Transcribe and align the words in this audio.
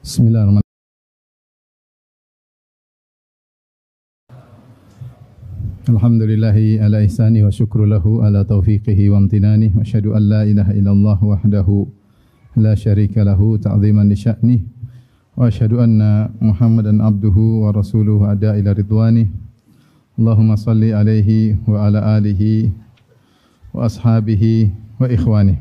Bismillahirrahmanirrahim. 0.00 0.64
Alhamdulillahi 5.92 6.80
ala 6.80 7.04
ihsani 7.04 7.44
wa 7.44 7.52
syukru 7.52 7.84
lahu 7.84 8.24
ala 8.24 8.40
taufiqihi 8.48 9.12
wa 9.12 9.20
amtinani 9.20 9.76
wa 9.76 9.84
ashadu 9.84 10.16
an 10.16 10.24
la 10.24 10.48
ilaha 10.48 10.72
illallah 10.72 11.20
wahdahu 11.20 11.84
la 12.56 12.72
syarika 12.72 13.28
lahu 13.28 13.60
ta'ziman 13.60 14.08
li 14.08 14.16
sya'ni 14.16 14.64
wa 15.36 15.52
ashadu 15.52 15.84
anna 15.84 16.32
muhammadan 16.40 17.04
abduhu 17.04 17.68
wa 17.68 17.72
rasuluhu 17.76 18.24
ada 18.24 18.56
ila 18.56 18.72
ridwani 18.72 19.28
Allahumma 20.16 20.56
salli 20.56 20.96
alaihi 20.96 21.60
wa 21.68 21.84
ala 21.84 22.16
alihi 22.16 22.72
wa 23.76 23.84
ashabihi 23.84 24.72
wa 24.96 25.12
ikhwani 25.12 25.60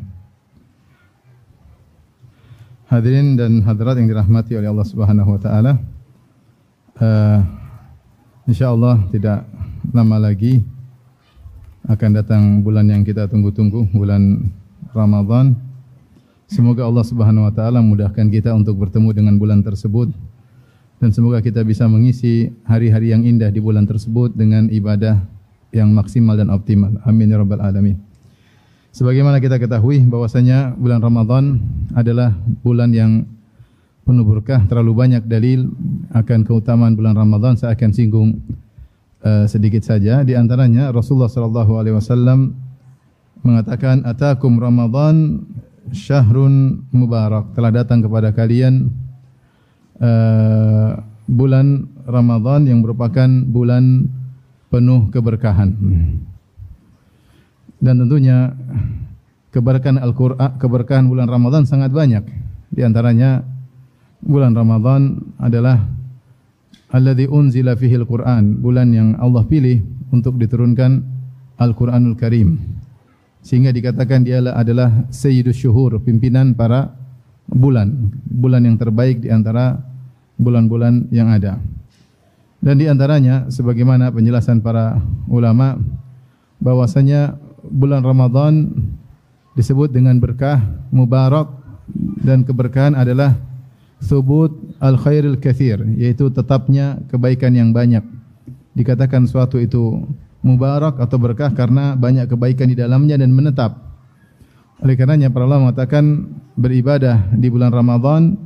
Hadirin 2.90 3.38
dan 3.38 3.62
hadirat 3.62 4.02
yang 4.02 4.10
dirahmati 4.10 4.58
oleh 4.58 4.66
Allah 4.66 4.88
subhanahu 4.88 5.38
wa 5.38 5.40
ta'ala 5.40 5.78
uh, 7.00 7.40
InsyaAllah 8.50 9.14
tidak 9.14 9.46
lama 9.94 10.18
lagi 10.18 10.66
akan 11.86 12.10
datang 12.14 12.44
bulan 12.62 12.86
yang 12.90 13.02
kita 13.02 13.26
tunggu-tunggu, 13.26 13.90
bulan 13.94 14.50
Ramadhan. 14.94 15.58
Semoga 16.50 16.86
Allah 16.86 17.06
Subhanahu 17.06 17.46
wa 17.46 17.54
taala 17.54 17.78
mudahkan 17.78 18.26
kita 18.26 18.58
untuk 18.58 18.82
bertemu 18.82 19.14
dengan 19.14 19.38
bulan 19.38 19.62
tersebut 19.62 20.10
dan 20.98 21.14
semoga 21.14 21.46
kita 21.46 21.62
bisa 21.62 21.86
mengisi 21.86 22.50
hari-hari 22.66 23.14
yang 23.14 23.22
indah 23.22 23.54
di 23.54 23.62
bulan 23.62 23.86
tersebut 23.86 24.34
dengan 24.34 24.66
ibadah 24.74 25.22
yang 25.70 25.94
maksimal 25.94 26.34
dan 26.34 26.50
optimal. 26.50 26.90
Amin 27.06 27.30
ya 27.30 27.38
rabbal 27.38 27.62
alamin. 27.62 28.09
Sebagaimana 29.00 29.40
kita 29.40 29.56
ketahui 29.56 30.04
bahwasanya 30.04 30.76
bulan 30.76 31.00
Ramadhan 31.00 31.64
adalah 31.96 32.36
bulan 32.60 32.92
yang 32.92 33.24
penuh 34.04 34.28
berkah, 34.28 34.68
terlalu 34.68 34.92
banyak 34.92 35.24
dalil 35.24 35.72
akan 36.12 36.44
keutamaan 36.44 37.00
bulan 37.00 37.16
Ramadhan. 37.16 37.56
Saya 37.56 37.80
akan 37.80 37.96
singgung 37.96 38.44
uh, 39.24 39.48
sedikit 39.48 39.88
saja. 39.88 40.20
Di 40.28 40.36
antaranya 40.36 40.92
Rasulullah 40.92 41.32
sallallahu 41.32 41.80
alaihi 41.80 41.96
wasallam 41.96 42.60
mengatakan 43.40 44.04
atakum 44.04 44.60
ramadhan 44.60 45.48
syahrun 45.96 46.84
mubarak. 46.92 47.56
Telah 47.56 47.72
datang 47.72 48.04
kepada 48.04 48.36
kalian 48.36 48.92
uh, 50.04 51.00
bulan 51.24 51.88
Ramadhan 52.04 52.68
yang 52.68 52.84
merupakan 52.84 53.32
bulan 53.48 54.12
penuh 54.68 55.08
keberkahan 55.08 55.72
dan 57.80 58.04
tentunya 58.04 58.54
keberkahan 59.50 59.98
Al-Qur'an 59.98 60.60
keberkahan 60.60 61.08
bulan 61.08 61.28
Ramadhan 61.32 61.64
sangat 61.66 61.90
banyak 61.96 62.24
di 62.70 62.86
antaranya 62.86 63.42
bulan 64.22 64.54
Ramadhan 64.54 65.20
adalah 65.40 65.80
alladhi 66.94 67.30
unzila 67.30 67.78
fihi 67.78 67.96
al-Quran, 67.98 68.60
bulan 68.60 68.90
yang 68.94 69.10
Allah 69.18 69.46
pilih 69.46 69.82
untuk 70.10 70.38
diturunkan 70.42 71.02
Al-Quranul 71.60 72.18
Karim. 72.18 72.58
Sehingga 73.40 73.72
dikatakan 73.72 74.28
dia 74.28 74.44
adalah 74.44 75.08
sayyidus 75.10 75.64
syuhur, 75.64 76.02
pimpinan 76.04 76.54
para 76.54 76.92
bulan, 77.48 78.12
bulan 78.28 78.68
yang 78.68 78.76
terbaik 78.76 79.24
di 79.24 79.32
antara 79.32 79.80
bulan-bulan 80.36 81.08
yang 81.10 81.32
ada. 81.32 81.58
Dan 82.60 82.76
di 82.76 82.92
antaranya 82.92 83.48
sebagaimana 83.48 84.12
penjelasan 84.12 84.60
para 84.60 85.00
ulama 85.32 85.80
bahwasanya 86.60 87.40
bulan 87.68 88.06
Ramadan 88.06 88.72
disebut 89.60 89.92
dengan 89.92 90.16
berkah, 90.24 90.64
mubarak 90.94 91.52
dan 92.24 92.48
keberkahan 92.48 92.96
adalah 92.96 93.36
thubut 94.00 94.56
al 94.80 94.96
khairil 94.96 95.36
kathir 95.36 95.84
yaitu 96.00 96.32
tetapnya 96.32 97.02
kebaikan 97.12 97.52
yang 97.52 97.76
banyak. 97.76 98.04
Dikatakan 98.78 99.28
suatu 99.28 99.60
itu 99.60 100.08
mubarak 100.40 100.96
atau 101.04 101.20
berkah 101.20 101.52
karena 101.52 102.00
banyak 102.00 102.32
kebaikan 102.32 102.72
di 102.72 102.78
dalamnya 102.80 103.20
dan 103.20 103.36
menetap. 103.36 103.76
Oleh 104.80 104.96
karenanya 104.96 105.28
para 105.28 105.44
ulama 105.44 105.70
mengatakan 105.70 106.32
beribadah 106.56 107.28
di 107.36 107.52
bulan 107.52 107.76
Ramadan 107.76 108.40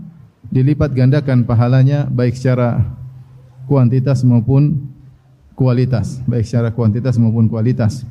dilipat 0.50 0.98
gandakan 0.98 1.46
pahalanya 1.46 2.10
baik 2.10 2.34
secara 2.34 2.82
kuantitas 3.70 4.26
maupun 4.26 4.90
kualitas. 5.54 6.18
Baik 6.26 6.50
secara 6.50 6.74
kuantitas 6.74 7.22
maupun 7.22 7.46
kualitas 7.46 8.02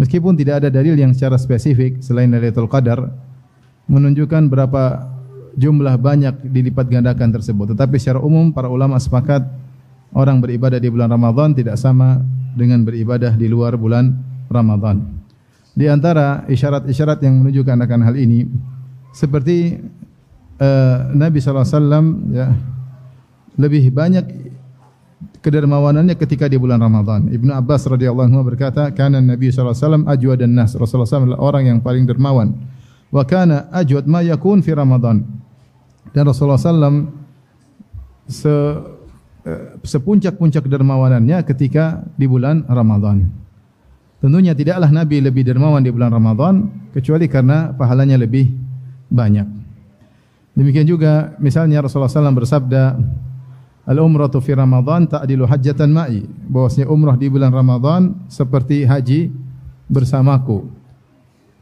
meskipun 0.00 0.34
tidak 0.34 0.64
ada 0.64 0.68
dalil 0.70 0.98
yang 0.98 1.14
secara 1.14 1.38
spesifik 1.38 2.02
selain 2.02 2.30
Lailatul 2.30 2.70
Qadar 2.70 3.10
menunjukkan 3.86 4.48
berapa 4.48 5.14
jumlah 5.54 5.94
banyak 5.98 6.50
dilipat 6.50 6.90
gandakan 6.90 7.30
tersebut. 7.30 7.74
Tetapi 7.76 7.96
secara 7.98 8.18
umum 8.20 8.50
para 8.50 8.66
ulama 8.66 8.98
sepakat 8.98 9.44
orang 10.14 10.42
beribadah 10.42 10.78
di 10.78 10.88
bulan 10.90 11.10
Ramadhan 11.10 11.54
tidak 11.54 11.78
sama 11.78 12.22
dengan 12.54 12.82
beribadah 12.86 13.34
di 13.34 13.46
luar 13.50 13.74
bulan 13.74 14.14
Ramadhan. 14.50 15.02
Di 15.74 15.90
antara 15.90 16.46
isyarat-isyarat 16.46 17.18
yang 17.26 17.42
menunjukkan 17.42 17.78
akan 17.82 18.00
hal 18.06 18.14
ini 18.14 18.46
seperti 19.10 19.78
uh, 20.62 21.10
Nabi 21.14 21.42
sallallahu 21.42 21.66
alaihi 21.66 21.78
wasallam 21.78 22.06
ya 22.30 22.48
lebih 23.58 23.90
banyak 23.90 24.26
kedermawanannya 25.44 26.16
ketika 26.16 26.48
di 26.48 26.56
bulan 26.56 26.80
Ramadhan. 26.80 27.28
Ibnu 27.28 27.52
Abbas 27.52 27.84
radhiyallahu 27.84 28.32
anhu 28.32 28.40
berkata, 28.48 28.88
"Kana 28.96 29.20
Nabi 29.20 29.52
sallallahu 29.52 29.76
alaihi 29.76 29.84
wasallam 29.84 30.04
ajwadan 30.08 30.52
nas." 30.56 30.72
Rasulullah 30.72 31.04
SAW 31.04 31.28
adalah 31.28 31.40
orang 31.44 31.64
yang 31.68 31.78
paling 31.84 32.08
dermawan. 32.08 32.56
Wa 33.12 33.28
kana 33.28 33.68
ajwad 33.68 34.08
ma 34.08 34.24
yakun 34.24 34.64
fi 34.64 34.72
Ramadhan 34.72 35.22
dan 36.16 36.22
Rasulullah 36.24 36.56
SAW 36.56 37.12
se, 38.24 38.54
eh, 39.44 39.64
sepuncak-puncak 39.84 40.64
dermawanannya 40.64 41.44
ketika 41.44 42.06
di 42.16 42.24
bulan 42.24 42.64
Ramadhan. 42.64 43.28
Tentunya 44.24 44.56
tidaklah 44.56 44.88
Nabi 44.88 45.20
lebih 45.20 45.44
dermawan 45.44 45.84
di 45.84 45.92
bulan 45.92 46.08
Ramadhan 46.08 46.88
kecuali 46.96 47.28
karena 47.28 47.76
pahalanya 47.76 48.16
lebih 48.16 48.48
banyak. 49.12 49.44
Demikian 50.56 50.88
juga 50.88 51.36
misalnya 51.42 51.84
Rasulullah 51.84 52.08
SAW 52.08 52.32
bersabda, 52.32 52.82
Al-umratu 53.84 54.40
fi 54.40 54.56
Ramadhan 54.56 55.04
ta'dilu 55.04 55.44
hajjatan 55.44 55.92
ma'i. 55.92 56.24
Bahwasanya 56.24 56.88
umrah 56.88 57.16
di 57.20 57.28
bulan 57.28 57.52
Ramadhan 57.52 58.28
seperti 58.32 58.88
haji 58.88 59.28
bersamaku. 59.92 60.64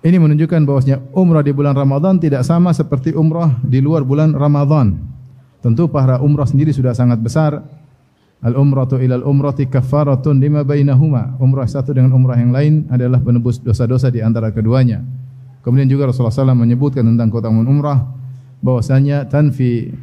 Ini 0.03 0.19
menunjukkan 0.19 0.67
bahwasanya 0.67 0.99
umrah 1.15 1.43
di 1.47 1.55
bulan 1.55 1.79
Ramadan 1.79 2.19
tidak 2.19 2.43
sama 2.43 2.75
seperti 2.75 3.15
umrah 3.15 3.59
di 3.63 3.79
luar 3.79 4.03
bulan 4.03 4.35
Ramadan. 4.35 4.99
Tentu 5.63 5.87
pahala 5.87 6.19
umrah 6.19 6.47
sendiri 6.47 6.75
sudah 6.75 6.91
sangat 6.91 7.23
besar. 7.23 7.63
Al 8.43 8.59
umratu 8.59 8.99
ila 8.99 9.23
al 9.23 9.27
umrati 9.27 9.71
kafaratun 9.71 10.43
lima 10.43 10.67
bainahuma. 10.67 11.39
Umrah 11.39 11.71
satu 11.71 11.95
dengan 11.95 12.15
umrah 12.19 12.35
yang 12.35 12.51
lain 12.51 12.91
adalah 12.91 13.23
penebus 13.23 13.63
dosa-dosa 13.63 14.11
di 14.11 14.19
antara 14.19 14.51
keduanya. 14.51 15.07
Kemudian 15.63 15.87
juga 15.87 16.11
Rasulullah 16.11 16.35
SAW 16.35 16.59
menyebutkan 16.59 17.07
tentang 17.07 17.31
keutamaan 17.31 17.71
umrah 17.71 18.03
bahwasanya 18.59 19.31
tanfi 19.31 19.95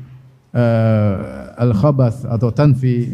uh, 0.53 1.53
al 1.57 1.73
khabath 1.75 2.25
atau 2.25 2.49
tanfi 2.53 3.13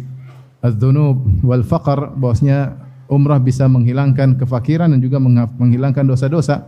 al-dhunub 0.63 1.45
wal 1.45 1.61
faqr 1.61 2.15
bahwasanya 2.17 2.77
umrah 3.11 3.37
bisa 3.37 3.69
menghilangkan 3.69 4.37
kefakiran 4.41 4.89
dan 4.89 4.99
juga 5.01 5.21
menghilangkan 5.21 6.05
dosa-dosa. 6.05 6.65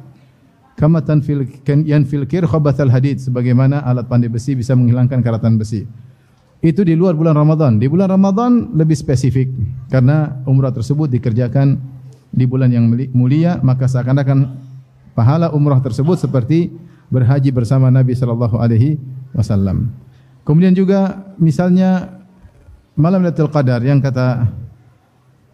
Kama 0.77 1.01
tanfil 1.01 1.49
kan 1.65 1.81
yanfil 1.81 2.29
kir 2.29 2.45
khabathal 2.45 2.93
hadid 2.93 3.17
sebagaimana 3.17 3.81
alat 3.81 4.05
pandai 4.05 4.29
besi 4.29 4.53
bisa 4.53 4.77
menghilangkan 4.77 5.25
karatan 5.25 5.57
besi. 5.57 5.89
Itu 6.61 6.85
di 6.85 6.93
luar 6.93 7.17
bulan 7.17 7.33
Ramadan. 7.33 7.81
Di 7.81 7.89
bulan 7.89 8.13
Ramadan 8.13 8.77
lebih 8.77 8.93
spesifik 8.93 9.49
karena 9.89 10.37
umrah 10.45 10.69
tersebut 10.69 11.09
dikerjakan 11.09 11.81
di 12.29 12.45
bulan 12.45 12.69
yang 12.69 12.85
mulia 13.17 13.57
maka 13.65 13.89
seakan-akan 13.89 14.53
pahala 15.17 15.49
umrah 15.49 15.81
tersebut 15.81 16.21
seperti 16.21 16.69
berhaji 17.09 17.49
bersama 17.49 17.89
Nabi 17.89 18.13
sallallahu 18.13 18.61
alaihi 18.61 19.01
wasallam 19.33 19.89
kemudian 20.47 20.71
juga 20.71 21.27
misalnya 21.35 22.23
malam 22.95 23.19
Lailatul 23.19 23.51
Qadar 23.51 23.83
yang 23.83 23.99
kata 23.99 24.47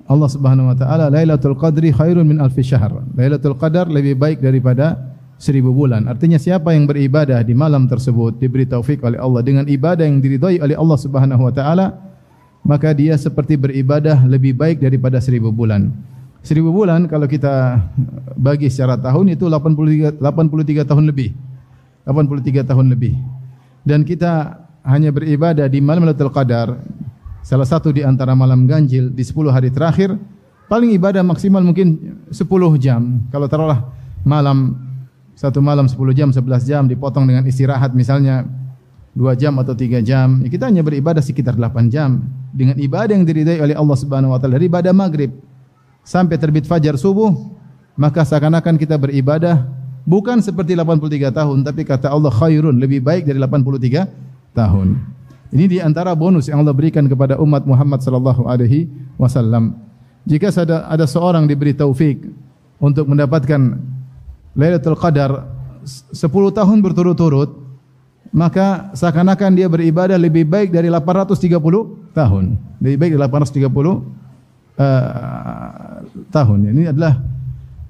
Allah 0.05 0.29
Subhanahu 0.29 0.69
wa 0.69 0.77
taala 0.77 1.09
Lailatul 1.09 1.57
Qadri 1.57 1.89
khairun 1.89 2.27
min 2.27 2.37
alfi 2.37 2.61
syahr. 2.61 2.93
Lailatul 3.17 3.57
Qadar 3.57 3.89
lebih 3.89 4.13
baik 4.13 4.39
daripada 4.39 5.13
seribu 5.41 5.75
bulan. 5.75 6.07
Artinya 6.07 6.39
siapa 6.39 6.71
yang 6.71 6.87
beribadah 6.87 7.43
di 7.43 7.51
malam 7.51 7.89
tersebut 7.89 8.39
diberi 8.39 8.63
taufik 8.63 9.03
oleh 9.03 9.19
Allah 9.19 9.41
dengan 9.43 9.65
ibadah 9.67 10.07
yang 10.07 10.23
diridhai 10.23 10.63
oleh 10.63 10.75
Allah 10.75 10.97
Subhanahu 10.99 11.43
wa 11.43 11.53
taala, 11.55 11.99
maka 12.63 12.95
dia 12.95 13.19
seperti 13.19 13.59
beribadah 13.59 14.23
lebih 14.23 14.55
baik 14.55 14.79
daripada 14.79 15.19
seribu 15.19 15.51
bulan. 15.51 15.91
Seribu 16.43 16.75
bulan 16.75 17.07
kalau 17.07 17.23
kita 17.27 17.79
bagi 18.35 18.67
secara 18.67 18.99
tahun 18.99 19.35
itu 19.35 19.47
83 19.47 20.19
83 20.19 20.83
tahun 20.87 21.03
lebih. 21.07 21.31
83 22.03 22.67
tahun 22.67 22.91
lebih. 22.91 23.15
Dan 23.83 24.03
kita 24.03 24.62
hanya 24.83 25.09
beribadah 25.15 25.65
di 25.71 25.79
malam 25.79 26.03
Lailatul 26.03 26.31
Qadar, 26.31 26.75
salah 27.39 27.67
satu 27.67 27.95
di 27.95 28.03
antara 28.03 28.35
malam 28.35 28.67
ganjil 28.67 29.07
di 29.11 29.23
10 29.23 29.51
hari 29.51 29.71
terakhir, 29.71 30.15
paling 30.67 30.91
ibadah 30.91 31.23
maksimal 31.23 31.63
mungkin 31.63 32.19
10 32.29 32.43
jam. 32.79 33.23
Kalau 33.31 33.47
taruhlah 33.47 33.87
malam 34.27 34.75
satu 35.33 35.63
malam 35.63 35.87
10 35.87 35.95
jam, 36.11 36.29
11 36.35 36.67
jam 36.67 36.83
dipotong 36.85 37.23
dengan 37.23 37.47
istirahat 37.47 37.95
misalnya 37.95 38.43
dua 39.13 39.37
jam 39.37 39.53
atau 39.61 39.77
tiga 39.77 40.01
jam. 40.01 40.41
Ya, 40.41 40.49
kita 40.49 40.67
hanya 40.67 40.81
beribadah 40.81 41.21
sekitar 41.21 41.53
delapan 41.53 41.87
jam 41.87 42.09
dengan 42.49 42.75
ibadah 42.81 43.13
yang 43.13 43.23
diridai 43.23 43.61
oleh 43.61 43.75
Allah 43.77 43.97
Subhanahu 43.97 44.33
Wa 44.33 44.39
Taala 44.41 44.57
dari 44.57 44.67
ibadah 44.67 44.91
maghrib 44.91 45.31
sampai 46.01 46.35
terbit 46.35 46.65
fajar 46.65 46.97
subuh, 46.97 47.31
maka 47.95 48.25
seakan-akan 48.25 48.75
kita 48.75 48.97
beribadah 48.97 49.69
bukan 50.03 50.41
seperti 50.41 50.73
83 50.75 51.29
tahun, 51.29 51.57
tapi 51.63 51.81
kata 51.85 52.09
Allah 52.09 52.33
khairun 52.33 52.75
lebih 52.75 53.05
baik 53.05 53.29
dari 53.29 53.37
83 53.39 54.32
tahun. 54.53 55.01
Ini 55.53 55.65
di 55.69 55.77
antara 55.77 56.17
bonus 56.17 56.49
yang 56.49 56.65
Allah 56.65 56.73
berikan 56.73 57.05
kepada 57.05 57.37
umat 57.37 57.61
Muhammad 57.69 58.01
sallallahu 58.01 58.49
alaihi 58.49 58.89
wasallam. 59.21 59.77
Jika 60.25 60.49
ada 60.49 60.89
ada 60.89 61.05
seorang 61.05 61.45
diberi 61.45 61.77
taufik 61.77 62.25
untuk 62.81 63.05
mendapatkan 63.05 63.77
Lailatul 64.57 64.97
Qadar 64.97 65.45
10 65.85 66.17
tahun 66.57 66.77
berturut-turut, 66.79 67.53
maka 68.33 68.89
seakan-akan 68.97 69.51
dia 69.53 69.69
beribadah 69.69 70.17
lebih 70.17 70.47
baik 70.49 70.73
dari 70.73 70.89
830 70.89 71.53
tahun. 72.17 72.57
Lebih 72.81 72.97
baik 72.97 73.11
dari 73.13 73.21
830 73.21 73.69
uh, 73.69 74.01
tahun. 76.33 76.57
Ini 76.73 76.83
adalah 76.97 77.21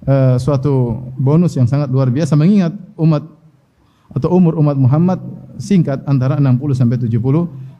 uh, 0.03 0.35
suatu 0.35 0.99
bonus 1.15 1.55
yang 1.55 1.67
sangat 1.67 1.87
luar 1.87 2.11
biasa 2.11 2.35
mengingat 2.35 2.75
umat 2.99 3.23
atau 4.13 4.29
umur 4.35 4.59
umat 4.59 4.75
Muhammad 4.75 5.19
singkat 5.59 6.01
antara 6.05 6.37
60 6.37 6.59
sampai 6.73 6.97
70 6.97 7.17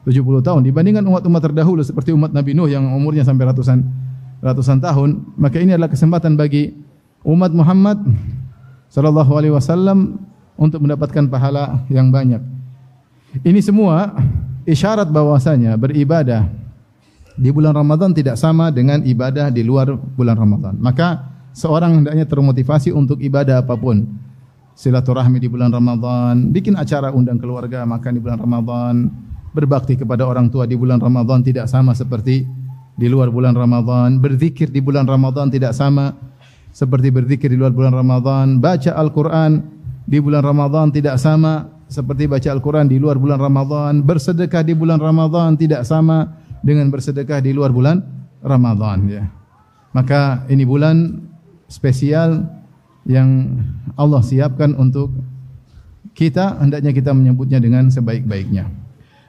70 0.04 0.46
tahun 0.46 0.60
dibandingkan 0.64 1.04
umat-umat 1.04 1.40
terdahulu 1.40 1.80
seperti 1.80 2.12
umat 2.12 2.30
Nabi 2.30 2.52
Nuh 2.52 2.68
yang 2.68 2.84
umurnya 2.92 3.24
sampai 3.24 3.50
ratusan 3.50 3.82
ratusan 4.44 4.78
tahun 4.78 5.34
maka 5.40 5.56
ini 5.58 5.74
adalah 5.74 5.88
kesempatan 5.88 6.36
bagi 6.36 6.76
umat 7.24 7.50
Muhammad 7.56 8.04
sallallahu 8.92 9.32
alaihi 9.34 9.54
wasallam 9.56 10.20
untuk 10.54 10.86
mendapatkan 10.86 11.26
pahala 11.26 11.82
yang 11.90 12.14
banyak. 12.14 12.38
Ini 13.42 13.58
semua 13.58 14.14
isyarat 14.62 15.10
bahwasanya 15.10 15.74
beribadah 15.74 16.46
di 17.34 17.50
bulan 17.50 17.74
Ramadan 17.74 18.14
tidak 18.14 18.38
sama 18.38 18.70
dengan 18.70 19.02
ibadah 19.02 19.50
di 19.50 19.66
luar 19.66 19.90
bulan 19.98 20.38
Ramadan. 20.38 20.78
Maka 20.78 21.26
seorang 21.50 22.02
hendaknya 22.02 22.26
termotivasi 22.30 22.94
untuk 22.94 23.18
ibadah 23.18 23.66
apapun. 23.66 24.06
Silaturahmi 24.74 25.38
di 25.38 25.46
bulan 25.46 25.70
Ramadan, 25.70 26.50
bikin 26.50 26.74
acara 26.74 27.14
undang 27.14 27.38
keluarga 27.38 27.86
makan 27.86 28.10
di 28.10 28.20
bulan 28.20 28.38
Ramadan, 28.42 28.94
berbakti 29.54 29.94
kepada 29.94 30.26
orang 30.26 30.50
tua 30.50 30.66
di 30.66 30.74
bulan 30.74 30.98
Ramadan 30.98 31.46
tidak 31.46 31.70
sama 31.70 31.94
seperti 31.94 32.42
di 32.98 33.06
luar 33.06 33.30
bulan 33.30 33.54
Ramadan, 33.54 34.18
berzikir 34.18 34.74
di 34.74 34.82
bulan 34.82 35.06
Ramadan 35.06 35.46
tidak 35.46 35.78
sama 35.78 36.10
seperti 36.74 37.14
berzikir 37.14 37.54
di 37.54 37.58
luar 37.58 37.70
bulan 37.70 37.94
Ramadan, 37.94 38.58
baca 38.58 38.98
Al-Quran 38.98 39.62
di 40.10 40.18
bulan 40.18 40.42
Ramadan 40.42 40.90
tidak 40.90 41.22
sama 41.22 41.70
seperti 41.86 42.26
baca 42.26 42.50
Al-Quran 42.50 42.90
di 42.90 42.98
luar 42.98 43.14
bulan 43.14 43.38
Ramadan, 43.38 44.02
bersedekah 44.02 44.66
di 44.66 44.74
bulan 44.74 44.98
Ramadan 44.98 45.54
tidak 45.54 45.86
sama 45.86 46.34
dengan 46.66 46.90
bersedekah 46.90 47.38
di 47.38 47.54
luar 47.54 47.70
bulan 47.70 48.02
Ramadan. 48.42 49.06
Ya. 49.06 49.30
Maka 49.94 50.42
ini 50.50 50.66
bulan 50.66 51.22
spesial 51.70 52.42
yang 53.04 53.60
Allah 53.94 54.20
siapkan 54.24 54.72
untuk 54.76 55.12
kita, 56.16 56.60
hendaknya 56.60 56.92
kita 56.94 57.10
menyebutnya 57.12 57.60
dengan 57.60 57.90
sebaik-baiknya. 57.92 58.70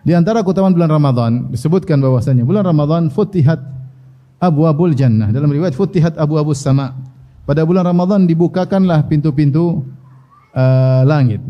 Di 0.05 0.13
antara 0.13 0.45
keutamaan 0.45 0.77
bulan 0.77 0.91
Ramadan, 0.91 1.31
disebutkan 1.49 1.97
bahwasanya 1.97 2.45
bulan 2.45 2.61
Ramadan 2.61 3.09
futihat 3.09 3.57
abu 4.37 4.69
abul 4.69 4.93
jannah. 4.93 5.33
Dalam 5.33 5.49
riwayat 5.49 5.73
futihat 5.73 6.15
abu 6.21 6.37
abus 6.37 6.61
sama. 6.61 6.93
Pada 7.45 7.65
bulan 7.65 7.85
Ramadan 7.85 8.25
dibukakanlah 8.25 9.05
pintu-pintu 9.05 9.85
uh, 10.53 11.01
langit. 11.05 11.41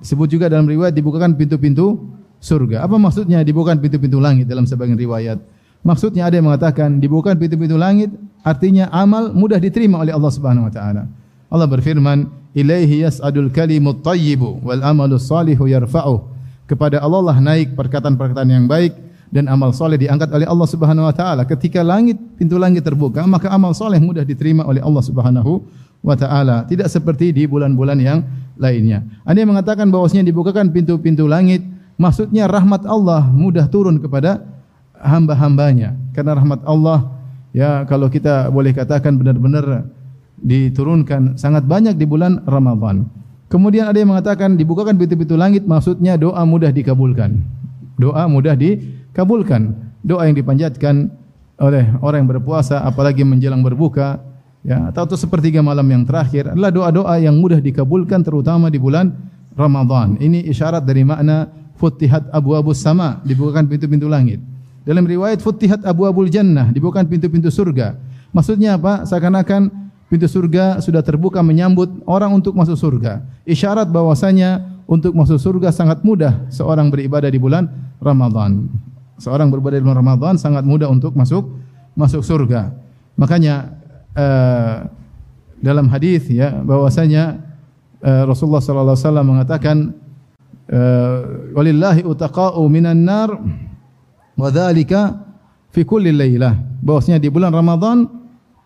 Disebut 0.00 0.28
juga 0.28 0.52
dalam 0.52 0.68
riwayat 0.68 0.92
dibukakan 0.92 1.36
pintu-pintu 1.36 2.08
surga. 2.40 2.84
Apa 2.84 3.00
maksudnya 3.00 3.40
dibukakan 3.40 3.80
pintu-pintu 3.80 4.20
langit 4.20 4.44
dalam 4.48 4.68
sebagian 4.68 4.96
riwayat? 4.96 5.40
Maksudnya 5.84 6.28
ada 6.28 6.36
yang 6.36 6.48
mengatakan 6.48 7.00
dibukakan 7.00 7.36
pintu-pintu 7.40 7.76
langit 7.80 8.12
artinya 8.44 8.92
amal 8.92 9.32
mudah 9.32 9.60
diterima 9.60 10.00
oleh 10.04 10.12
Allah 10.12 10.32
Subhanahu 10.32 10.68
wa 10.68 10.72
taala. 10.72 11.08
Allah 11.46 11.68
berfirman, 11.70 12.26
"Ilaihi 12.56 13.06
yas'adul 13.06 13.54
kalimut 13.54 14.02
thayyibu 14.02 14.62
wal 14.62 14.82
amalus 14.82 15.30
salihu 15.30 15.70
yarfa'u." 15.70 16.26
Kepada 16.66 16.98
Allah 16.98 17.22
lah 17.22 17.38
naik 17.38 17.78
perkataan-perkataan 17.78 18.50
yang 18.50 18.66
baik 18.66 19.06
dan 19.30 19.46
amal 19.50 19.70
soleh 19.70 19.98
diangkat 19.98 20.30
oleh 20.30 20.46
Allah 20.46 20.66
Subhanahu 20.66 21.06
wa 21.06 21.14
taala. 21.14 21.42
Ketika 21.46 21.82
langit 21.82 22.18
pintu 22.38 22.58
langit 22.58 22.82
terbuka, 22.82 23.22
maka 23.26 23.50
amal 23.50 23.70
soleh 23.74 23.98
mudah 24.02 24.26
diterima 24.26 24.66
oleh 24.66 24.82
Allah 24.82 25.02
Subhanahu 25.02 25.62
wa 26.02 26.14
taala. 26.18 26.66
Tidak 26.66 26.86
seperti 26.90 27.30
di 27.30 27.46
bulan-bulan 27.46 27.98
yang 28.02 28.26
lainnya. 28.58 29.06
Ada 29.22 29.42
yang 29.42 29.50
mengatakan 29.54 29.86
bahwasanya 29.90 30.26
dibukakan 30.26 30.70
pintu-pintu 30.74 31.26
langit, 31.30 31.62
maksudnya 31.98 32.50
rahmat 32.50 32.82
Allah 32.86 33.26
mudah 33.30 33.66
turun 33.70 34.02
kepada 34.02 34.42
hamba-hambanya. 34.98 35.94
Karena 36.10 36.38
rahmat 36.38 36.66
Allah, 36.66 37.10
ya 37.54 37.86
kalau 37.86 38.10
kita 38.10 38.50
boleh 38.50 38.74
katakan 38.74 39.14
benar-benar 39.14 39.86
diturunkan 40.40 41.40
sangat 41.40 41.64
banyak 41.64 41.96
di 41.96 42.04
bulan 42.04 42.44
Ramadhan. 42.44 43.08
Kemudian 43.46 43.86
ada 43.86 43.96
yang 43.96 44.10
mengatakan 44.10 44.58
dibukakan 44.58 44.98
pintu-pintu 44.98 45.38
langit, 45.38 45.64
maksudnya 45.64 46.18
doa 46.18 46.42
mudah 46.42 46.74
dikabulkan. 46.74 47.38
Doa 47.96 48.26
mudah 48.26 48.58
dikabulkan. 48.58 49.72
Doa 50.02 50.26
yang 50.26 50.34
dipanjatkan 50.34 51.10
oleh 51.56 51.88
orang 52.02 52.26
yang 52.26 52.30
berpuasa, 52.36 52.82
apalagi 52.82 53.22
menjelang 53.22 53.62
berbuka, 53.62 54.20
ya 54.66 54.90
atau 54.90 55.14
sepertiga 55.14 55.62
malam 55.62 55.86
yang 55.86 56.02
terakhir 56.02 56.52
adalah 56.52 56.74
doa-doa 56.74 57.14
yang 57.22 57.38
mudah 57.38 57.62
dikabulkan 57.62 58.26
terutama 58.26 58.66
di 58.66 58.82
bulan 58.82 59.14
Ramadhan. 59.54 60.18
Ini 60.18 60.42
isyarat 60.50 60.82
dari 60.82 61.06
makna 61.06 61.48
futihat 61.78 62.28
abu-abus 62.34 62.82
sama, 62.82 63.22
dibukakan 63.22 63.70
pintu-pintu 63.70 64.10
langit. 64.10 64.42
Dalam 64.82 65.06
riwayat 65.06 65.38
futihat 65.38 65.86
abu-abul 65.86 66.26
jannah, 66.26 66.70
dibukakan 66.74 67.06
pintu-pintu 67.06 67.50
surga. 67.50 67.94
Maksudnya 68.34 68.76
apa? 68.76 69.06
Seakan-akan 69.06 69.85
pintu 70.06 70.26
surga 70.30 70.78
sudah 70.78 71.02
terbuka 71.02 71.42
menyambut 71.42 71.90
orang 72.06 72.34
untuk 72.34 72.54
masuk 72.54 72.78
surga. 72.78 73.22
Isyarat 73.42 73.90
bahwasanya 73.90 74.62
untuk 74.86 75.14
masuk 75.18 75.38
surga 75.38 75.74
sangat 75.74 76.06
mudah 76.06 76.46
seorang 76.50 76.90
beribadah 76.90 77.26
di 77.26 77.38
bulan 77.42 77.66
Ramadhan. 77.98 78.70
Seorang 79.18 79.50
beribadah 79.50 79.82
di 79.82 79.84
bulan 79.84 79.98
Ramadhan 79.98 80.34
sangat 80.38 80.62
mudah 80.62 80.86
untuk 80.86 81.18
masuk 81.18 81.58
masuk 81.98 82.22
surga. 82.22 82.70
Makanya 83.18 83.74
uh, 84.14 84.86
dalam 85.58 85.88
hadis 85.90 86.28
ya 86.28 86.52
bahwasanya 86.62 87.40
uh, 88.04 88.22
Rasulullah 88.28 88.62
sallallahu 88.62 88.94
alaihi 88.94 89.06
wasallam 89.08 89.26
mengatakan 89.26 89.76
uh, 90.70 91.18
walillahi 91.56 92.04
utaqa'u 92.04 92.62
minan 92.68 93.02
nar 93.02 93.34
wa 94.36 94.48
dzalika 94.52 95.16
fi 95.72 95.82
kulli 95.82 96.12
lailah 96.12 96.54
bahwasanya 96.84 97.18
di 97.18 97.32
bulan 97.32 97.50
Ramadan 97.50 98.06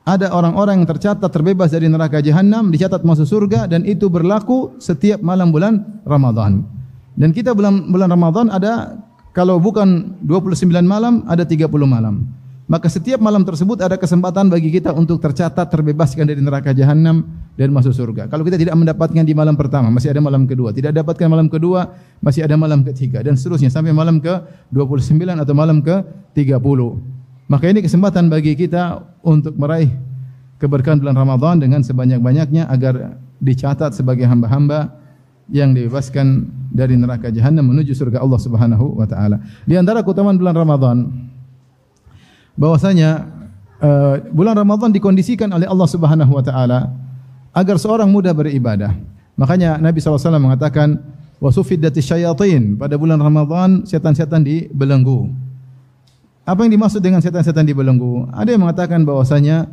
ada 0.05 0.33
orang-orang 0.33 0.83
yang 0.83 0.89
tercatat 0.89 1.29
terbebas 1.29 1.71
dari 1.71 1.87
neraka 1.87 2.25
jahanam 2.25 2.73
dicatat 2.73 3.05
masuk 3.05 3.29
surga 3.29 3.69
dan 3.69 3.85
itu 3.85 4.09
berlaku 4.09 4.75
setiap 4.81 5.21
malam 5.21 5.53
bulan 5.53 6.03
Ramadan 6.09 6.65
dan 7.21 7.31
kita 7.37 7.53
bulan 7.53 7.93
bulan 7.93 8.09
Ramadan 8.09 8.47
ada 8.49 8.97
kalau 9.37 9.61
bukan 9.61 10.19
29 10.25 10.67
malam 10.83 11.23
ada 11.29 11.45
30 11.45 11.69
malam 11.85 12.27
maka 12.71 12.87
setiap 12.87 13.19
malam 13.19 13.43
tersebut 13.43 13.83
ada 13.83 13.99
kesempatan 13.99 14.47
bagi 14.47 14.71
kita 14.71 14.95
untuk 14.95 15.19
tercatat 15.19 15.67
terbebaskan 15.75 16.23
dari 16.23 16.39
neraka 16.39 16.71
jahanam 16.71 17.27
dan 17.59 17.75
masuk 17.75 17.91
surga. 17.91 18.31
Kalau 18.31 18.47
kita 18.47 18.55
tidak 18.55 18.79
mendapatkan 18.79 19.27
di 19.27 19.35
malam 19.35 19.59
pertama, 19.59 19.91
masih 19.91 20.15
ada 20.15 20.23
malam 20.23 20.47
kedua. 20.47 20.71
Tidak 20.71 20.95
dapatkan 20.95 21.27
malam 21.27 21.51
kedua, 21.51 21.91
masih 22.23 22.47
ada 22.47 22.55
malam 22.55 22.87
ketiga 22.87 23.27
dan 23.27 23.35
seterusnya 23.35 23.75
sampai 23.75 23.91
malam 23.91 24.23
ke 24.23 24.31
29 24.71 25.19
atau 25.43 25.51
malam 25.51 25.83
ke 25.83 25.99
30. 26.39 27.20
Maka 27.51 27.67
ini 27.67 27.83
kesempatan 27.83 28.31
bagi 28.31 28.55
kita 28.55 29.03
untuk 29.27 29.59
meraih 29.59 29.91
keberkahan 30.63 31.03
bulan 31.03 31.19
Ramadan 31.19 31.59
dengan 31.59 31.83
sebanyak-banyaknya 31.83 32.71
agar 32.71 33.19
dicatat 33.43 33.91
sebagai 33.91 34.23
hamba-hamba 34.23 34.95
yang 35.51 35.75
dibebaskan 35.75 36.47
dari 36.71 36.95
neraka 36.95 37.35
jahanam 37.35 37.67
menuju 37.75 37.91
surga 37.91 38.23
Allah 38.23 38.39
Subhanahu 38.39 38.95
wa 38.95 39.07
taala. 39.09 39.43
Di 39.67 39.75
antara 39.75 40.07
keutamaan 40.07 40.39
bulan 40.39 40.55
Ramadan 40.55 40.97
bahwasanya 42.55 43.27
uh, 43.83 44.23
bulan 44.31 44.55
Ramadan 44.55 44.95
dikondisikan 44.95 45.51
oleh 45.51 45.67
Allah 45.67 45.89
Subhanahu 45.91 46.31
wa 46.31 46.45
taala 46.47 46.87
agar 47.51 47.83
seorang 47.83 48.07
mudah 48.07 48.31
beribadah. 48.31 48.95
Makanya 49.35 49.75
Nabi 49.83 49.99
SAW 49.99 50.39
mengatakan 50.39 51.03
wasufiddati 51.43 51.99
syayatin 51.99 52.79
pada 52.79 52.95
bulan 52.95 53.19
Ramadan 53.19 53.83
setan-setan 53.83 54.47
dibelenggu. 54.47 55.50
Apa 56.51 56.67
yang 56.67 56.75
dimaksud 56.75 56.99
dengan 56.99 57.23
setan-setan 57.23 57.63
dibelenggu? 57.63 58.27
Ada 58.35 58.59
yang 58.59 58.67
mengatakan 58.67 59.07
bahwasanya 59.07 59.71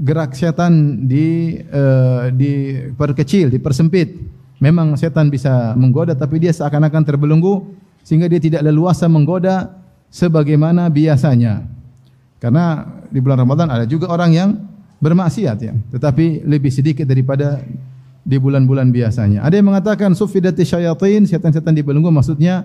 gerak 0.00 0.32
setan 0.32 1.04
di 1.04 1.60
uh, 1.68 2.32
diperkecil, 2.32 3.52
dipersempit. 3.52 4.24
Memang 4.56 4.96
setan 4.96 5.28
bisa 5.28 5.76
menggoda 5.76 6.16
tapi 6.16 6.40
dia 6.40 6.48
seakan-akan 6.48 7.04
terbelenggu 7.04 7.76
sehingga 8.00 8.24
dia 8.24 8.40
tidak 8.40 8.64
leluasa 8.64 9.04
menggoda 9.04 9.76
sebagaimana 10.08 10.88
biasanya. 10.88 11.68
Karena 12.40 12.88
di 13.12 13.20
bulan 13.20 13.44
Ramadan 13.44 13.68
ada 13.68 13.84
juga 13.84 14.08
orang 14.08 14.32
yang 14.32 14.50
bermaksiat 15.04 15.56
ya, 15.60 15.76
tetapi 15.92 16.48
lebih 16.48 16.72
sedikit 16.72 17.04
daripada 17.04 17.60
di 18.24 18.40
bulan-bulan 18.40 18.88
biasanya. 18.88 19.44
Ada 19.44 19.60
yang 19.60 19.68
mengatakan 19.68 20.16
sufidati 20.16 20.64
syayatin, 20.64 21.28
setan-setan 21.28 21.76
dibelenggu 21.76 22.08
maksudnya 22.08 22.64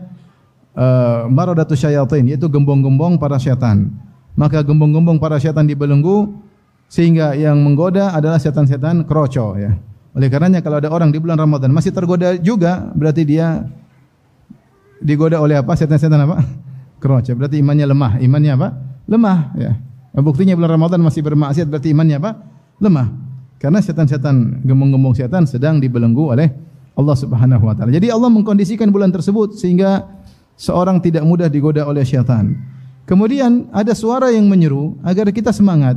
uh, 0.79 1.27
maradatu 1.27 1.75
syayatin 1.75 2.31
yaitu 2.31 2.47
gembong-gembong 2.47 3.19
para 3.19 3.35
syaitan. 3.35 3.91
Maka 4.39 4.63
gembong-gembong 4.63 5.19
para 5.19 5.35
syaitan 5.35 5.67
dibelenggu 5.67 6.31
sehingga 6.87 7.35
yang 7.35 7.59
menggoda 7.59 8.15
adalah 8.15 8.39
syaitan-syaitan 8.39 9.03
kroco 9.03 9.59
ya. 9.59 9.75
Oleh 10.15 10.31
karenanya 10.31 10.63
kalau 10.63 10.81
ada 10.81 10.89
orang 10.89 11.13
di 11.13 11.19
bulan 11.21 11.37
Ramadan 11.37 11.69
masih 11.69 11.93
tergoda 11.93 12.33
juga 12.39 12.89
berarti 12.95 13.27
dia 13.27 13.67
digoda 15.03 15.37
oleh 15.43 15.59
apa? 15.59 15.75
Syaitan-syaitan 15.75 16.23
apa? 16.23 16.39
Kroco. 17.03 17.31
Berarti 17.35 17.59
imannya 17.63 17.85
lemah. 17.87 18.11
Imannya 18.19 18.51
apa? 18.55 18.67
Lemah 19.07 19.37
ya. 19.55 19.71
Buktinya 20.19 20.57
bulan 20.57 20.75
Ramadan 20.75 20.99
masih 20.99 21.23
bermaksiat 21.23 21.69
berarti 21.69 21.95
imannya 21.95 22.19
apa? 22.19 22.31
Lemah. 22.81 23.07
Karena 23.59 23.79
syaitan-syaitan 23.83 24.63
gembong-gembong 24.63 25.15
syaitan 25.15 25.43
sedang 25.43 25.79
dibelenggu 25.79 26.31
oleh 26.31 26.51
Allah 26.99 27.15
Subhanahu 27.15 27.63
wa 27.63 27.75
taala. 27.75 27.95
Jadi 27.95 28.11
Allah 28.11 28.27
mengkondisikan 28.27 28.91
bulan 28.91 29.15
tersebut 29.15 29.55
sehingga 29.55 30.18
seorang 30.59 30.99
tidak 30.99 31.23
mudah 31.23 31.47
digoda 31.47 31.87
oleh 31.87 32.03
syaitan. 32.03 32.51
Kemudian 33.07 33.71
ada 33.71 33.95
suara 33.95 34.29
yang 34.29 34.45
menyeru 34.45 34.99
agar 35.01 35.31
kita 35.31 35.55
semangat. 35.55 35.95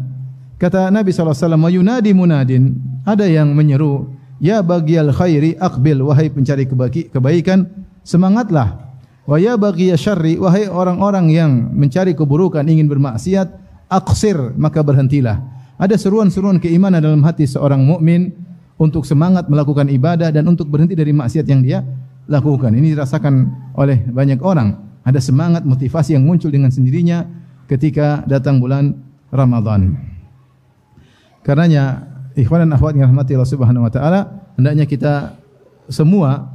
Kata 0.57 0.89
Nabi 0.89 1.11
sallallahu 1.11 1.35
alaihi 1.35 1.45
wasallam, 1.51 1.67
"Yunadi 1.67 2.11
munadin." 2.15 2.65
Ada 3.03 3.27
yang 3.27 3.51
menyeru, 3.51 4.15
"Ya 4.39 4.63
bagial 4.63 5.11
khairi 5.11 5.59
aqbil 5.59 6.07
wahai 6.07 6.31
pencari 6.31 6.71
kebaikan, 7.11 7.67
semangatlah. 8.07 8.95
Wa 9.27 9.37
ya 9.43 9.59
bagiya 9.59 9.99
syarri 9.99 10.39
wahai 10.39 10.71
orang-orang 10.71 11.27
yang 11.35 11.51
mencari 11.75 12.15
keburukan 12.15 12.63
ingin 12.63 12.87
bermaksiat, 12.87 13.51
aqsir 13.91 14.55
maka 14.55 14.81
berhentilah." 14.81 15.43
Ada 15.83 15.99
seruan-seruan 15.99 16.63
keimanan 16.63 17.03
dalam 17.03 17.27
hati 17.27 17.43
seorang 17.43 17.83
mukmin 17.83 18.31
untuk 18.79 19.03
semangat 19.03 19.51
melakukan 19.51 19.91
ibadah 19.91 20.31
dan 20.31 20.47
untuk 20.47 20.71
berhenti 20.71 20.95
dari 20.95 21.11
maksiat 21.11 21.43
yang 21.51 21.61
dia 21.61 21.83
lakukan. 22.31 22.71
Ini 22.75 22.95
dirasakan 22.95 23.35
oleh 23.75 24.03
banyak 24.07 24.39
orang. 24.43 25.01
Ada 25.03 25.19
semangat 25.19 25.67
motivasi 25.67 26.15
yang 26.15 26.23
muncul 26.23 26.53
dengan 26.53 26.71
sendirinya 26.71 27.27
ketika 27.67 28.23
datang 28.29 28.63
bulan 28.63 28.95
Ramadan. 29.35 29.99
Karenanya 31.43 32.07
ikhwan 32.39 32.69
dan 32.69 32.71
akhwat 32.79 32.95
yang 32.95 33.11
rahmati 33.11 33.35
Allah 33.35 33.51
Subhanahu 33.51 33.83
wa 33.89 33.93
taala, 33.93 34.21
hendaknya 34.55 34.87
kita 34.87 35.35
semua 35.91 36.53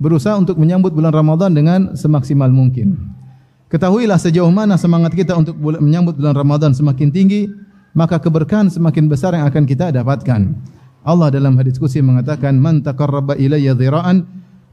berusaha 0.00 0.32
untuk 0.38 0.56
menyambut 0.56 0.94
bulan 0.94 1.12
Ramadan 1.12 1.52
dengan 1.52 1.92
semaksimal 1.92 2.48
mungkin. 2.48 2.96
Ketahuilah 3.68 4.16
sejauh 4.16 4.48
mana 4.48 4.80
semangat 4.80 5.12
kita 5.12 5.36
untuk 5.36 5.60
menyambut 5.60 6.16
bulan 6.16 6.32
Ramadan 6.32 6.72
semakin 6.72 7.12
tinggi, 7.12 7.52
maka 7.92 8.16
keberkahan 8.16 8.72
semakin 8.72 9.12
besar 9.12 9.36
yang 9.36 9.44
akan 9.44 9.68
kita 9.68 9.92
dapatkan. 9.92 10.56
Allah 11.04 11.28
dalam 11.28 11.52
hadis 11.60 11.76
kursi 11.76 12.00
mengatakan, 12.00 12.56
"Man 12.56 12.80
taqarraba 12.80 13.36
ilayya 13.36 13.76
dhira'an, 13.76 14.24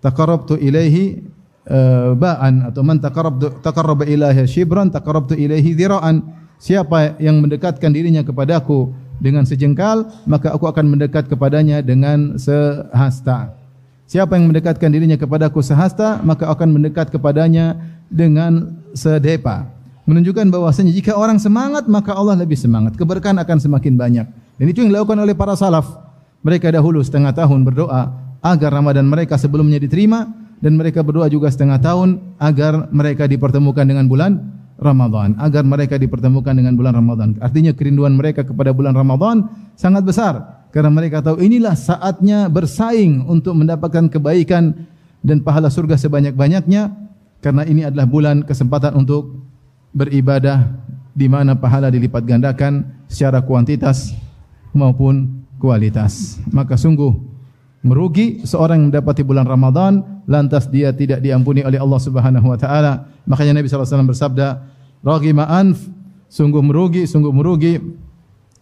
taqarrabtu 0.06 0.62
ilayhi 0.62 1.26
uh, 1.66 2.14
ba'an 2.14 2.70
atau 2.70 2.86
man 2.86 3.02
taqarrabtu 3.02 3.66
taqarraba 3.66 4.06
ilayya 4.06 4.46
shibran, 4.46 4.94
taqarrabtu 4.94 5.34
ilayhi 5.34 5.74
dhira'an." 5.74 6.22
Siapa 6.56 7.20
yang 7.20 7.44
mendekatkan 7.44 7.92
dirinya 7.92 8.24
kepadaku 8.24 8.94
dengan 9.20 9.44
sejengkal 9.44 10.08
maka 10.24 10.56
aku 10.56 10.70
akan 10.70 10.86
mendekat 10.88 11.28
kepadanya 11.28 11.84
dengan 11.84 12.40
sehasta. 12.40 13.52
Siapa 14.06 14.38
yang 14.38 14.54
mendekatkan 14.54 14.88
dirinya 14.94 15.18
kepadaku 15.18 15.60
sehasta 15.66 16.22
maka 16.22 16.48
akan 16.48 16.78
mendekat 16.80 17.10
kepadanya 17.10 17.76
dengan 18.08 18.80
sedepa. 18.94 19.68
Menunjukkan 20.06 20.54
bahwasanya 20.54 20.94
jika 20.94 21.18
orang 21.18 21.42
semangat 21.42 21.90
maka 21.90 22.14
Allah 22.14 22.38
lebih 22.38 22.56
semangat. 22.56 22.94
Keberkahan 22.94 23.42
akan 23.42 23.58
semakin 23.58 23.98
banyak. 23.98 24.28
Dan 24.62 24.66
itu 24.70 24.86
yang 24.86 24.94
dilakukan 24.94 25.18
oleh 25.18 25.34
para 25.34 25.58
salaf. 25.58 25.98
Mereka 26.46 26.70
dahulu 26.70 27.02
setengah 27.02 27.34
tahun 27.34 27.66
berdoa 27.66 28.25
agar 28.46 28.70
Ramadan 28.70 29.10
mereka 29.10 29.42
sebelumnya 29.42 29.82
diterima 29.82 30.30
dan 30.62 30.78
mereka 30.78 31.02
berdoa 31.02 31.26
juga 31.26 31.50
setengah 31.50 31.82
tahun 31.82 32.38
agar 32.38 32.94
mereka 32.94 33.26
dipertemukan 33.26 33.82
dengan 33.82 34.06
bulan 34.06 34.38
Ramadan, 34.78 35.34
agar 35.42 35.66
mereka 35.66 35.98
dipertemukan 35.98 36.54
dengan 36.54 36.78
bulan 36.78 36.94
Ramadan. 36.94 37.42
Artinya 37.42 37.74
kerinduan 37.74 38.14
mereka 38.14 38.46
kepada 38.46 38.70
bulan 38.70 38.94
Ramadan 38.94 39.50
sangat 39.74 40.06
besar 40.06 40.68
karena 40.70 40.94
mereka 40.94 41.26
tahu 41.26 41.42
inilah 41.42 41.74
saatnya 41.74 42.46
bersaing 42.52 43.26
untuk 43.26 43.58
mendapatkan 43.58 44.12
kebaikan 44.12 44.86
dan 45.26 45.42
pahala 45.42 45.74
surga 45.74 45.98
sebanyak-banyaknya 45.98 46.92
karena 47.42 47.64
ini 47.66 47.88
adalah 47.88 48.06
bulan 48.06 48.46
kesempatan 48.46 48.94
untuk 48.94 49.42
beribadah 49.96 50.70
di 51.16 51.32
mana 51.32 51.56
pahala 51.56 51.88
dilipat 51.88 52.28
gandakan 52.28 52.84
secara 53.08 53.40
kuantitas 53.42 54.12
maupun 54.76 55.48
kualitas. 55.56 56.36
Maka 56.52 56.76
sungguh 56.76 57.35
merugi 57.86 58.42
seorang 58.42 58.82
yang 58.82 58.88
mendapati 58.90 59.22
bulan 59.22 59.46
Ramadan 59.46 60.02
lantas 60.26 60.66
dia 60.66 60.90
tidak 60.90 61.22
diampuni 61.22 61.62
oleh 61.62 61.78
Allah 61.78 62.02
Subhanahu 62.02 62.50
wa 62.50 62.58
taala. 62.58 63.06
Makanya 63.30 63.62
Nabi 63.62 63.70
sallallahu 63.70 63.86
alaihi 63.86 63.94
wasallam 63.94 64.10
bersabda, 64.10 64.48
"Raghima 65.06 65.46
anf, 65.46 65.86
sungguh 66.26 66.66
merugi, 66.66 67.06
sungguh 67.06 67.30
merugi 67.30 67.78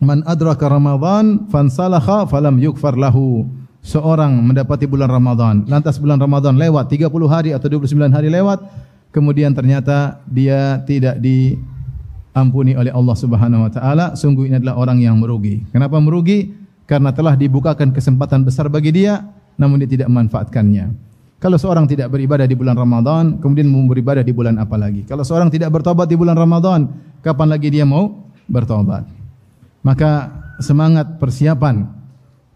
man 0.04 0.28
adraka 0.28 0.68
Ramadan 0.68 1.48
fansalakha 1.48 2.28
falam 2.28 2.60
yukfar 2.60 3.00
lahu." 3.00 3.48
Seorang 3.84 4.40
mendapati 4.40 4.88
bulan 4.88 5.12
Ramadan, 5.12 5.68
lantas 5.68 6.00
bulan 6.00 6.16
Ramadan 6.16 6.56
lewat 6.56 6.88
30 6.88 7.28
hari 7.28 7.52
atau 7.52 7.68
29 7.68 8.16
hari 8.16 8.32
lewat, 8.32 8.64
kemudian 9.12 9.52
ternyata 9.52 10.24
dia 10.24 10.80
tidak 10.88 11.20
diampuni 11.20 12.80
oleh 12.80 12.96
Allah 12.96 13.16
Subhanahu 13.20 13.68
wa 13.68 13.72
taala, 13.72 14.16
sungguh 14.16 14.48
ini 14.48 14.64
adalah 14.64 14.80
orang 14.80 15.04
yang 15.04 15.20
merugi. 15.20 15.68
Kenapa 15.68 16.00
merugi? 16.00 16.63
Karena 16.84 17.16
telah 17.16 17.40
dibukakan 17.40 17.96
kesempatan 17.96 18.44
besar 18.44 18.68
bagi 18.68 18.92
dia, 18.92 19.24
namun 19.56 19.80
dia 19.80 19.90
tidak 19.90 20.12
memanfaatkannya. 20.12 21.14
Kalau 21.44 21.60
seorang 21.60 21.84
tidak 21.92 22.08
beribadah 22.08 22.48
di 22.48 22.56
bulan 22.56 22.80
Ramadan, 22.80 23.40
kemudian 23.44 23.68
mau 23.68 23.84
beribadah 23.84 24.24
di 24.24 24.32
bulan 24.32 24.56
apa 24.60 24.80
lagi? 24.80 25.04
Kalau 25.04 25.28
seorang 25.28 25.52
tidak 25.52 25.76
bertobat 25.76 26.08
di 26.08 26.16
bulan 26.16 26.40
Ramadan, 26.40 26.88
kapan 27.20 27.48
lagi 27.52 27.68
dia 27.68 27.84
mau 27.84 28.32
bertobat? 28.48 29.04
Maka 29.84 30.32
semangat 30.64 31.20
persiapan 31.20 31.84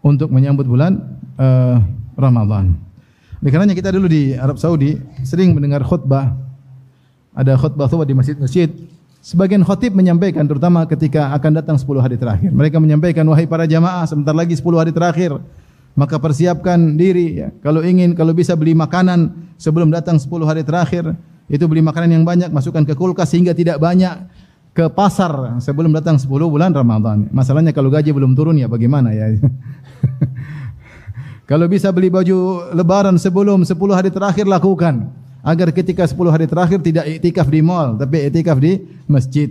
untuk 0.00 0.32
menyambut 0.32 0.64
bulan 0.64 1.20
uh, 1.36 1.76
Ramadan. 2.16 2.80
Oleh 3.44 3.50
karenanya 3.52 3.76
kita 3.76 3.92
dulu 3.92 4.08
di 4.08 4.34
Arab 4.34 4.56
Saudi 4.56 4.96
sering 5.22 5.52
mendengar 5.52 5.84
khutbah. 5.84 6.32
Ada 7.36 7.60
khutbah 7.60 7.86
khutbah 7.86 8.08
di 8.08 8.16
masjid-masjid. 8.16 8.72
Sebagian 9.28 9.60
khutib 9.60 9.92
menyampaikan 9.92 10.48
terutama 10.48 10.88
ketika 10.88 11.36
akan 11.36 11.60
datang 11.60 11.76
10 11.76 11.84
hari 12.00 12.16
terakhir. 12.16 12.48
Mereka 12.48 12.80
menyampaikan, 12.80 13.28
wahai 13.28 13.44
para 13.44 13.68
jamaah, 13.68 14.08
sebentar 14.08 14.32
lagi 14.32 14.56
10 14.56 14.64
hari 14.80 14.88
terakhir 14.88 15.36
maka 15.92 16.16
persiapkan 16.16 16.96
diri 16.96 17.44
ya. 17.44 17.52
Kalau 17.60 17.84
ingin 17.84 18.16
kalau 18.16 18.32
bisa 18.32 18.56
beli 18.56 18.72
makanan 18.72 19.34
sebelum 19.60 19.92
datang 19.92 20.16
10 20.16 20.30
hari 20.48 20.64
terakhir, 20.64 21.12
itu 21.44 21.60
beli 21.68 21.84
makanan 21.84 22.08
yang 22.08 22.24
banyak 22.24 22.48
masukkan 22.48 22.88
ke 22.88 22.96
kulkas 22.96 23.28
sehingga 23.28 23.52
tidak 23.52 23.76
banyak 23.76 24.16
ke 24.72 24.88
pasar 24.88 25.60
sebelum 25.60 25.92
datang 25.92 26.16
10 26.16 26.24
bulan 26.48 26.72
Ramadan. 26.72 27.28
Masalahnya 27.28 27.76
kalau 27.76 27.92
gaji 27.92 28.08
belum 28.08 28.32
turun 28.32 28.56
ya 28.56 28.64
bagaimana 28.64 29.12
ya? 29.12 29.28
kalau 31.50 31.68
bisa 31.68 31.92
beli 31.92 32.08
baju 32.08 32.72
lebaran 32.72 33.20
sebelum 33.20 33.60
10 33.66 33.76
hari 33.92 34.08
terakhir 34.08 34.48
lakukan 34.48 35.27
agar 35.42 35.70
ketika 35.70 36.04
10 36.06 36.34
hari 36.34 36.46
terakhir 36.50 36.82
tidak 36.82 37.04
iktikaf 37.06 37.46
di 37.46 37.60
mall 37.62 37.94
tapi 37.98 38.26
iktikaf 38.28 38.58
di 38.58 38.82
masjid. 39.06 39.50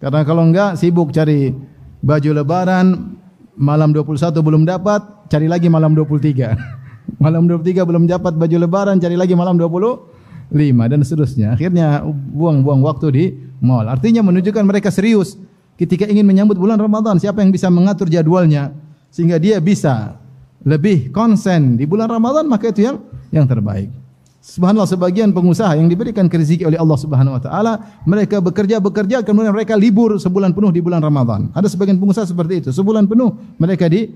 Karena 0.00 0.24
kalau 0.24 0.48
enggak 0.48 0.80
sibuk 0.80 1.12
cari 1.12 1.52
baju 2.00 2.30
lebaran 2.40 3.16
malam 3.60 3.92
21 3.92 4.32
belum 4.40 4.64
dapat, 4.64 5.28
cari 5.28 5.44
lagi 5.44 5.68
malam 5.68 5.92
23. 5.92 6.56
malam 7.24 7.44
23 7.44 7.84
belum 7.84 8.08
dapat 8.08 8.32
baju 8.40 8.56
lebaran, 8.56 8.96
cari 8.96 9.20
lagi 9.20 9.36
malam 9.36 9.60
25 9.60 10.56
dan 10.88 11.00
seterusnya. 11.04 11.52
Akhirnya 11.52 12.00
buang-buang 12.08 12.80
waktu 12.80 13.06
di 13.12 13.24
mall. 13.60 13.84
Artinya 13.92 14.24
menunjukkan 14.24 14.64
mereka 14.64 14.88
serius 14.88 15.36
ketika 15.76 16.08
ingin 16.08 16.24
menyambut 16.24 16.56
bulan 16.56 16.80
Ramadan. 16.80 17.20
Siapa 17.20 17.44
yang 17.44 17.52
bisa 17.52 17.68
mengatur 17.68 18.08
jadwalnya 18.08 18.72
sehingga 19.12 19.36
dia 19.36 19.60
bisa 19.60 20.16
lebih 20.64 21.12
konsen 21.12 21.76
di 21.76 21.84
bulan 21.84 22.08
Ramadan, 22.08 22.48
maka 22.48 22.72
itu 22.72 22.88
yang 22.88 22.96
yang 23.28 23.44
terbaik. 23.44 23.99
Subhanallah 24.40 24.88
sebagian 24.88 25.36
pengusaha 25.36 25.76
yang 25.76 25.84
diberikan 25.84 26.24
rezeki 26.24 26.64
oleh 26.64 26.80
Allah 26.80 26.96
Subhanahu 26.96 27.36
wa 27.36 27.42
taala, 27.44 27.72
mereka 28.08 28.40
bekerja-bekerja 28.40 29.20
kemudian 29.20 29.52
mereka 29.52 29.76
libur 29.76 30.16
sebulan 30.16 30.56
penuh 30.56 30.72
di 30.72 30.80
bulan 30.80 31.04
Ramadan. 31.04 31.52
Ada 31.52 31.68
sebagian 31.68 32.00
pengusaha 32.00 32.24
seperti 32.24 32.64
itu. 32.64 32.68
Sebulan 32.72 33.04
penuh 33.04 33.36
mereka 33.60 33.84
di 33.84 34.08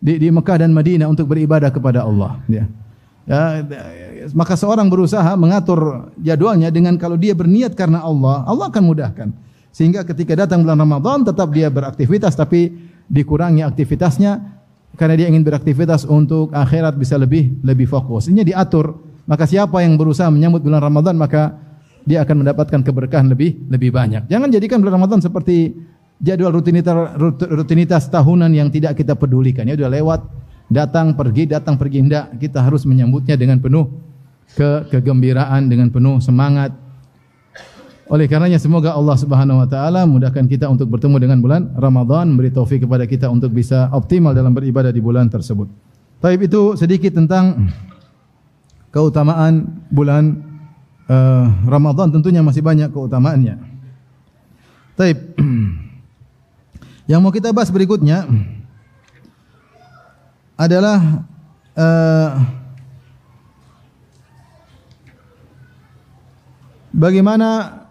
di, 0.00 0.16
di 0.16 0.28
Mekah 0.32 0.64
dan 0.64 0.72
Madinah 0.72 1.08
untuk 1.12 1.28
beribadah 1.28 1.68
kepada 1.68 2.08
Allah, 2.08 2.40
ya. 2.48 2.64
Ya, 3.26 3.60
maka 4.38 4.54
seorang 4.54 4.86
berusaha 4.86 5.34
mengatur 5.34 6.08
jadwalnya 6.22 6.70
dengan 6.70 6.94
kalau 6.94 7.18
dia 7.18 7.34
berniat 7.34 7.74
karena 7.74 8.00
Allah, 8.00 8.46
Allah 8.46 8.70
akan 8.70 8.82
mudahkan. 8.86 9.28
Sehingga 9.74 10.06
ketika 10.08 10.32
datang 10.32 10.64
bulan 10.64 10.80
Ramadan 10.80 11.26
tetap 11.26 11.52
dia 11.52 11.68
beraktivitas 11.68 12.32
tapi 12.32 12.72
dikurangi 13.12 13.60
aktivitasnya 13.60 14.40
karena 14.96 15.14
dia 15.20 15.26
ingin 15.28 15.44
beraktivitas 15.44 16.08
untuk 16.08 16.48
akhirat 16.54 16.96
bisa 16.96 17.20
lebih 17.20 17.60
lebih 17.60 17.84
fokus. 17.84 18.30
Ini 18.30 18.46
diatur 18.46 19.05
maka 19.26 19.44
siapa 19.44 19.82
yang 19.82 19.98
berusaha 19.98 20.30
menyambut 20.30 20.62
bulan 20.62 20.80
Ramadan 20.80 21.18
maka 21.18 21.58
dia 22.06 22.22
akan 22.22 22.46
mendapatkan 22.46 22.80
keberkahan 22.86 23.26
lebih 23.26 23.66
lebih 23.66 23.90
banyak. 23.90 24.30
Jangan 24.30 24.48
jadikan 24.54 24.78
bulan 24.78 25.02
Ramadan 25.02 25.18
seperti 25.18 25.74
jadwal 26.22 26.54
rutinitas 26.54 26.94
rutinitas 27.50 28.06
tahunan 28.08 28.54
yang 28.54 28.70
tidak 28.70 28.94
kita 28.94 29.18
pedulikan. 29.18 29.66
Ya 29.66 29.74
sudah 29.74 29.90
lewat, 29.90 30.20
datang 30.70 31.18
pergi, 31.18 31.50
datang 31.50 31.74
pergi 31.74 32.06
tidak. 32.06 32.38
Kita 32.38 32.62
harus 32.62 32.86
menyambutnya 32.86 33.34
dengan 33.34 33.58
penuh 33.58 33.90
ke 34.54 34.86
kegembiraan 34.94 35.66
dengan 35.66 35.90
penuh 35.90 36.22
semangat. 36.22 36.70
Oleh 38.06 38.30
karenanya 38.30 38.62
semoga 38.62 38.94
Allah 38.94 39.18
Subhanahu 39.18 39.66
wa 39.66 39.66
taala 39.66 40.06
mudahkan 40.06 40.46
kita 40.46 40.70
untuk 40.70 40.86
bertemu 40.94 41.18
dengan 41.18 41.42
bulan 41.42 41.74
Ramadan, 41.74 42.30
memberi 42.30 42.54
taufik 42.54 42.86
kepada 42.86 43.02
kita 43.02 43.26
untuk 43.26 43.50
bisa 43.50 43.90
optimal 43.90 44.30
dalam 44.30 44.54
beribadah 44.54 44.94
di 44.94 45.02
bulan 45.02 45.26
tersebut. 45.26 45.66
Baik 46.22 46.46
itu 46.46 46.78
sedikit 46.78 47.18
tentang 47.18 47.66
keutamaan 48.90 49.82
bulan 49.90 50.42
uh, 51.10 51.46
Ramadan 51.66 52.10
tentunya 52.10 52.42
masih 52.42 52.62
banyak 52.62 52.90
keutamaannya. 52.90 53.58
Baik. 54.96 55.18
Yang 57.10 57.20
mau 57.22 57.30
kita 57.30 57.54
bahas 57.54 57.70
berikutnya 57.70 58.26
adalah 60.58 61.22
uh, 61.78 62.30
bagaimana 66.90 67.82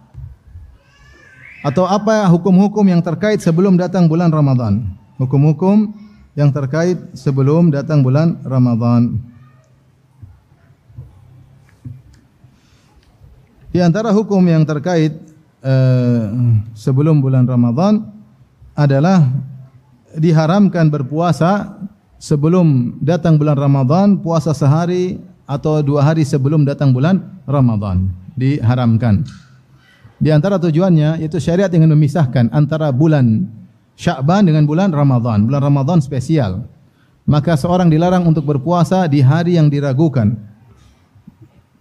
atau 1.66 1.90
apa 1.90 2.30
hukum-hukum 2.30 2.86
yang 2.86 3.02
terkait 3.02 3.42
sebelum 3.42 3.74
datang 3.74 4.06
bulan 4.06 4.30
Ramadan. 4.30 4.86
Hukum-hukum 5.18 5.98
yang 6.36 6.52
terkait 6.52 7.00
sebelum 7.16 7.72
datang 7.72 8.04
bulan 8.04 8.38
Ramadan. 8.44 9.18
Di 13.76 13.84
antara 13.84 14.08
hukum 14.16 14.40
yang 14.48 14.64
terkait 14.64 15.12
uh, 15.60 16.32
sebelum 16.72 17.20
bulan 17.20 17.44
Ramadan 17.44 18.08
adalah 18.72 19.28
diharamkan 20.16 20.88
berpuasa 20.88 21.76
sebelum 22.16 22.96
datang 23.04 23.36
bulan 23.36 23.60
Ramadhan, 23.60 24.24
puasa 24.24 24.56
sehari 24.56 25.20
atau 25.44 25.84
dua 25.84 26.08
hari 26.08 26.24
sebelum 26.24 26.64
datang 26.64 26.96
bulan 26.96 27.20
Ramadhan. 27.44 28.16
Diharamkan. 28.40 29.28
Di 30.24 30.32
antara 30.32 30.56
tujuannya, 30.56 31.20
itu 31.20 31.36
syariat 31.44 31.68
ingin 31.68 31.92
memisahkan 31.92 32.56
antara 32.56 32.96
bulan 32.96 33.44
Syakban 34.00 34.48
dengan 34.48 34.64
bulan 34.64 34.96
Ramadhan. 34.96 35.52
Bulan 35.52 35.60
Ramadhan 35.60 36.00
spesial. 36.00 36.64
Maka 37.28 37.60
seorang 37.60 37.92
dilarang 37.92 38.24
untuk 38.24 38.48
berpuasa 38.48 39.04
di 39.12 39.20
hari 39.20 39.60
yang 39.60 39.68
diragukan. 39.68 40.32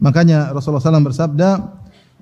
Makanya 0.02 0.50
Rasulullah 0.50 0.82
SAW 0.82 1.06
bersabda, 1.06 1.50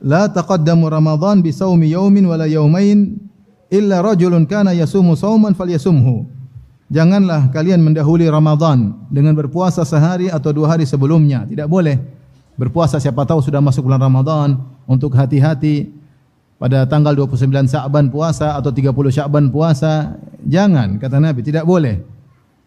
La 0.02 0.26
taqaddamu 0.26 0.90
Ramadhan 0.90 1.40
bi 1.47 1.54
sawmi 1.54 1.94
yawmin 1.94 2.26
wala 2.26 2.50
yawmain 2.50 3.23
illa 3.71 4.02
rajulun 4.02 4.44
kana 4.50 4.75
yasumu 4.75 5.14
sauman 5.14 5.54
falyasumhu. 5.54 6.26
Janganlah 6.92 7.49
kalian 7.54 7.80
mendahului 7.80 8.28
Ramadan 8.28 8.92
dengan 9.09 9.32
berpuasa 9.32 9.87
sehari 9.87 10.28
atau 10.28 10.52
dua 10.52 10.76
hari 10.76 10.85
sebelumnya. 10.85 11.49
Tidak 11.49 11.64
boleh 11.64 11.97
berpuasa 12.59 13.00
siapa 13.00 13.25
tahu 13.25 13.40
sudah 13.40 13.64
masuk 13.64 13.88
bulan 13.88 14.02
Ramadan 14.02 14.61
untuk 14.85 15.16
hati-hati 15.16 15.88
pada 16.61 16.85
tanggal 16.85 17.16
29 17.16 17.49
Sa'ban 17.64 18.12
puasa 18.12 18.59
atau 18.59 18.68
30 18.68 18.92
Sya'ban 18.92 19.49
puasa. 19.49 20.21
Jangan 20.44 21.00
kata 21.00 21.16
Nabi 21.16 21.40
tidak 21.40 21.64
boleh. 21.64 22.12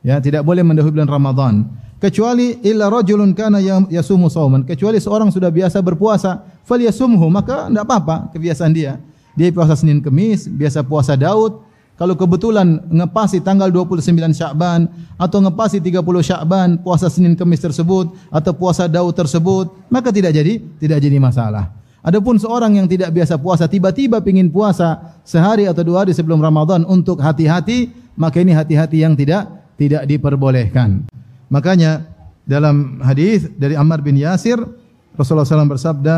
Ya, 0.05 0.21
tidak 0.21 0.45
boleh 0.45 0.61
mendahului 0.61 1.01
bulan 1.01 1.09
Ramadan 1.09 1.53
kecuali 1.97 2.61
illa 2.61 2.85
rajulun 2.93 3.33
kana 3.33 3.57
yasumu 3.89 4.29
sauman 4.29 4.61
kecuali 4.61 5.01
seorang 5.01 5.33
sudah 5.33 5.49
biasa 5.49 5.81
berpuasa 5.81 6.45
falyasumhu 6.67 7.25
maka 7.31 7.65
tidak 7.65 7.87
apa-apa 7.87 8.29
kebiasaan 8.29 8.69
dia 8.75 9.01
dia 9.35 9.51
puasa 9.51 9.75
Senin 9.75 9.99
Kemis, 9.99 10.47
biasa 10.47 10.81
puasa 10.81 11.19
Daud. 11.19 11.59
Kalau 11.95 12.11
kebetulan 12.11 12.83
ngepasi 12.91 13.39
tanggal 13.39 13.71
29 13.71 14.11
Syakban 14.35 14.91
atau 15.15 15.39
ngepasi 15.39 15.79
30 15.79 16.03
Syakban 16.27 16.75
puasa 16.79 17.07
Senin 17.07 17.39
Kemis 17.39 17.63
tersebut 17.63 18.11
atau 18.31 18.51
puasa 18.51 18.87
Daud 18.87 19.15
tersebut, 19.15 19.71
maka 19.87 20.11
tidak 20.11 20.35
jadi 20.35 20.59
tidak 20.79 20.99
jadi 20.99 21.19
masalah. 21.19 21.71
Adapun 22.03 22.35
seorang 22.35 22.75
yang 22.75 22.87
tidak 22.87 23.15
biasa 23.15 23.39
puasa 23.39 23.67
tiba-tiba 23.67 24.19
ingin 24.27 24.51
puasa 24.51 25.19
sehari 25.23 25.71
atau 25.71 25.87
dua 25.87 26.03
hari 26.03 26.11
sebelum 26.11 26.43
Ramadan 26.43 26.83
untuk 26.83 27.19
hati-hati, 27.23 27.91
maka 28.19 28.43
ini 28.43 28.51
hati-hati 28.51 28.99
yang 28.99 29.15
tidak 29.15 29.47
tidak 29.75 30.07
diperbolehkan. 30.07 31.07
Makanya 31.51 32.07
dalam 32.45 33.01
hadis 33.01 33.49
dari 33.57 33.73
Ammar 33.73 34.05
bin 34.05 34.17
Yasir 34.17 34.59
Rasulullah 35.15 35.47
SAW 35.47 35.71
bersabda 35.71 36.17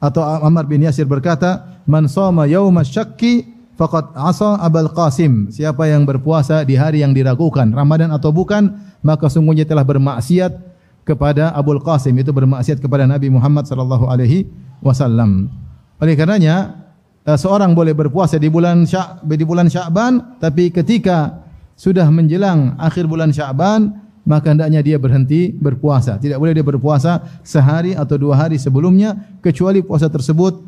atau 0.00 0.24
Ammar 0.24 0.64
bin 0.64 0.80
Yasir 0.80 1.04
berkata, 1.04 1.80
"Man 1.84 2.08
shoma 2.08 2.48
yauma 2.48 2.80
syakki 2.80 3.44
faqad 3.76 4.16
asa 4.16 4.56
Abul 4.56 4.88
Qasim." 4.96 5.52
Siapa 5.52 5.84
yang 5.86 6.08
berpuasa 6.08 6.64
di 6.64 6.74
hari 6.74 7.04
yang 7.04 7.12
diragukan, 7.12 7.68
Ramadan 7.68 8.08
atau 8.08 8.32
bukan, 8.32 8.80
maka 9.04 9.28
sungguhnya 9.28 9.68
telah 9.68 9.84
bermaksiat 9.84 10.56
kepada 11.04 11.52
Abul 11.52 11.84
Qasim, 11.84 12.16
itu 12.16 12.32
bermaksiat 12.32 12.80
kepada 12.80 13.04
Nabi 13.04 13.28
Muhammad 13.28 13.68
sallallahu 13.68 14.08
alaihi 14.08 14.48
wasallam. 14.80 15.52
Oleh 16.00 16.16
karenanya, 16.16 16.80
eh, 17.28 17.36
seorang 17.36 17.76
boleh 17.76 17.92
berpuasa 17.92 18.40
di 18.40 18.48
bulan 18.48 18.88
Syak 18.88 19.20
di 19.28 19.44
bulan 19.44 19.68
Sya'ban, 19.68 20.40
tapi 20.40 20.72
ketika 20.72 21.44
sudah 21.80 22.04
menjelang 22.12 22.76
akhir 22.76 23.08
bulan 23.08 23.32
Sya'ban, 23.32 23.88
maka 24.28 24.52
hendaknya 24.52 24.84
dia 24.84 25.00
berhenti 25.00 25.48
berpuasa. 25.48 26.20
Tidak 26.20 26.36
boleh 26.36 26.52
dia 26.52 26.60
berpuasa 26.60 27.40
sehari 27.40 27.96
atau 27.96 28.20
dua 28.20 28.36
hari 28.36 28.60
sebelumnya 28.60 29.16
kecuali 29.40 29.80
puasa 29.80 30.12
tersebut 30.12 30.60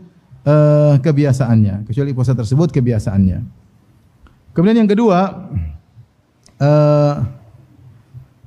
uh, 0.49 0.97
kebiasaannya. 1.05 1.85
Kecuali 1.85 2.17
puasa 2.17 2.33
tersebut 2.33 2.73
kebiasaannya. 2.73 3.39
Kemudian 4.57 4.81
yang 4.81 4.89
kedua 4.89 5.53
uh, 6.57 7.15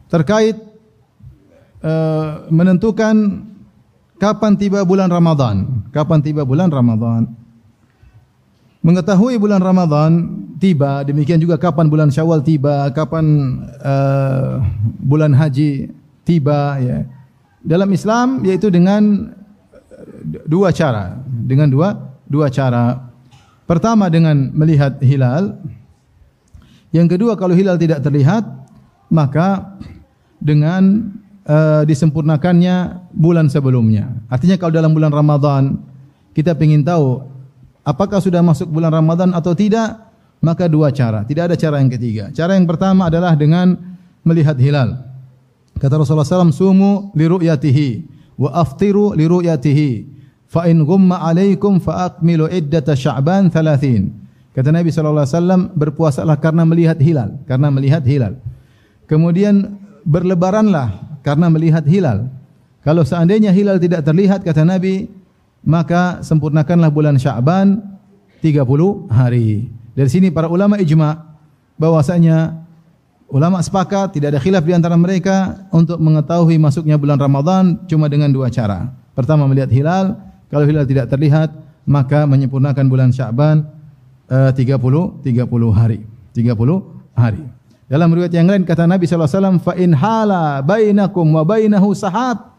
terkait 0.10 0.58
uh, 1.86 2.50
menentukan 2.50 3.46
kapan 4.18 4.58
tiba 4.58 4.82
bulan 4.82 5.14
Ramadan. 5.14 5.86
Kapan 5.94 6.18
tiba 6.26 6.42
bulan 6.42 6.74
Ramadan? 6.74 7.30
Mengetahui 8.82 9.38
bulan 9.38 9.62
Ramadan 9.62 10.45
tiba, 10.60 11.04
demikian 11.04 11.40
juga 11.40 11.60
kapan 11.60 11.92
bulan 11.92 12.10
Syawal 12.12 12.42
tiba, 12.42 12.88
kapan 12.96 13.26
uh, 13.84 14.64
bulan 15.04 15.36
haji 15.36 15.92
tiba 16.24 16.80
ya. 16.80 16.98
Dalam 17.66 17.90
Islam 17.92 18.46
yaitu 18.46 18.70
dengan 18.70 19.34
dua 20.46 20.70
cara, 20.72 21.18
dengan 21.26 21.68
dua 21.70 21.98
dua 22.30 22.48
cara. 22.50 23.10
Pertama 23.66 24.08
dengan 24.14 24.54
melihat 24.54 25.02
hilal. 25.02 25.58
Yang 26.94 27.18
kedua 27.18 27.34
kalau 27.36 27.58
hilal 27.58 27.76
tidak 27.82 28.06
terlihat, 28.06 28.46
maka 29.10 29.76
dengan 30.38 31.12
uh, 31.50 31.82
disempurnakannya 31.84 33.10
bulan 33.12 33.50
sebelumnya. 33.50 34.14
Artinya 34.30 34.56
kalau 34.62 34.72
dalam 34.72 34.94
bulan 34.94 35.10
Ramadan 35.12 35.82
kita 36.38 36.54
ingin 36.62 36.86
tahu 36.86 37.26
apakah 37.82 38.22
sudah 38.22 38.46
masuk 38.46 38.70
bulan 38.70 38.94
Ramadan 38.94 39.34
atau 39.34 39.58
tidak, 39.58 40.05
maka 40.46 40.70
dua 40.70 40.94
cara. 40.94 41.26
Tidak 41.26 41.50
ada 41.50 41.56
cara 41.58 41.82
yang 41.82 41.90
ketiga. 41.90 42.30
Cara 42.30 42.54
yang 42.54 42.70
pertama 42.70 43.10
adalah 43.10 43.34
dengan 43.34 43.74
melihat 44.22 44.54
hilal. 44.62 45.02
Kata 45.82 45.98
Rasulullah 45.98 46.22
SAW, 46.22 46.54
Sumu 46.54 47.10
li 47.18 47.26
ru'yatihi 47.26 47.90
wa 48.38 48.54
aftiru 48.54 49.18
li 49.18 49.26
ru'yatihi. 49.26 49.92
Fa 50.46 50.70
in 50.70 50.86
gumma 50.86 51.26
alaikum 51.26 51.82
fa 51.82 52.14
akmilu 52.14 52.46
iddata 52.46 52.94
sya'ban 52.94 53.50
thalathin. 53.50 54.14
Kata 54.54 54.70
Nabi 54.70 54.94
SAW, 54.94 55.74
berpuasalah 55.74 56.38
karena 56.38 56.62
melihat 56.64 57.02
hilal. 57.02 57.42
Karena 57.50 57.74
melihat 57.74 58.06
hilal. 58.06 58.38
Kemudian 59.10 59.82
berlebaranlah 60.06 61.20
karena 61.26 61.50
melihat 61.50 61.84
hilal. 61.90 62.30
Kalau 62.86 63.02
seandainya 63.02 63.50
hilal 63.50 63.82
tidak 63.82 64.06
terlihat, 64.06 64.46
kata 64.46 64.62
Nabi, 64.62 65.10
maka 65.66 66.22
sempurnakanlah 66.22 66.94
bulan 66.94 67.18
Sya'ban 67.18 67.82
30 68.46 69.10
hari. 69.10 69.74
Dari 69.96 70.12
sini 70.12 70.28
para 70.28 70.52
ulama 70.52 70.76
ijma 70.76 71.24
bahwasanya 71.80 72.68
ulama 73.32 73.64
sepakat 73.64 74.20
tidak 74.20 74.36
ada 74.36 74.40
khilaf 74.44 74.68
di 74.68 74.76
antara 74.76 75.00
mereka 75.00 75.66
untuk 75.72 75.96
mengetahui 76.04 76.60
masuknya 76.60 77.00
bulan 77.00 77.16
Ramadan 77.16 77.80
cuma 77.88 78.12
dengan 78.12 78.28
dua 78.28 78.52
cara. 78.52 78.92
Pertama 79.16 79.48
melihat 79.48 79.72
hilal, 79.72 80.20
kalau 80.52 80.68
hilal 80.68 80.84
tidak 80.84 81.08
terlihat 81.08 81.56
maka 81.88 82.28
menyempurnakan 82.28 82.86
bulan 82.92 83.10
Sya'ban 83.16 83.64
uh, 84.28 84.52
30 84.52 85.24
30 85.24 85.48
hari. 85.72 86.04
30 86.36 86.52
hari. 87.16 87.44
Dalam 87.86 88.10
riwayat 88.12 88.34
yang 88.34 88.50
lain 88.50 88.68
kata 88.68 88.90
Nabi 88.90 89.06
wasallam 89.08 89.62
fa 89.62 89.78
in 89.78 89.94
hala 89.96 90.60
bainakum 90.60 91.24
wa 91.30 91.46
bainahu 91.48 91.96
sahab 91.96 92.52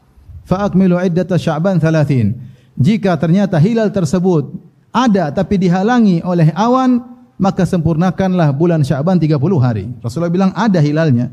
fa 0.46 0.70
akmilu 0.70 0.96
iddata 0.96 1.36
Sya'ban 1.36 1.76
30. 1.82 2.80
Jika 2.80 3.12
ternyata 3.20 3.60
hilal 3.60 3.92
tersebut 3.92 4.56
ada 4.94 5.28
tapi 5.28 5.60
dihalangi 5.60 6.24
oleh 6.24 6.54
awan 6.56 7.15
maka 7.36 7.68
sempurnakanlah 7.68 8.52
bulan 8.52 8.80
Syaban 8.80 9.20
30 9.20 9.36
hari. 9.60 9.92
Rasulullah 10.00 10.32
bilang 10.32 10.52
ada 10.56 10.80
hilalnya. 10.80 11.32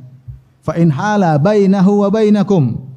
Fa 0.64 0.76
in 0.80 0.92
hala 0.92 1.40
bainahu 1.40 2.08
wa 2.08 2.10
bainakum. 2.12 2.92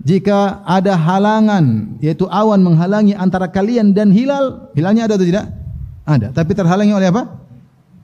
Jika 0.00 0.64
ada 0.64 0.96
halangan 0.96 1.96
yaitu 2.00 2.24
awan 2.24 2.64
menghalangi 2.64 3.12
antara 3.12 3.52
kalian 3.52 3.92
dan 3.92 4.08
hilal, 4.08 4.72
hilalnya 4.72 5.04
ada 5.04 5.14
atau 5.20 5.28
tidak? 5.28 5.46
Ada, 6.08 6.28
tapi 6.32 6.56
terhalangi 6.56 6.96
oleh 6.96 7.12
apa? 7.12 7.28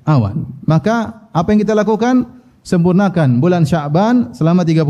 Awan. 0.04 0.44
Maka 0.68 1.26
apa 1.32 1.48
yang 1.52 1.60
kita 1.64 1.72
lakukan? 1.72 2.36
Sempurnakan 2.66 3.38
bulan 3.38 3.62
Syaban 3.62 4.34
selama 4.34 4.66
30 4.66 4.82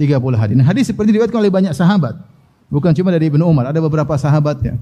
30 0.00 0.40
hari. 0.40 0.52
Nah, 0.56 0.64
hadis 0.64 0.88
seperti 0.88 1.12
diriwayatkan 1.12 1.38
oleh 1.38 1.52
banyak 1.52 1.76
sahabat. 1.76 2.16
Bukan 2.72 2.96
cuma 2.96 3.12
dari 3.12 3.28
Ibnu 3.28 3.44
Umar, 3.44 3.68
ada 3.68 3.78
beberapa 3.84 4.16
sahabat 4.16 4.64
yang 4.64 4.80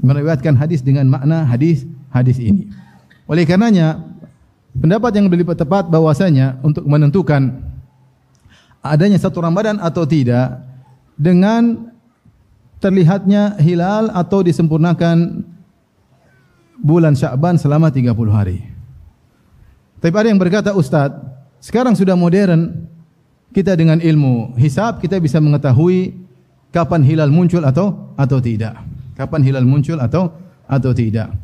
meriwayatkan 0.00 0.56
hadis 0.56 0.80
dengan 0.80 1.04
makna 1.06 1.44
hadis 1.44 1.84
hadis 2.08 2.40
ini. 2.40 2.72
Oleh 3.28 3.44
karenanya, 3.44 4.00
pendapat 4.72 5.12
yang 5.12 5.28
lebih 5.28 5.44
tepat 5.52 5.92
bahwasanya 5.92 6.56
untuk 6.64 6.88
menentukan 6.88 7.60
adanya 8.80 9.20
satu 9.20 9.44
Ramadan 9.44 9.76
atau 9.84 10.08
tidak 10.08 10.64
dengan 11.12 11.92
terlihatnya 12.80 13.60
hilal 13.60 14.08
atau 14.16 14.40
disempurnakan 14.40 15.44
bulan 16.80 17.12
Sya'ban 17.12 17.60
selama 17.60 17.92
30 17.92 18.16
hari. 18.32 18.64
Tapi 19.98 20.14
ada 20.14 20.30
yang 20.30 20.38
berkata, 20.38 20.70
Ustaz, 20.72 21.10
sekarang 21.58 21.98
sudah 21.98 22.14
modern, 22.14 22.86
kita 23.50 23.74
dengan 23.74 23.98
ilmu 23.98 24.54
hisab, 24.54 25.02
kita 25.02 25.18
bisa 25.18 25.42
mengetahui 25.42 26.14
kapan 26.70 27.02
hilal 27.02 27.34
muncul 27.34 27.66
atau 27.66 28.14
atau 28.14 28.38
tidak. 28.38 28.78
Kapan 29.18 29.42
hilal 29.42 29.66
muncul 29.66 29.98
atau 29.98 30.30
atau 30.70 30.94
tidak. 30.94 31.34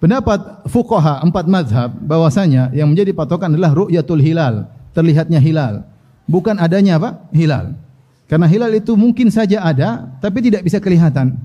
Pendapat 0.00 0.64
fuqaha 0.64 1.20
empat 1.20 1.44
mazhab 1.44 1.92
bahwasanya 2.00 2.72
yang 2.72 2.88
menjadi 2.88 3.12
patokan 3.12 3.52
adalah 3.52 3.76
ru'yatul 3.76 4.16
hilal, 4.16 4.64
terlihatnya 4.96 5.36
hilal. 5.36 5.84
Bukan 6.24 6.56
adanya 6.56 6.96
apa? 6.96 7.20
Hilal. 7.36 7.76
Karena 8.24 8.48
hilal 8.48 8.72
itu 8.72 8.96
mungkin 8.96 9.28
saja 9.28 9.60
ada 9.60 10.08
tapi 10.24 10.40
tidak 10.40 10.64
bisa 10.64 10.80
kelihatan. 10.80 11.36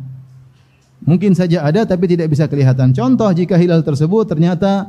Mungkin 1.03 1.35
saja 1.35 1.67
ada 1.67 1.83
tapi 1.83 2.07
tidak 2.07 2.31
bisa 2.31 2.47
kelihatan. 2.47 2.95
Contoh 2.95 3.27
jika 3.35 3.59
hilal 3.59 3.83
tersebut 3.83 4.23
ternyata 4.23 4.87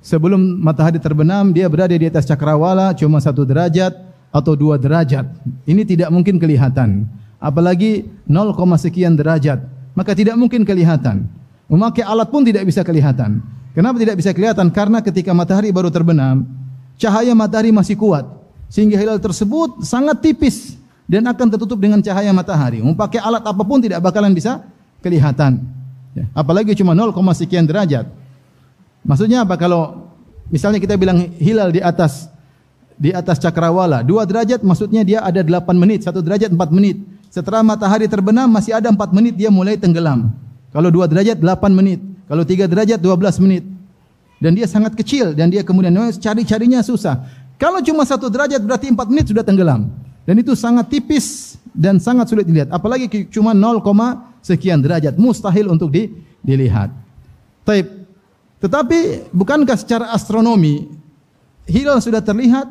sebelum 0.00 0.40
matahari 0.40 0.96
terbenam 0.96 1.52
dia 1.52 1.68
berada 1.68 1.92
di 1.92 2.08
atas 2.08 2.24
cakrawala 2.24 2.96
cuma 2.96 3.20
satu 3.20 3.44
derajat 3.44 3.92
atau 4.32 4.56
dua 4.56 4.80
derajat. 4.80 5.28
Ini 5.68 5.84
tidak 5.84 6.08
mungkin 6.08 6.40
kelihatan. 6.40 7.04
Apalagi 7.36 8.08
0, 8.24 8.56
sekian 8.80 9.12
derajat. 9.12 9.60
Maka 9.92 10.16
tidak 10.16 10.40
mungkin 10.40 10.64
kelihatan. 10.64 11.28
Memakai 11.66 12.06
alat 12.06 12.30
pun 12.30 12.46
tidak 12.46 12.62
bisa 12.62 12.86
kelihatan. 12.86 13.42
Kenapa 13.74 13.98
tidak 13.98 14.16
bisa 14.16 14.30
kelihatan? 14.32 14.70
Karena 14.70 15.02
ketika 15.02 15.34
matahari 15.34 15.68
baru 15.74 15.90
terbenam, 15.90 16.46
cahaya 16.96 17.34
matahari 17.34 17.74
masih 17.74 17.98
kuat. 17.98 18.24
Sehingga 18.70 18.98
hilal 18.98 19.18
tersebut 19.18 19.82
sangat 19.82 20.22
tipis 20.22 20.78
dan 21.06 21.26
akan 21.26 21.46
tertutup 21.52 21.78
dengan 21.78 22.02
cahaya 22.02 22.30
matahari. 22.30 22.82
Memakai 22.82 23.18
alat 23.22 23.42
apapun 23.42 23.82
tidak 23.82 24.02
bakalan 24.02 24.34
bisa 24.34 24.62
kelihatan. 25.02 25.62
Ya. 26.16 26.24
Apalagi 26.32 26.72
cuma 26.78 26.96
0, 26.96 27.12
sekian 27.34 27.66
derajat. 27.66 28.08
Maksudnya 29.06 29.46
apa 29.46 29.54
kalau 29.54 30.10
misalnya 30.50 30.82
kita 30.82 30.98
bilang 30.98 31.30
hilal 31.38 31.70
di 31.70 31.78
atas 31.78 32.26
di 32.96 33.12
atas 33.12 33.36
cakrawala, 33.36 34.00
dua 34.00 34.24
derajat 34.24 34.64
maksudnya 34.64 35.04
dia 35.04 35.20
ada 35.20 35.44
8 35.44 35.76
menit, 35.76 36.08
satu 36.08 36.24
derajat 36.24 36.48
4 36.48 36.58
menit. 36.72 36.96
Setelah 37.28 37.60
matahari 37.60 38.08
terbenam 38.08 38.48
masih 38.48 38.72
ada 38.72 38.88
4 38.88 38.96
menit 39.12 39.36
dia 39.36 39.52
mulai 39.52 39.76
tenggelam. 39.76 40.32
Kalau 40.76 40.92
dua 40.92 41.08
derajat 41.08 41.40
8 41.40 41.72
menit. 41.72 42.04
Kalau 42.28 42.44
tiga 42.44 42.68
derajat 42.68 43.00
12 43.00 43.40
menit. 43.40 43.64
Dan 44.36 44.52
dia 44.52 44.68
sangat 44.68 44.92
kecil 44.92 45.32
dan 45.32 45.48
dia 45.48 45.64
kemudian 45.64 45.96
cari-carinya 46.20 46.84
susah. 46.84 47.24
Kalau 47.56 47.80
cuma 47.80 48.04
satu 48.04 48.28
derajat 48.28 48.60
berarti 48.60 48.92
4 48.92 49.08
menit 49.08 49.32
sudah 49.32 49.40
tenggelam. 49.40 49.88
Dan 50.28 50.36
itu 50.36 50.52
sangat 50.52 50.92
tipis 50.92 51.56
dan 51.72 51.96
sangat 51.96 52.28
sulit 52.28 52.44
dilihat. 52.44 52.68
Apalagi 52.68 53.08
cuma 53.32 53.56
0, 53.56 53.80
sekian 54.44 54.84
derajat. 54.84 55.16
Mustahil 55.16 55.64
untuk 55.72 55.88
di, 55.88 56.12
dilihat. 56.44 56.92
Taib. 57.64 58.04
Tetapi 58.60 59.32
bukankah 59.32 59.80
secara 59.80 60.12
astronomi 60.12 60.92
hilal 61.64 62.04
sudah 62.04 62.20
terlihat 62.20 62.68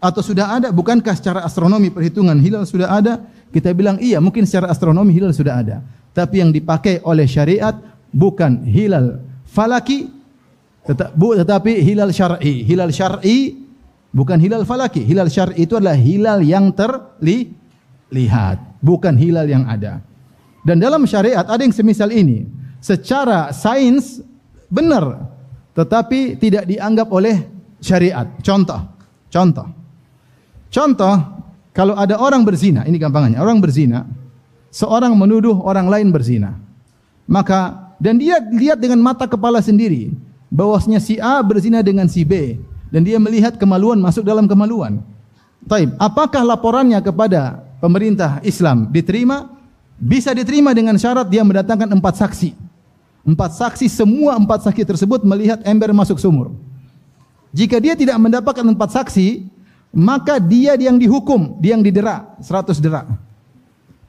atau 0.00 0.24
sudah 0.24 0.56
ada? 0.56 0.72
Bukankah 0.72 1.12
secara 1.20 1.44
astronomi 1.44 1.92
perhitungan 1.92 2.40
hilal 2.40 2.64
sudah 2.64 2.88
ada? 2.88 3.20
Kita 3.52 3.68
bilang 3.76 4.00
iya 4.00 4.24
mungkin 4.24 4.48
secara 4.48 4.72
astronomi 4.72 5.12
hilal 5.12 5.36
sudah 5.36 5.60
ada 5.60 5.84
tapi 6.12 6.44
yang 6.44 6.52
dipakai 6.52 7.00
oleh 7.04 7.24
syariat 7.24 7.76
bukan 8.12 8.64
hilal 8.68 9.20
falaki 9.48 10.12
tetapi 10.82 11.78
hilal 11.78 12.10
syar'i. 12.10 12.66
Hilal 12.66 12.90
syar'i 12.90 13.54
bukan 14.10 14.38
hilal 14.42 14.66
falaki. 14.66 15.06
Hilal 15.06 15.30
syar'i 15.30 15.62
itu 15.62 15.78
adalah 15.78 15.94
hilal 15.94 16.42
yang 16.42 16.74
terlihat 16.74 18.58
bukan 18.82 19.14
hilal 19.14 19.46
yang 19.46 19.64
ada. 19.64 20.02
Dan 20.66 20.82
dalam 20.82 21.06
syariat 21.06 21.46
ada 21.46 21.62
yang 21.62 21.74
semisal 21.74 22.10
ini. 22.10 22.46
Secara 22.82 23.54
sains 23.54 24.18
benar 24.66 25.30
tetapi 25.72 26.34
tidak 26.36 26.66
dianggap 26.66 27.06
oleh 27.14 27.46
syariat. 27.78 28.26
Contoh 28.42 28.82
contoh. 29.30 29.68
Contoh 30.72 31.14
kalau 31.70 31.94
ada 31.94 32.18
orang 32.18 32.42
berzina 32.42 32.82
ini 32.84 32.98
gampangannya 32.98 33.38
orang 33.38 33.62
berzina 33.62 34.02
seorang 34.72 35.12
menuduh 35.12 35.60
orang 35.60 35.86
lain 35.86 36.08
berzina. 36.08 36.56
Maka 37.28 37.92
dan 38.00 38.18
dia 38.18 38.40
lihat 38.40 38.80
dengan 38.80 38.98
mata 38.98 39.28
kepala 39.28 39.62
sendiri 39.62 40.10
bahwasanya 40.50 40.98
si 40.98 41.20
A 41.22 41.38
berzina 41.44 41.84
dengan 41.84 42.08
si 42.10 42.24
B 42.26 42.58
dan 42.90 43.06
dia 43.06 43.20
melihat 43.20 43.54
kemaluan 43.60 44.00
masuk 44.00 44.24
dalam 44.26 44.48
kemaluan. 44.50 45.04
Taib, 45.68 45.94
apakah 46.02 46.42
laporannya 46.42 46.98
kepada 46.98 47.62
pemerintah 47.78 48.42
Islam 48.42 48.90
diterima? 48.90 49.54
Bisa 50.02 50.34
diterima 50.34 50.74
dengan 50.74 50.98
syarat 50.98 51.30
dia 51.30 51.46
mendatangkan 51.46 51.86
empat 51.94 52.18
saksi. 52.18 52.50
Empat 53.22 53.54
saksi, 53.54 53.86
semua 53.86 54.34
empat 54.34 54.66
saksi 54.66 54.82
tersebut 54.82 55.22
melihat 55.22 55.62
ember 55.62 55.94
masuk 55.94 56.18
sumur. 56.18 56.50
Jika 57.54 57.78
dia 57.78 57.94
tidak 57.94 58.18
mendapatkan 58.18 58.66
empat 58.66 58.98
saksi, 58.98 59.46
maka 59.94 60.42
dia 60.42 60.74
yang 60.74 60.98
dihukum, 60.98 61.54
dia 61.62 61.78
yang 61.78 61.86
didera, 61.86 62.34
seratus 62.42 62.82
dera. 62.82 63.06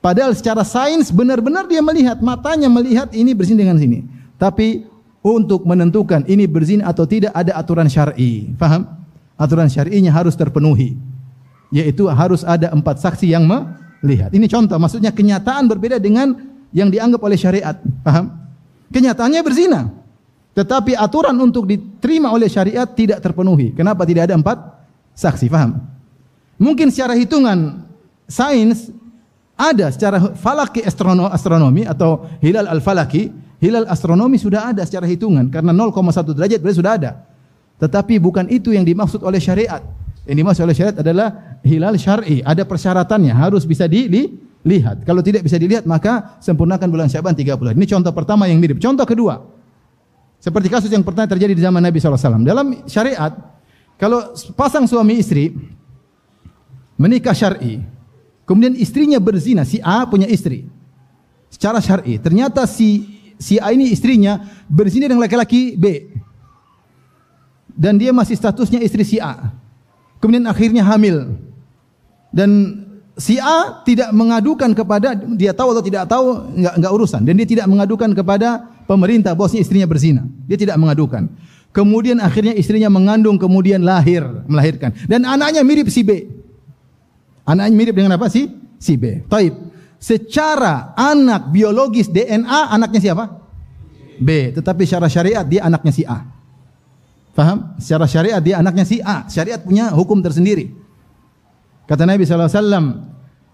Padahal 0.04 0.36
secara 0.36 0.68
sains 0.68 1.16
benar-benar 1.16 1.63
dia 1.63 1.80
melihat 1.80 2.20
matanya 2.20 2.68
melihat 2.68 3.08
ini 3.16 3.32
berzina 3.32 3.63
dengan 3.63 3.80
sini. 3.80 4.04
Tapi 4.36 4.84
untuk 5.24 5.63
menentukan 5.63 6.28
ini 6.28 6.44
berzina 6.44 6.92
atau 6.92 7.08
tidak 7.08 7.32
ada 7.32 7.56
aturan 7.56 7.88
syar'i. 7.88 8.52
Faham? 8.60 8.84
Aturan 9.39 9.72
syar'inya 9.72 10.12
harus 10.12 10.36
terpenuhi. 10.36 11.00
Yaitu 11.72 12.12
harus 12.12 12.44
ada 12.44 12.76
empat 12.76 13.00
saksi 13.00 13.32
yang 13.32 13.48
melihat. 13.48 14.28
Ini 14.36 14.44
contoh. 14.52 14.76
Maksudnya 14.76 15.16
kenyataan 15.16 15.72
berbeda 15.72 16.04
dengan 16.04 16.36
yang 16.76 16.92
dianggap 16.92 17.24
oleh 17.24 17.39
syariat. 17.39 17.80
Faham? 18.04 18.36
Kenyataannya 18.92 19.39
berzina. 19.39 19.88
Tetapi 20.52 21.00
aturan 21.00 21.39
untuk 21.39 21.63
diterima 21.63 22.28
oleh 22.28 22.52
syariat 22.52 22.92
tidak 22.92 23.24
terpenuhi. 23.24 23.72
Kenapa 23.72 24.04
tidak 24.04 24.28
ada 24.28 24.36
empat 24.36 24.60
saksi? 25.16 25.48
Faham? 25.48 25.80
Mungkin 26.60 26.92
secara 26.92 27.16
hitungan 27.16 27.88
sains 28.28 28.92
ada 29.54 29.94
secara 29.94 30.34
falaki 30.34 30.82
astronomi 30.84 31.86
atau 31.86 32.26
hilal 32.42 32.66
al-falaki, 32.66 33.30
hilal 33.62 33.86
astronomi 33.86 34.42
sudah 34.42 34.74
ada 34.74 34.82
secara 34.82 35.06
hitungan 35.06 35.48
karena 35.54 35.70
0,1 35.70 36.34
derajat 36.34 36.60
berarti 36.60 36.78
sudah 36.82 36.94
ada. 36.98 37.12
Tetapi 37.78 38.18
bukan 38.18 38.50
itu 38.50 38.74
yang 38.74 38.88
dimaksud 38.88 39.22
oleh 39.22 39.38
syariat. 39.38 39.82
Yang 40.24 40.38
dimaksud 40.39 40.62
oleh 40.63 40.76
syariat 40.76 40.98
adalah 41.04 41.28
hilal 41.62 41.96
syar'i, 42.00 42.39
ada 42.42 42.63
persyaratannya, 42.63 43.34
harus 43.36 43.68
bisa 43.68 43.86
dilihat. 43.92 45.04
Kalau 45.04 45.20
tidak 45.20 45.44
bisa 45.44 45.60
dilihat 45.60 45.84
maka 45.84 46.39
sempurnakan 46.39 46.88
bulan 46.88 47.12
Syaban 47.12 47.36
30. 47.36 47.76
Ini 47.76 47.86
contoh 47.86 48.12
pertama 48.16 48.48
yang 48.48 48.58
mirip. 48.58 48.80
Contoh 48.80 49.04
kedua. 49.04 49.44
Seperti 50.39 50.68
kasus 50.68 50.92
yang 50.92 51.04
pernah 51.04 51.28
terjadi 51.28 51.56
di 51.56 51.63
zaman 51.63 51.80
Nabi 51.80 52.00
SAW. 52.00 52.44
Dalam 52.44 52.88
syariat, 52.88 53.32
kalau 54.00 54.36
pasang 54.56 54.88
suami 54.88 55.20
istri 55.20 55.56
menikah 57.00 57.36
syar'i, 57.36 57.92
Kemudian 58.43 58.75
istrinya 58.75 59.19
berzina, 59.23 59.63
si 59.63 59.79
A 59.79 60.03
punya 60.03 60.27
istri. 60.27 60.67
Secara 61.47 61.79
syar'i, 61.79 62.19
ternyata 62.19 62.65
si 62.67 63.08
si 63.39 63.62
A 63.62 63.71
ini 63.71 63.91
istrinya 63.93 64.41
berzina 64.67 65.08
dengan 65.08 65.23
laki-laki 65.23 65.79
B. 65.79 66.12
Dan 67.73 67.97
dia 67.97 68.13
masih 68.13 68.38
statusnya 68.38 68.84
istri 68.84 69.01
si 69.06 69.17
A. 69.17 69.53
Kemudian 70.21 70.45
akhirnya 70.45 70.86
hamil. 70.86 71.36
Dan 72.34 72.82
si 73.17 73.38
A 73.38 73.82
tidak 73.86 74.10
mengadukan 74.13 74.73
kepada 74.73 75.13
dia 75.38 75.53
tahu 75.53 75.73
atau 75.77 75.84
tidak 75.86 76.06
tahu 76.10 76.49
enggak 76.58 76.73
enggak 76.82 76.93
urusan 76.93 77.21
dan 77.21 77.34
dia 77.38 77.47
tidak 77.47 77.67
mengadukan 77.69 78.10
kepada 78.13 78.65
pemerintah 78.89 79.38
bosnya 79.38 79.62
istrinya 79.62 79.86
berzina. 79.86 80.25
Dia 80.49 80.58
tidak 80.58 80.77
mengadukan. 80.82 81.29
Kemudian 81.73 82.21
akhirnya 82.21 82.53
istrinya 82.53 82.89
mengandung 82.89 83.41
kemudian 83.41 83.82
lahir, 83.82 84.21
melahirkan 84.45 84.93
dan 85.10 85.25
anaknya 85.25 85.65
mirip 85.65 85.89
si 85.89 86.06
B. 86.06 86.29
Anaknya 87.43 87.75
mirip 87.75 87.95
dengan 87.95 88.15
apa 88.15 88.32
sih? 88.32 88.47
Si 88.79 88.95
B. 88.95 89.23
Taib. 89.27 89.53
Secara 89.99 90.91
anak 90.99 91.51
biologis 91.51 92.12
DNA 92.12 92.71
anaknya 92.71 92.99
siapa? 92.99 93.25
B. 94.19 94.51
Tetapi 94.56 94.84
secara 94.84 95.08
syariat 95.08 95.45
dia 95.47 95.63
anaknya 95.63 95.91
si 95.95 96.03
A. 96.03 96.23
Faham? 97.34 97.75
Secara 97.79 98.06
syariat 98.06 98.39
dia 98.43 98.60
anaknya 98.60 98.84
si 98.84 98.99
A. 98.99 99.27
Syariat 99.32 99.63
punya 99.63 99.91
hukum 99.95 100.19
tersendiri. 100.19 100.71
Kata 101.84 102.08
Nabi 102.08 102.23
SAW, 102.23 102.47
uh, 102.47 102.79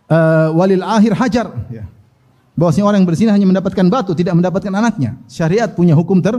eh, 0.10 0.50
walil 0.54 0.86
akhir 0.86 1.14
hajar. 1.18 1.48
Ya. 1.74 1.86
Bahwasanya 2.54 2.86
orang 2.86 3.00
yang 3.02 3.10
berzina 3.10 3.32
hanya 3.34 3.48
mendapatkan 3.48 3.86
batu, 3.88 4.12
tidak 4.14 4.36
mendapatkan 4.36 4.74
anaknya. 4.74 5.18
Syariat 5.32 5.72
punya 5.72 5.96
hukum 5.96 6.20
ter 6.20 6.38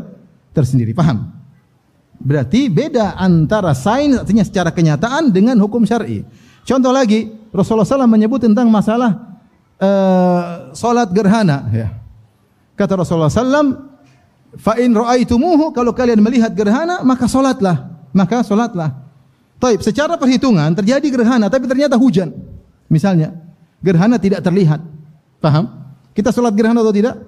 tersendiri. 0.52 0.92
Faham? 0.92 1.32
Berarti 2.20 2.68
beda 2.68 3.16
antara 3.16 3.72
sains 3.72 4.20
artinya 4.20 4.44
secara 4.44 4.68
kenyataan 4.68 5.32
dengan 5.32 5.56
hukum 5.56 5.88
syar'i. 5.88 6.20
Contoh 6.64 6.92
lagi, 6.94 7.30
Rasulullah 7.50 7.88
SAW 7.88 8.06
menyebut 8.06 8.40
tentang 8.42 8.70
masalah 8.70 9.40
uh, 9.80 10.70
solat 10.76 11.10
gerhana. 11.10 11.66
Ya. 11.72 11.88
Kata 12.78 12.96
Rasulullah 12.96 13.32
Sallam, 13.32 13.90
fa 14.56 14.76
in 14.80 14.94
ra'aitumuhu 14.94 15.74
kalau 15.74 15.92
kalian 15.92 16.20
melihat 16.24 16.52
gerhana 16.52 17.04
maka 17.04 17.26
solatlah, 17.26 17.90
maka 18.14 18.40
solatlah. 18.40 18.96
Taib, 19.60 19.84
secara 19.84 20.16
perhitungan 20.16 20.72
terjadi 20.72 21.04
gerhana 21.12 21.52
tapi 21.52 21.68
ternyata 21.68 22.00
hujan. 22.00 22.32
Misalnya, 22.88 23.36
gerhana 23.84 24.16
tidak 24.16 24.40
terlihat. 24.40 24.80
Paham? 25.40 25.68
Kita 26.16 26.32
solat 26.32 26.56
gerhana 26.56 26.80
atau 26.80 26.92
tidak? 26.92 27.20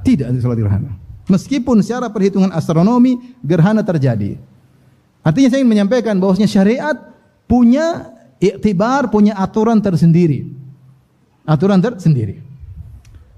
Tidak 0.00 0.28
solat 0.40 0.56
gerhana. 0.56 0.96
Meskipun 1.28 1.82
secara 1.84 2.08
perhitungan 2.08 2.48
astronomi 2.54 3.18
gerhana 3.44 3.84
terjadi. 3.84 4.38
Artinya 5.26 5.48
saya 5.50 5.58
ingin 5.60 5.70
menyampaikan 5.74 6.14
bahwasanya 6.22 6.46
syariat 6.46 6.96
punya 7.50 8.15
iktibar, 8.40 9.08
punya 9.08 9.36
aturan 9.36 9.80
tersendiri. 9.80 10.48
Aturan 11.46 11.78
tersendiri. 11.78 12.42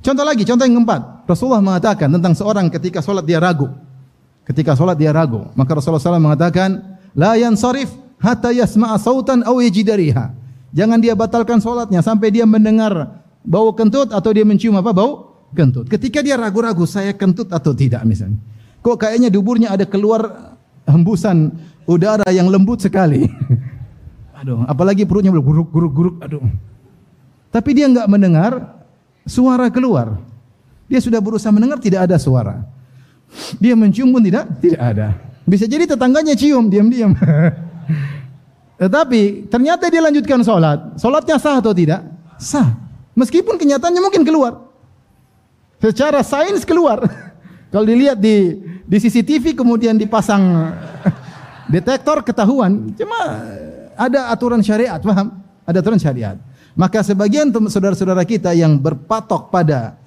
Contoh 0.01 0.25
lagi, 0.25 0.47
contoh 0.47 0.65
yang 0.65 0.81
keempat. 0.83 1.29
Rasulullah 1.29 1.61
mengatakan 1.61 2.09
tentang 2.09 2.33
seorang 2.33 2.67
ketika 2.71 3.03
solat 3.03 3.27
dia 3.27 3.43
ragu. 3.43 3.69
Ketika 4.49 4.73
solat 4.73 4.97
dia 4.97 5.13
ragu. 5.13 5.45
Maka 5.53 5.77
Rasulullah 5.77 6.01
SAW 6.01 6.23
mengatakan, 6.23 6.99
La 7.13 7.37
yansarif 7.37 7.93
hatta 8.23 8.55
yasma'a 8.55 8.97
sautan 8.97 9.45
aw 9.45 9.59
yajidariha. 9.61 10.33
Jangan 10.73 10.99
dia 11.01 11.13
batalkan 11.13 11.61
solatnya 11.61 12.01
sampai 12.01 12.33
dia 12.33 12.45
mendengar 12.49 13.25
bau 13.45 13.73
kentut 13.73 14.13
atau 14.13 14.31
dia 14.33 14.45
mencium 14.45 14.77
apa 14.77 14.93
bau 14.93 15.37
kentut. 15.53 15.89
Ketika 15.89 16.21
dia 16.21 16.37
ragu-ragu 16.37 16.85
saya 16.85 17.13
kentut 17.13 17.49
atau 17.53 17.73
tidak 17.73 18.05
misalnya. 18.05 18.41
Kok 18.81 18.97
kayaknya 18.97 19.29
duburnya 19.29 19.69
ada 19.75 19.85
keluar 19.89 20.55
hembusan 20.89 21.53
udara 21.89 22.29
yang 22.33 22.49
lembut 22.49 22.81
sekali. 22.85 23.27
Aduh, 24.39 24.63
apalagi 24.71 25.03
perutnya 25.03 25.35
guruk-guruk-guruk. 25.35 26.23
Aduh. 26.23 26.47
Tapi 27.51 27.71
dia 27.75 27.91
enggak 27.91 28.07
mendengar 28.07 28.53
suara 29.27 29.67
keluar. 29.67 30.23
Dia 30.87 31.03
sudah 31.03 31.19
berusaha 31.19 31.51
mendengar 31.51 31.83
tidak 31.83 32.07
ada 32.07 32.17
suara. 32.17 32.63
Dia 33.59 33.75
mencium 33.75 34.15
pun 34.15 34.23
tidak 34.23 34.47
tidak 34.63 34.81
ada. 34.81 35.09
Bisa 35.43 35.67
jadi 35.67 35.85
tetangganya 35.91 36.39
cium 36.39 36.71
diam-diam. 36.71 37.13
Tetapi 38.81 39.51
ternyata 39.51 39.91
dia 39.91 40.01
lanjutkan 40.01 40.41
solat. 40.47 40.95
Solatnya 41.03 41.37
sah 41.43 41.59
atau 41.59 41.75
tidak? 41.75 42.07
Sah. 42.39 42.79
Meskipun 43.19 43.59
kenyataannya 43.59 43.99
mungkin 43.99 44.23
keluar. 44.23 44.71
Secara 45.83 46.23
sains 46.23 46.63
keluar. 46.63 47.03
Kalau 47.75 47.85
dilihat 47.85 48.23
di 48.23 48.55
di 48.87 48.97
CCTV 48.97 49.59
kemudian 49.59 49.99
dipasang 49.99 50.73
detektor 51.75 52.23
ketahuan. 52.23 52.95
Cuma 52.95 53.21
ada 53.99 54.31
aturan 54.31 54.63
syariat, 54.63 55.03
paham? 55.03 55.43
Ada 55.67 55.83
aturan 55.83 55.99
syariat. 55.99 56.39
Maka 56.79 57.03
sebagian 57.03 57.51
saudara-saudara 57.51 58.23
kita 58.23 58.55
yang 58.55 58.79
berpatok 58.79 59.51
pada 59.51 59.99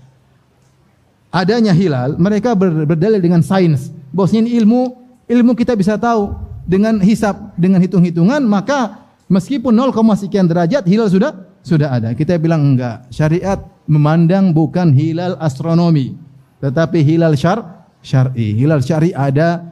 adanya 1.27 1.75
hilal, 1.75 2.15
mereka 2.15 2.56
berdalil 2.56 3.19
dengan 3.19 3.43
sains. 3.43 3.91
Bosnya 4.15 4.47
ini 4.47 4.56
ilmu, 4.56 4.95
ilmu 5.27 5.51
kita 5.60 5.75
bisa 5.75 5.99
tahu 5.99 6.32
dengan 6.63 7.04
hisap, 7.04 7.36
dengan 7.60 7.84
hitung-hitungan, 7.84 8.39
maka 8.47 9.04
meskipun 9.27 9.75
0, 9.75 9.91
sekian 10.15 10.47
derajat 10.47 10.88
hilal 10.88 11.12
sudah 11.12 11.32
sudah 11.63 11.91
ada. 11.91 12.15
Kita 12.15 12.36
bilang 12.39 12.75
enggak. 12.75 13.12
Syariat 13.12 13.60
memandang 13.88 14.56
bukan 14.56 14.95
hilal 14.95 15.36
astronomi, 15.43 16.15
tetapi 16.63 17.04
hilal 17.04 17.36
syar 17.36 17.88
syar'i. 18.04 18.58
Hilal 18.58 18.84
syar'i 18.84 19.12
ada 19.15 19.63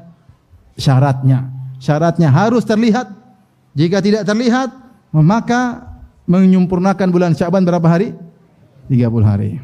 syaratnya. 0.80 1.50
Syaratnya 1.80 2.30
harus 2.32 2.64
terlihat. 2.64 3.19
Jika 3.80 4.04
tidak 4.04 4.28
terlihat, 4.28 4.76
maka 5.16 5.88
menyempurnakan 6.28 7.08
bulan 7.08 7.32
Syaban 7.32 7.64
berapa 7.64 7.88
hari? 7.88 8.12
30 8.92 9.24
hari. 9.24 9.56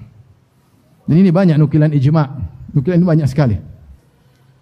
Dan 1.04 1.20
ini 1.20 1.36
banyak 1.36 1.60
nukilan 1.60 1.92
ijma. 1.92 2.24
Nukilan 2.72 3.04
ini 3.04 3.08
banyak 3.12 3.28
sekali. 3.28 3.60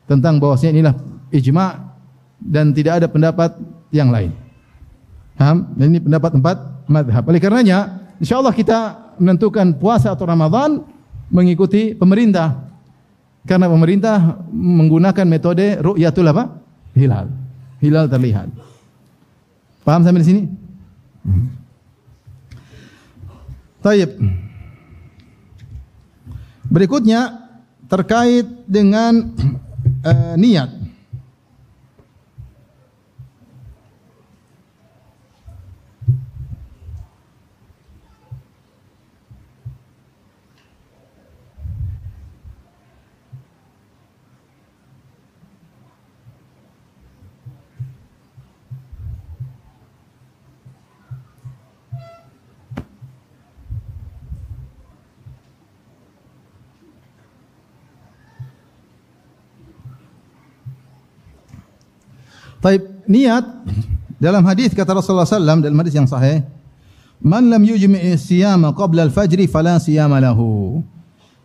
Tentang 0.10 0.42
bahwasanya 0.42 0.74
inilah 0.74 0.96
ijma 1.30 1.94
dan 2.42 2.74
tidak 2.74 2.98
ada 2.98 3.08
pendapat 3.08 3.54
yang 3.94 4.10
lain. 4.10 4.34
Paham? 5.38 5.70
Dan 5.78 5.86
ini 5.94 6.00
pendapat 6.02 6.32
empat 6.34 6.58
madhab. 6.90 7.24
Oleh 7.30 7.38
karenanya, 7.38 8.10
insyaAllah 8.18 8.58
kita 8.58 9.14
menentukan 9.22 9.78
puasa 9.78 10.18
atau 10.18 10.26
Ramadan 10.26 10.82
mengikuti 11.30 11.94
pemerintah. 11.94 12.74
Karena 13.46 13.70
pemerintah 13.70 14.42
menggunakan 14.50 15.26
metode 15.30 15.78
ru'yatul 15.78 16.26
apa? 16.26 16.58
Hilal. 16.98 17.30
Hilal 17.84 18.10
terlihat. 18.10 18.73
Paham 19.84 20.04
sampai 20.04 20.24
di 20.24 20.28
sini? 20.28 20.42
Taib. 23.84 24.16
Berikutnya 26.72 27.52
terkait 27.92 28.48
dengan 28.64 29.36
uh, 30.08 30.34
niat. 30.40 30.83
Taib 62.64 62.88
niat 63.04 63.44
dalam 64.24 64.40
hadis 64.48 64.72
kata 64.72 64.96
Rasulullah 64.96 65.28
sallam 65.28 65.60
dalam 65.60 65.76
hadis 65.84 66.00
yang 66.00 66.08
sahih 66.08 66.48
Man 67.24 67.48
lam 67.48 67.64
yujmi' 67.64 68.20
siyama 68.20 68.76
qabla 68.76 69.08
al-fajr 69.08 69.40
fala 69.48 69.80
siyama 69.80 70.20
lahu. 70.20 70.84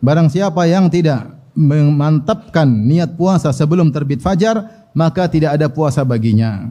Barang 0.03 0.27
siapa 0.27 0.67
yang 0.67 0.91
tidak 0.91 1.31
memantapkan 1.55 2.67
niat 2.67 3.15
puasa 3.15 3.55
sebelum 3.55 3.87
terbit 3.91 4.19
fajar 4.19 4.63
maka 4.91 5.31
tidak 5.31 5.55
ada 5.55 5.71
puasa 5.71 6.03
baginya. 6.03 6.67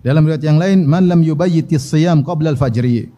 Dalam 0.00 0.24
riwayat 0.24 0.44
yang 0.44 0.56
lain 0.56 0.88
man 0.88 1.08
lam 1.12 1.20
yubayyit 1.20 1.68
as-siyam 1.76 2.24
qabla 2.24 2.56
al-fajr 2.56 3.12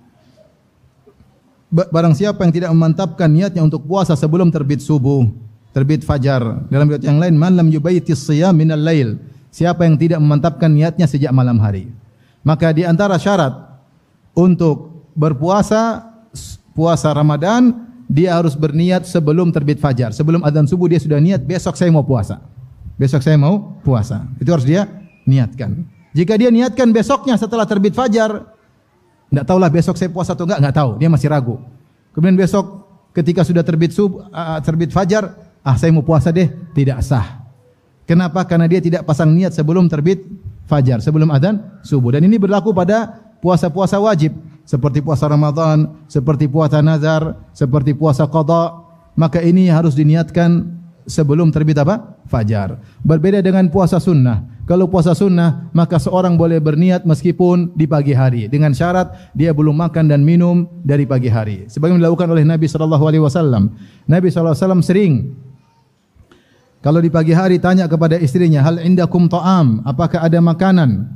Barang 1.70 2.18
siapa 2.18 2.42
yang 2.42 2.50
tidak 2.50 2.70
memantapkan 2.74 3.30
niatnya 3.30 3.62
untuk 3.62 3.86
puasa 3.86 4.18
sebelum 4.18 4.50
terbit 4.50 4.82
subuh 4.82 5.30
terbit 5.70 6.02
fajar. 6.02 6.42
Dalam 6.66 6.90
riwayat 6.90 7.06
yang 7.06 7.22
lain 7.22 7.38
man 7.38 7.54
lam 7.54 7.70
yubayyit 7.70 8.10
as-siyam 8.10 8.54
min 8.58 8.74
al-lail 8.74 9.29
siapa 9.50 9.84
yang 9.84 9.98
tidak 9.98 10.18
memantapkan 10.22 10.70
niatnya 10.70 11.04
sejak 11.10 11.34
malam 11.34 11.58
hari. 11.58 11.90
Maka 12.40 12.72
di 12.72 12.86
antara 12.86 13.20
syarat 13.20 13.52
untuk 14.32 15.10
berpuasa 15.12 16.08
puasa 16.72 17.12
Ramadan 17.12 17.90
dia 18.10 18.34
harus 18.34 18.58
berniat 18.58 19.06
sebelum 19.06 19.54
terbit 19.54 19.78
fajar. 19.78 20.10
Sebelum 20.10 20.42
azan 20.42 20.66
subuh 20.66 20.90
dia 20.90 20.98
sudah 20.98 21.22
niat 21.22 21.44
besok 21.44 21.76
saya 21.78 21.92
mau 21.94 22.02
puasa. 22.02 22.42
Besok 22.98 23.22
saya 23.22 23.38
mau 23.38 23.78
puasa. 23.86 24.26
Itu 24.42 24.50
harus 24.50 24.66
dia 24.66 24.88
niatkan. 25.28 25.86
Jika 26.10 26.34
dia 26.34 26.50
niatkan 26.50 26.90
besoknya 26.90 27.38
setelah 27.38 27.62
terbit 27.70 27.94
fajar, 27.94 28.50
tidak 29.30 29.44
tahulah 29.46 29.70
besok 29.70 29.94
saya 29.94 30.10
puasa 30.10 30.34
atau 30.34 30.42
enggak, 30.42 30.58
enggak 30.58 30.76
tahu. 30.76 30.90
Dia 30.98 31.06
masih 31.06 31.28
ragu. 31.30 31.62
Kemudian 32.10 32.34
besok 32.34 32.82
ketika 33.14 33.46
sudah 33.46 33.62
terbit 33.62 33.94
subuh, 33.94 34.26
terbit 34.66 34.90
fajar, 34.90 35.38
ah 35.62 35.78
saya 35.78 35.94
mau 35.94 36.02
puasa 36.02 36.34
deh, 36.34 36.50
tidak 36.74 36.98
sah. 37.06 37.39
Kenapa? 38.08 38.42
Karena 38.44 38.66
dia 38.66 38.82
tidak 38.82 39.06
pasang 39.06 39.30
niat 39.32 39.54
sebelum 39.54 39.86
terbit 39.86 40.24
fajar, 40.70 41.02
sebelum 41.02 41.30
adzan 41.34 41.58
subuh. 41.82 42.14
Dan 42.14 42.26
ini 42.26 42.38
berlaku 42.38 42.70
pada 42.70 43.18
puasa-puasa 43.42 43.98
wajib 43.98 44.34
seperti 44.62 45.02
puasa 45.02 45.26
Ramadan, 45.26 46.06
seperti 46.06 46.46
puasa 46.46 46.78
nazar, 46.78 47.34
seperti 47.50 47.90
puasa 47.96 48.30
qada. 48.30 48.86
Maka 49.18 49.42
ini 49.42 49.66
harus 49.66 49.98
diniatkan 49.98 50.80
sebelum 51.10 51.50
terbit 51.50 51.82
apa? 51.82 52.14
Fajar. 52.30 52.78
Berbeda 53.02 53.42
dengan 53.42 53.66
puasa 53.66 53.98
sunnah. 53.98 54.46
Kalau 54.70 54.86
puasa 54.86 55.18
sunnah, 55.18 55.66
maka 55.74 55.98
seorang 55.98 56.38
boleh 56.38 56.62
berniat 56.62 57.02
meskipun 57.02 57.74
di 57.74 57.90
pagi 57.90 58.14
hari 58.14 58.46
dengan 58.46 58.70
syarat 58.70 59.34
dia 59.34 59.50
belum 59.50 59.74
makan 59.74 60.06
dan 60.06 60.22
minum 60.22 60.70
dari 60.86 61.02
pagi 61.02 61.26
hari. 61.26 61.66
Sebagaimana 61.66 62.06
dilakukan 62.06 62.30
oleh 62.30 62.46
Nabi 62.46 62.70
sallallahu 62.70 63.02
alaihi 63.10 63.18
wasallam. 63.26 63.74
Nabi 64.06 64.30
sallallahu 64.30 64.54
alaihi 64.54 64.62
wasallam 64.62 64.82
sering 64.86 65.12
kalau 66.80 67.04
di 67.04 67.12
pagi 67.12 67.36
hari 67.36 67.60
tanya 67.60 67.84
kepada 67.84 68.16
istrinya, 68.16 68.64
hal 68.64 68.80
indakum 68.80 69.28
ta'am, 69.28 69.84
apakah 69.84 70.24
ada 70.24 70.40
makanan? 70.40 71.12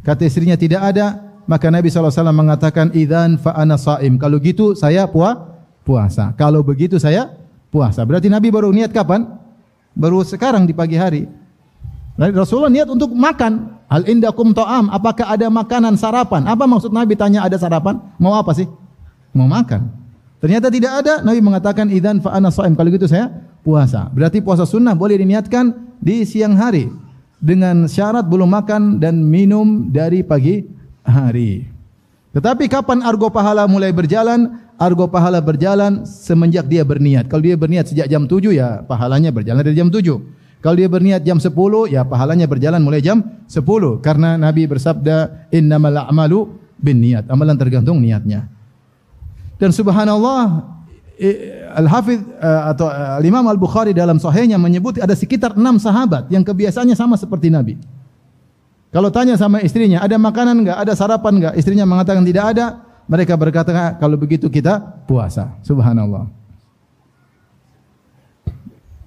Kata 0.00 0.24
istrinya 0.24 0.56
tidak 0.56 0.80
ada, 0.80 1.20
maka 1.44 1.68
Nabi 1.68 1.92
SAW 1.92 2.32
mengatakan, 2.32 2.88
idhan 2.96 3.36
fa'ana 3.36 3.76
sa'im. 3.76 4.16
Kalau 4.16 4.40
gitu 4.40 4.72
saya 4.72 5.04
puah, 5.04 5.60
puasa. 5.84 6.32
Kalau 6.40 6.64
begitu 6.64 6.96
saya 6.96 7.36
puasa. 7.68 8.00
Berarti 8.00 8.32
Nabi 8.32 8.48
baru 8.48 8.72
niat 8.72 8.96
kapan? 8.96 9.28
Baru 9.92 10.24
sekarang 10.24 10.64
di 10.64 10.72
pagi 10.72 10.96
hari. 10.96 11.28
Rasulullah 12.16 12.72
niat 12.72 12.88
untuk 12.88 13.12
makan. 13.12 13.76
Hal 13.92 14.08
indakum 14.08 14.56
ta'am, 14.56 14.88
apakah 14.88 15.28
ada 15.28 15.52
makanan 15.52 16.00
sarapan? 16.00 16.48
Apa 16.48 16.64
maksud 16.64 16.88
Nabi 16.96 17.12
tanya 17.12 17.44
ada 17.44 17.60
sarapan? 17.60 18.00
Mau 18.16 18.32
apa 18.32 18.56
sih? 18.56 18.64
Mau 19.36 19.44
makan. 19.44 19.84
Ternyata 20.40 20.72
tidak 20.72 21.04
ada, 21.04 21.20
Nabi 21.20 21.44
mengatakan 21.44 21.92
idan 21.92 22.24
fa 22.24 22.32
ana 22.32 22.48
shaim. 22.48 22.72
Kalau 22.72 22.88
gitu 22.88 23.04
saya 23.04 23.28
puasa. 23.64 24.12
Berarti 24.12 24.44
puasa 24.44 24.68
sunnah 24.68 24.92
boleh 24.92 25.16
diniatkan 25.16 25.96
di 25.98 26.28
siang 26.28 26.52
hari 26.54 26.92
dengan 27.40 27.88
syarat 27.88 28.28
belum 28.28 28.52
makan 28.52 29.00
dan 29.00 29.24
minum 29.24 29.88
dari 29.88 30.20
pagi 30.20 30.68
hari. 31.00 31.64
Tetapi 32.36 32.68
kapan 32.68 33.00
argo 33.00 33.32
pahala 33.32 33.64
mulai 33.64 33.90
berjalan? 33.90 34.60
Argo 34.74 35.06
pahala 35.06 35.38
berjalan 35.38 36.02
semenjak 36.04 36.66
dia 36.66 36.82
berniat. 36.82 37.30
Kalau 37.30 37.40
dia 37.46 37.54
berniat 37.54 37.88
sejak 37.88 38.10
jam 38.10 38.26
7 38.26 38.52
ya 38.52 38.82
pahalanya 38.84 39.30
berjalan 39.30 39.62
dari 39.62 39.78
jam 39.78 39.88
7. 39.88 40.02
Kalau 40.58 40.76
dia 40.80 40.88
berniat 40.90 41.22
jam 41.22 41.38
10 41.38 41.54
ya 41.94 42.02
pahalanya 42.02 42.50
berjalan 42.50 42.82
mulai 42.82 42.98
jam 42.98 43.22
10 43.46 43.62
karena 44.02 44.34
Nabi 44.34 44.66
bersabda 44.66 45.46
innamal 45.54 46.10
a'malu 46.10 46.58
binniyat. 46.82 47.30
Amalan 47.30 47.54
tergantung 47.54 48.02
niatnya. 48.02 48.50
Dan 49.60 49.70
subhanallah 49.70 50.73
Al-Hafidh 51.74 52.22
uh, 52.42 52.74
atau 52.74 52.90
uh, 52.90 53.18
Al-Imam 53.22 53.46
Al-Bukhari 53.46 53.94
dalam 53.94 54.18
sahihnya 54.18 54.58
menyebut 54.58 54.98
ada 54.98 55.14
sekitar 55.14 55.54
enam 55.54 55.78
sahabat 55.78 56.26
yang 56.26 56.42
kebiasaannya 56.42 56.98
sama 56.98 57.14
seperti 57.14 57.54
Nabi. 57.54 57.78
Kalau 58.90 59.10
tanya 59.10 59.34
sama 59.34 59.58
istrinya, 59.62 60.02
ada 60.02 60.14
makanan 60.14 60.62
enggak, 60.62 60.78
ada 60.78 60.92
sarapan 60.94 61.32
enggak? 61.42 61.54
Istrinya 61.58 61.82
mengatakan 61.82 62.22
tidak 62.22 62.54
ada. 62.54 62.78
Mereka 63.10 63.34
berkata, 63.34 63.98
kalau 63.98 64.14
begitu 64.14 64.46
kita 64.46 64.78
puasa. 65.04 65.50
Subhanallah. 65.66 66.30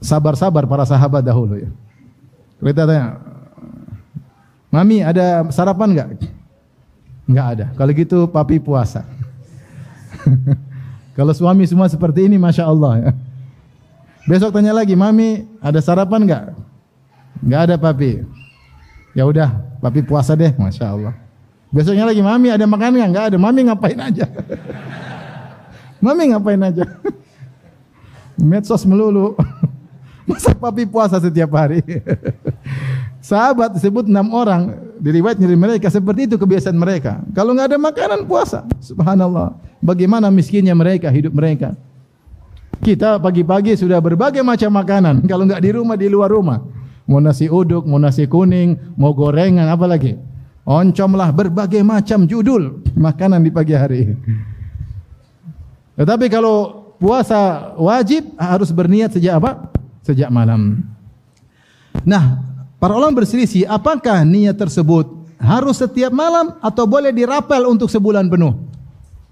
Sabar-sabar 0.04 0.68
para 0.68 0.84
sahabat 0.84 1.24
dahulu 1.24 1.56
ya. 1.56 1.72
Kita 2.60 2.84
tanya, 2.84 3.16
Mami 4.68 5.02
ada 5.02 5.48
sarapan 5.56 5.88
enggak? 5.96 6.10
Enggak 7.24 7.48
ada. 7.56 7.66
Kalau 7.76 7.92
gitu 7.96 8.18
papi 8.28 8.60
puasa. 8.60 9.08
Kalau 11.18 11.34
suami 11.34 11.66
semua 11.66 11.90
seperti 11.90 12.30
ini, 12.30 12.38
masya 12.38 12.70
Allah. 12.70 13.10
Besok 14.30 14.54
tanya 14.54 14.70
lagi, 14.70 14.94
mami 14.94 15.50
ada 15.58 15.82
sarapan 15.82 16.30
enggak? 16.30 16.44
Enggak 17.42 17.62
ada 17.66 17.76
papi. 17.82 18.22
Ya 19.18 19.26
udah, 19.26 19.50
papi 19.82 20.06
puasa 20.06 20.38
deh, 20.38 20.54
masya 20.54 20.94
Allah. 20.94 21.14
Besoknya 21.74 22.06
lagi, 22.06 22.22
mami 22.22 22.54
ada 22.54 22.70
makan 22.70 22.94
enggak? 22.94 23.10
Enggak 23.10 23.26
ada, 23.34 23.38
mami 23.42 23.60
ngapain 23.66 23.98
aja? 23.98 24.26
mami 26.06 26.24
ngapain 26.30 26.62
aja? 26.62 26.86
Medsos 28.38 28.86
melulu. 28.86 29.34
Masa 30.30 30.54
papi 30.54 30.86
puasa 30.86 31.18
setiap 31.18 31.50
hari? 31.58 31.82
Sahabat 33.22 33.76
disebut 33.76 34.08
enam 34.08 34.30
orang 34.32 34.94
diriwayat 35.02 35.38
dari 35.42 35.58
mereka 35.58 35.90
seperti 35.90 36.30
itu 36.30 36.36
kebiasaan 36.38 36.78
mereka. 36.78 37.22
Kalau 37.34 37.54
enggak 37.54 37.74
ada 37.74 37.78
makanan 37.82 38.20
puasa, 38.30 38.64
subhanallah. 38.82 39.58
Bagaimana 39.82 40.30
miskinnya 40.30 40.74
mereka 40.74 41.10
hidup 41.10 41.34
mereka? 41.34 41.74
Kita 42.78 43.18
pagi-pagi 43.18 43.74
sudah 43.74 43.98
berbagai 43.98 44.46
macam 44.46 44.70
makanan. 44.70 45.26
Kalau 45.26 45.50
enggak 45.50 45.62
di 45.66 45.70
rumah 45.74 45.98
di 45.98 46.08
luar 46.08 46.30
rumah, 46.30 46.62
mau 47.10 47.18
nasi 47.18 47.50
uduk, 47.50 47.84
mau 47.90 47.98
nasi 47.98 48.30
kuning, 48.30 48.96
mau 48.96 49.12
gorengan, 49.18 49.66
apa 49.66 49.86
lagi? 49.90 50.14
Oncomlah 50.68 51.32
berbagai 51.32 51.82
macam 51.82 52.28
judul 52.28 52.84
makanan 52.94 53.40
di 53.40 53.50
pagi 53.50 53.74
hari. 53.74 54.14
Tetapi 55.98 56.28
kalau 56.30 56.88
puasa 57.02 57.74
wajib 57.80 58.36
harus 58.38 58.70
berniat 58.70 59.16
sejak 59.16 59.42
apa? 59.42 59.72
Sejak 60.06 60.30
malam. 60.30 60.86
Nah, 62.06 62.47
Para 62.78 62.94
ulama 62.94 63.26
berselisih 63.26 63.66
apakah 63.66 64.22
niat 64.22 64.54
tersebut 64.54 65.10
harus 65.42 65.82
setiap 65.82 66.14
malam 66.14 66.62
atau 66.62 66.86
boleh 66.86 67.10
dirapel 67.10 67.66
untuk 67.66 67.90
sebulan 67.90 68.30
penuh. 68.30 68.54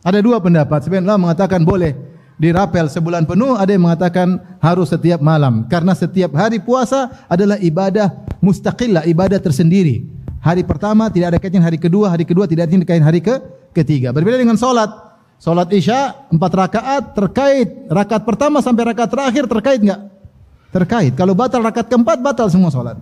Ada 0.02 0.22
dua 0.22 0.42
pendapat. 0.42 0.82
Sebagian 0.82 1.06
ulama 1.06 1.30
mengatakan 1.30 1.62
boleh 1.62 1.94
dirapel 2.42 2.90
sebulan 2.90 3.30
penuh, 3.30 3.54
ada 3.54 3.70
yang 3.70 3.86
mengatakan 3.86 4.42
harus 4.58 4.90
setiap 4.90 5.22
malam 5.22 5.70
karena 5.70 5.94
setiap 5.94 6.34
hari 6.34 6.58
puasa 6.58 7.26
adalah 7.30 7.62
ibadah 7.62 8.26
mustaqillah, 8.42 9.06
ibadah 9.06 9.38
tersendiri. 9.38 10.10
Hari 10.42 10.66
pertama 10.66 11.10
tidak 11.14 11.38
ada 11.38 11.40
kaitan 11.42 11.62
hari 11.62 11.78
kedua, 11.78 12.10
hari 12.10 12.26
kedua 12.26 12.50
tidak 12.50 12.70
ada 12.70 12.82
kaitan 12.82 13.06
hari 13.06 13.22
ke 13.22 13.34
ketiga. 13.78 14.10
Berbeda 14.10 14.42
dengan 14.42 14.58
solat. 14.58 14.90
Solat 15.38 15.70
Isya 15.70 16.34
empat 16.34 16.52
rakaat 16.54 17.04
terkait 17.14 17.70
rakaat 17.94 18.26
pertama 18.26 18.58
sampai 18.66 18.90
rakaat 18.90 19.10
terakhir 19.14 19.46
terkait 19.46 19.80
enggak? 19.86 20.02
Terkait. 20.74 21.14
Kalau 21.14 21.38
batal 21.38 21.62
rakaat 21.62 21.94
keempat 21.94 22.18
batal 22.26 22.50
semua 22.50 22.74
solat. 22.74 22.98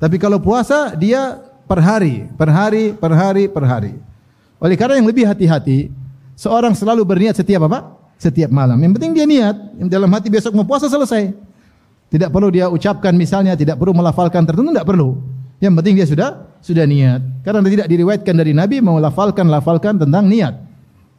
Tapi 0.00 0.16
kalau 0.16 0.40
puasa 0.40 0.96
dia 0.96 1.36
per 1.68 1.78
hari, 1.84 2.24
per 2.34 2.48
hari, 2.48 2.96
per 2.96 3.12
hari, 3.12 3.44
per 3.52 3.64
hari. 3.68 3.94
Oleh 4.56 4.74
karena 4.74 4.96
yang 4.96 5.06
lebih 5.06 5.28
hati-hati, 5.28 5.92
seorang 6.34 6.72
selalu 6.72 7.04
berniat 7.04 7.36
setiap 7.36 7.68
apa? 7.68 8.00
Setiap 8.16 8.48
malam. 8.48 8.80
Yang 8.80 8.96
penting 8.96 9.12
dia 9.12 9.26
niat, 9.28 9.56
dalam 9.92 10.08
hati 10.16 10.32
besok 10.32 10.56
mau 10.56 10.64
puasa 10.64 10.88
selesai. 10.88 11.36
Tidak 12.10 12.32
perlu 12.32 12.48
dia 12.48 12.66
ucapkan 12.66 13.12
misalnya, 13.14 13.54
tidak 13.54 13.76
perlu 13.76 13.92
melafalkan 13.92 14.42
tertentu, 14.42 14.72
tidak 14.72 14.88
perlu. 14.88 15.20
Yang 15.60 15.72
penting 15.78 15.94
dia 15.94 16.06
sudah 16.08 16.28
sudah 16.64 16.84
niat. 16.88 17.20
Karena 17.44 17.60
tidak 17.68 17.86
diriwayatkan 17.86 18.34
dari 18.34 18.52
Nabi 18.56 18.80
mau 18.80 18.96
lafalkan 18.96 19.46
lafalkan 19.52 20.00
tentang 20.00 20.26
niat. 20.26 20.56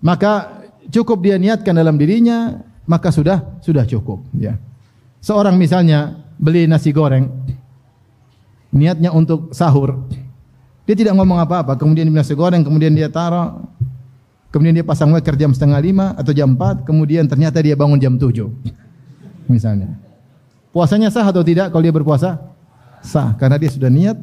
Maka 0.01 0.65
cukup 0.89 1.21
dia 1.21 1.37
niatkan 1.37 1.77
dalam 1.77 1.95
dirinya, 1.95 2.57
maka 2.89 3.13
sudah 3.13 3.61
sudah 3.61 3.85
cukup. 3.85 4.25
Ya. 4.35 4.57
Seorang 5.21 5.55
misalnya 5.55 6.17
beli 6.41 6.65
nasi 6.65 6.89
goreng, 6.89 7.29
niatnya 8.71 9.11
untuk 9.11 9.51
sahur. 9.51 10.07
Dia 10.87 10.95
tidak 10.97 11.13
ngomong 11.15 11.39
apa-apa, 11.39 11.77
kemudian 11.77 12.09
dia 12.09 12.15
nasi 12.15 12.33
goreng, 12.33 12.65
kemudian 12.65 12.91
dia 12.91 13.07
taruh, 13.07 13.63
kemudian 14.49 14.73
dia 14.75 14.83
pasang 14.83 15.13
waker 15.13 15.37
jam 15.37 15.53
setengah 15.53 15.79
lima 15.79 16.17
atau 16.17 16.33
jam 16.33 16.57
empat, 16.57 16.83
kemudian 16.83 17.29
ternyata 17.29 17.61
dia 17.61 17.77
bangun 17.77 18.01
jam 18.01 18.17
tujuh. 18.17 18.49
Misalnya. 19.45 19.99
Puasanya 20.71 21.11
sah 21.11 21.27
atau 21.27 21.43
tidak 21.43 21.69
kalau 21.69 21.83
dia 21.83 21.93
berpuasa? 21.93 22.39
Sah, 23.03 23.35
karena 23.35 23.59
dia 23.59 23.67
sudah 23.67 23.91
niat, 23.91 24.15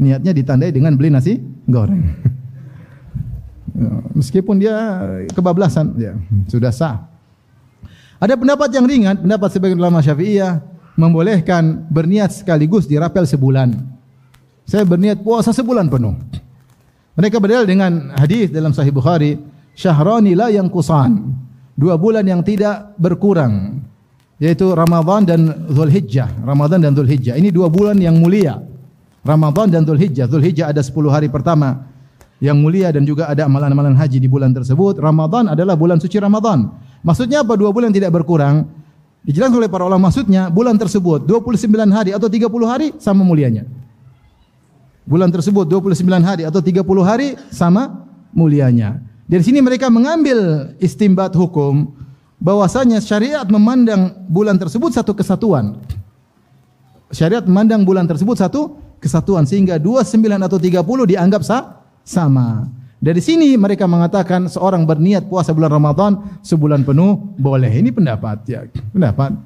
niatnya 0.00 0.32
ditandai 0.32 0.72
dengan 0.72 0.96
beli 0.96 1.12
nasi 1.12 1.36
goreng. 1.68 2.08
Meskipun 4.18 4.58
dia 4.58 4.74
kebablasan, 5.30 5.94
ya, 6.00 6.16
sudah 6.50 6.72
sah. 6.72 7.06
Ada 8.18 8.34
pendapat 8.34 8.74
yang 8.74 8.82
ringan, 8.88 9.22
pendapat 9.22 9.48
sebagian 9.54 9.78
ulama 9.78 10.02
syafi'iyah, 10.02 10.58
membolehkan 10.98 11.86
berniat 11.86 12.34
sekaligus 12.34 12.90
dirapel 12.90 13.22
sebulan. 13.22 13.78
Saya 14.66 14.82
berniat 14.82 15.22
puasa 15.22 15.54
sebulan 15.54 15.86
penuh. 15.86 16.18
Mereka 17.14 17.38
berdalil 17.38 17.64
dengan 17.64 18.12
hadis 18.18 18.50
dalam 18.50 18.74
Sahih 18.74 18.90
Bukhari, 18.90 19.38
syahrani 19.78 20.34
la 20.34 20.50
yang 20.50 20.66
kusan. 20.66 21.38
Dua 21.78 21.94
bulan 21.94 22.26
yang 22.26 22.42
tidak 22.42 22.98
berkurang. 22.98 23.78
Yaitu 24.42 24.74
Ramadhan 24.74 25.22
dan 25.22 25.40
Zulhijjah. 25.70 26.30
Ramadhan 26.42 26.82
dan 26.82 26.92
Zulhijjah. 26.94 27.38
Ini 27.38 27.54
dua 27.54 27.70
bulan 27.70 27.94
yang 27.98 28.18
mulia. 28.18 28.58
Ramadhan 29.22 29.70
dan 29.70 29.82
Zulhijjah. 29.86 30.26
Zulhijjah 30.26 30.74
ada 30.74 30.82
sepuluh 30.82 31.10
hari 31.10 31.30
pertama 31.30 31.86
yang 32.38 32.58
mulia 32.58 32.90
dan 32.94 33.02
juga 33.02 33.26
ada 33.30 33.46
amalan-amalan 33.46 33.98
haji 33.98 34.18
di 34.18 34.30
bulan 34.30 34.54
tersebut. 34.54 34.98
Ramadhan 34.98 35.54
adalah 35.54 35.74
bulan 35.74 35.98
suci 35.98 36.18
Ramadhan. 36.18 36.70
Maksudnya 37.02 37.46
apa 37.46 37.54
dua 37.54 37.70
bulan 37.70 37.90
tidak 37.94 38.14
berkurang? 38.14 38.66
Dijelaskan 39.28 39.60
oleh 39.60 39.68
para 39.68 39.84
ulama 39.84 40.08
maksudnya 40.08 40.48
bulan 40.48 40.80
tersebut 40.80 41.28
29 41.28 41.68
hari 41.92 42.16
atau 42.16 42.32
30 42.32 42.48
hari 42.64 42.96
sama 42.96 43.20
mulianya. 43.20 43.68
Bulan 45.04 45.28
tersebut 45.28 45.68
29 45.68 46.00
hari 46.24 46.48
atau 46.48 46.64
30 46.64 46.80
hari 47.04 47.36
sama 47.52 48.08
mulianya. 48.32 49.04
Dari 49.28 49.44
sini 49.44 49.60
mereka 49.60 49.92
mengambil 49.92 50.72
istimbat 50.80 51.36
hukum 51.36 51.92
bahwasanya 52.40 53.04
syariat 53.04 53.44
memandang 53.44 54.16
bulan 54.32 54.56
tersebut 54.56 54.96
satu 54.96 55.12
kesatuan. 55.12 55.76
Syariat 57.12 57.44
memandang 57.44 57.84
bulan 57.84 58.08
tersebut 58.08 58.40
satu 58.40 58.80
kesatuan 58.96 59.44
sehingga 59.44 59.76
29 59.76 60.24
atau 60.40 60.56
30 60.56 61.12
dianggap 61.12 61.44
sah, 61.44 61.84
sama. 62.00 62.64
Dari 62.98 63.22
sini 63.22 63.54
mereka 63.54 63.86
mengatakan 63.86 64.50
seorang 64.50 64.82
berniat 64.82 65.30
puasa 65.30 65.54
bulan 65.54 65.70
Ramadan 65.70 66.18
sebulan 66.42 66.82
penuh 66.82 67.14
boleh. 67.38 67.70
Ini 67.70 67.94
pendapat 67.94 68.42
ya, 68.50 68.66
pendapat. 68.90 69.38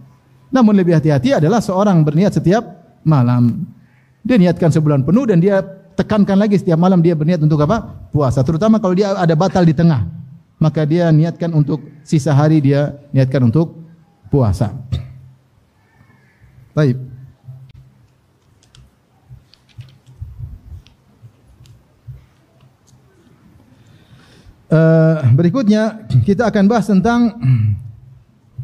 Namun 0.49 0.73
lebih 0.73 0.97
hati-hati 0.97 1.37
adalah 1.37 1.61
seorang 1.61 2.01
berniat 2.01 2.33
setiap 2.33 2.65
malam. 3.05 3.69
Dia 4.25 4.41
niatkan 4.41 4.73
sebulan 4.73 5.05
penuh 5.05 5.29
dan 5.29 5.41
dia 5.41 5.61
tekankan 5.93 6.41
lagi 6.41 6.57
setiap 6.57 6.81
malam 6.81 7.05
dia 7.05 7.13
berniat 7.13 7.45
untuk 7.45 7.61
apa? 7.65 8.09
Puasa. 8.09 8.41
Terutama 8.41 8.81
kalau 8.81 8.97
dia 8.97 9.13
ada 9.13 9.37
batal 9.37 9.69
di 9.69 9.77
tengah. 9.77 10.09
Maka 10.57 10.87
dia 10.87 11.11
niatkan 11.11 11.51
untuk 11.53 11.83
sisa 12.07 12.33
hari 12.33 12.63
dia 12.63 12.97
niatkan 13.11 13.43
untuk 13.45 13.77
puasa. 14.33 14.73
Baik. 16.73 16.97
Uh, 24.73 25.21
berikutnya 25.37 26.09
kita 26.25 26.49
akan 26.49 26.65
bahas 26.65 26.89
tentang 26.89 27.37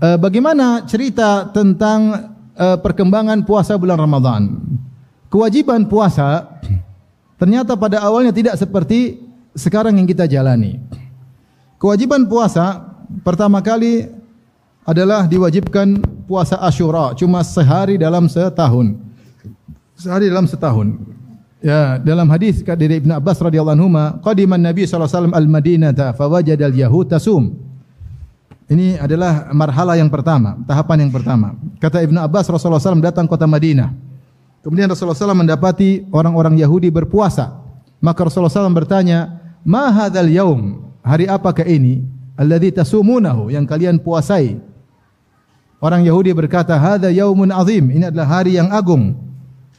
uh, 0.00 0.16
bagaimana 0.16 0.88
cerita 0.88 1.52
tentang 1.52 2.32
uh, 2.56 2.80
perkembangan 2.80 3.44
puasa 3.44 3.76
bulan 3.76 4.00
Ramadan. 4.00 4.56
Kewajiban 5.28 5.84
puasa 5.84 6.48
ternyata 7.36 7.76
pada 7.76 8.00
awalnya 8.00 8.32
tidak 8.32 8.56
seperti 8.56 9.20
sekarang 9.52 10.00
yang 10.00 10.08
kita 10.08 10.24
jalani. 10.24 10.80
Kewajiban 11.76 12.24
puasa 12.24 12.88
pertama 13.20 13.60
kali 13.60 14.08
adalah 14.88 15.28
diwajibkan 15.28 16.00
puasa 16.24 16.56
Asyura 16.56 17.12
cuma 17.20 17.44
sehari 17.44 18.00
dalam 18.00 18.32
setahun. 18.32 18.96
Sehari 19.92 20.32
dalam 20.32 20.48
setahun. 20.48 21.17
Ya, 21.58 21.98
dalam 21.98 22.30
hadis 22.30 22.62
dari 22.62 23.02
Ibnu 23.02 23.10
Abbas 23.18 23.42
radhiyallahu 23.42 23.74
anhu, 23.74 23.90
qadiman 24.22 24.62
Nabi 24.62 24.86
sallallahu 24.86 25.10
alaihi 25.10 25.18
wasallam 25.18 25.34
al-Madinah 25.34 25.90
fa 26.14 26.24
al-yahud 26.30 27.06
tasum. 27.10 27.58
Ini 28.68 29.00
adalah 29.00 29.50
marhala 29.50 29.98
yang 29.98 30.06
pertama, 30.12 30.54
tahapan 30.68 31.08
yang 31.08 31.12
pertama. 31.12 31.58
Kata 31.82 32.04
Ibnu 32.04 32.20
Abbas 32.20 32.46
Rasulullah 32.52 32.78
SAW 32.78 33.00
datang 33.00 33.24
kota 33.24 33.48
Madinah. 33.48 33.90
Kemudian 34.60 34.86
Rasulullah 34.92 35.16
SAW 35.16 35.34
mendapati 35.34 36.04
orang-orang 36.12 36.60
Yahudi 36.60 36.92
berpuasa. 36.92 37.58
Maka 37.98 38.28
Rasulullah 38.28 38.52
SAW 38.52 38.76
bertanya, 38.76 39.40
"Ma 39.64 39.88
hadzal 39.88 40.28
yaum? 40.28 40.84
Hari 41.00 41.24
apakah 41.26 41.64
ini? 41.64 42.04
Alladzi 42.36 42.76
tasumunahu 42.76 43.48
yang 43.48 43.64
kalian 43.64 43.96
puasai?" 43.98 44.60
Orang 45.80 46.04
Yahudi 46.04 46.36
berkata, 46.36 46.76
"Hadza 46.76 47.08
yaumun 47.08 47.48
azim." 47.48 47.88
Ini 47.88 48.12
adalah 48.12 48.42
hari 48.42 48.60
yang 48.60 48.68
agung. 48.68 49.16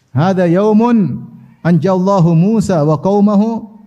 "Hadza 0.09 0.49
yaumun 0.49 1.28
anjallahu 1.65 2.33
Musa 2.37 2.81
wa 2.83 2.99
qaumahu." 2.99 3.79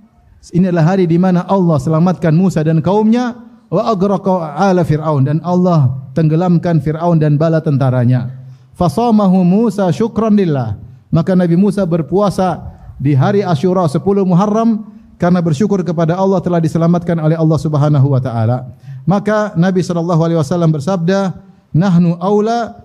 Ini 0.50 0.74
adalah 0.74 0.98
hari 0.98 1.06
di 1.06 1.22
mana 1.22 1.46
Allah 1.46 1.78
selamatkan 1.78 2.34
Musa 2.34 2.66
dan 2.66 2.82
kaumnya 2.82 3.38
wa 3.70 3.86
aghraqa 3.86 4.58
ala 4.58 4.82
fir'aun 4.82 5.22
dan 5.22 5.38
Allah 5.46 6.02
tenggelamkan 6.18 6.82
Firaun 6.82 7.22
dan 7.22 7.38
bala 7.38 7.62
tentaranya. 7.62 8.42
Fasamahu 8.74 9.46
Musa 9.46 9.86
syukran 9.94 10.34
lillah. 10.34 10.76
Maka 11.12 11.36
Nabi 11.36 11.54
Musa 11.60 11.84
berpuasa 11.84 12.72
di 12.96 13.12
hari 13.12 13.44
Asyura 13.44 13.84
10 13.84 14.00
Muharram 14.24 14.88
karena 15.20 15.38
bersyukur 15.38 15.78
kepada 15.86 16.16
Allah 16.18 16.40
telah 16.40 16.58
diselamatkan 16.58 17.20
oleh 17.20 17.36
Allah 17.36 17.58
Subhanahu 17.60 18.10
wa 18.10 18.18
taala. 18.18 18.74
Maka 19.06 19.54
Nabi 19.54 19.84
sallallahu 19.84 20.18
alaihi 20.18 20.38
wasallam 20.40 20.72
bersabda, 20.72 21.36
nahnu 21.70 22.16
aula 22.18 22.82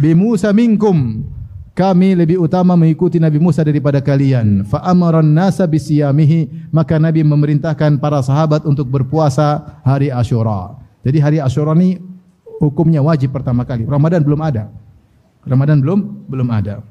bi 0.00 0.16
Musa 0.16 0.50
minkum 0.50 1.22
kami 1.78 2.18
lebih 2.18 2.42
utama 2.42 2.74
mengikuti 2.74 3.22
Nabi 3.22 3.38
Musa 3.38 3.62
daripada 3.62 4.02
kalian. 4.02 4.66
Fa 4.66 4.82
amaran 4.82 5.30
nasa 5.30 5.62
bisiyamihi 5.62 6.74
maka 6.74 6.98
Nabi 6.98 7.22
memerintahkan 7.22 8.02
para 8.02 8.18
sahabat 8.18 8.66
untuk 8.66 8.90
berpuasa 8.90 9.78
hari 9.86 10.10
Asyura. 10.10 10.74
Jadi 11.06 11.18
hari 11.22 11.38
Asyura 11.38 11.78
ni 11.78 12.02
hukumnya 12.58 12.98
wajib 12.98 13.30
pertama 13.30 13.62
kali. 13.62 13.86
Ramadan 13.86 14.26
belum 14.26 14.42
ada. 14.42 14.74
Ramadan 15.46 15.78
belum 15.78 16.26
belum 16.26 16.50
ada. 16.50 16.82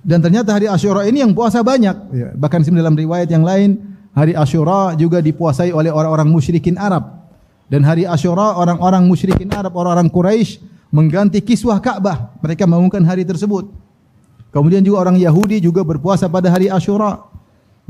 Dan 0.00 0.24
ternyata 0.24 0.56
hari 0.56 0.64
Asyura 0.64 1.04
ini 1.04 1.20
yang 1.20 1.36
puasa 1.36 1.60
banyak. 1.60 1.96
Ya, 2.16 2.28
bahkan 2.32 2.64
dalam 2.64 2.96
riwayat 2.96 3.28
yang 3.28 3.44
lain 3.44 3.76
hari 4.16 4.32
Asyura 4.32 4.96
juga 4.96 5.20
dipuasai 5.20 5.68
oleh 5.68 5.92
orang-orang 5.92 6.32
musyrikin 6.32 6.80
Arab. 6.80 7.28
Dan 7.68 7.84
hari 7.84 8.08
Asyura 8.08 8.56
orang-orang 8.56 9.04
musyrikin 9.04 9.52
Arab, 9.52 9.76
orang-orang 9.76 10.08
Quraisy 10.08 10.64
mengganti 10.90 11.38
kiswah 11.40 11.78
Ka'bah. 11.78 12.34
Mereka 12.42 12.66
mengumumkan 12.66 13.02
hari 13.06 13.22
tersebut. 13.24 13.70
Kemudian 14.50 14.82
juga 14.82 15.06
orang 15.06 15.16
Yahudi 15.16 15.62
juga 15.62 15.86
berpuasa 15.86 16.26
pada 16.26 16.50
hari 16.50 16.66
Asyura. 16.66 17.26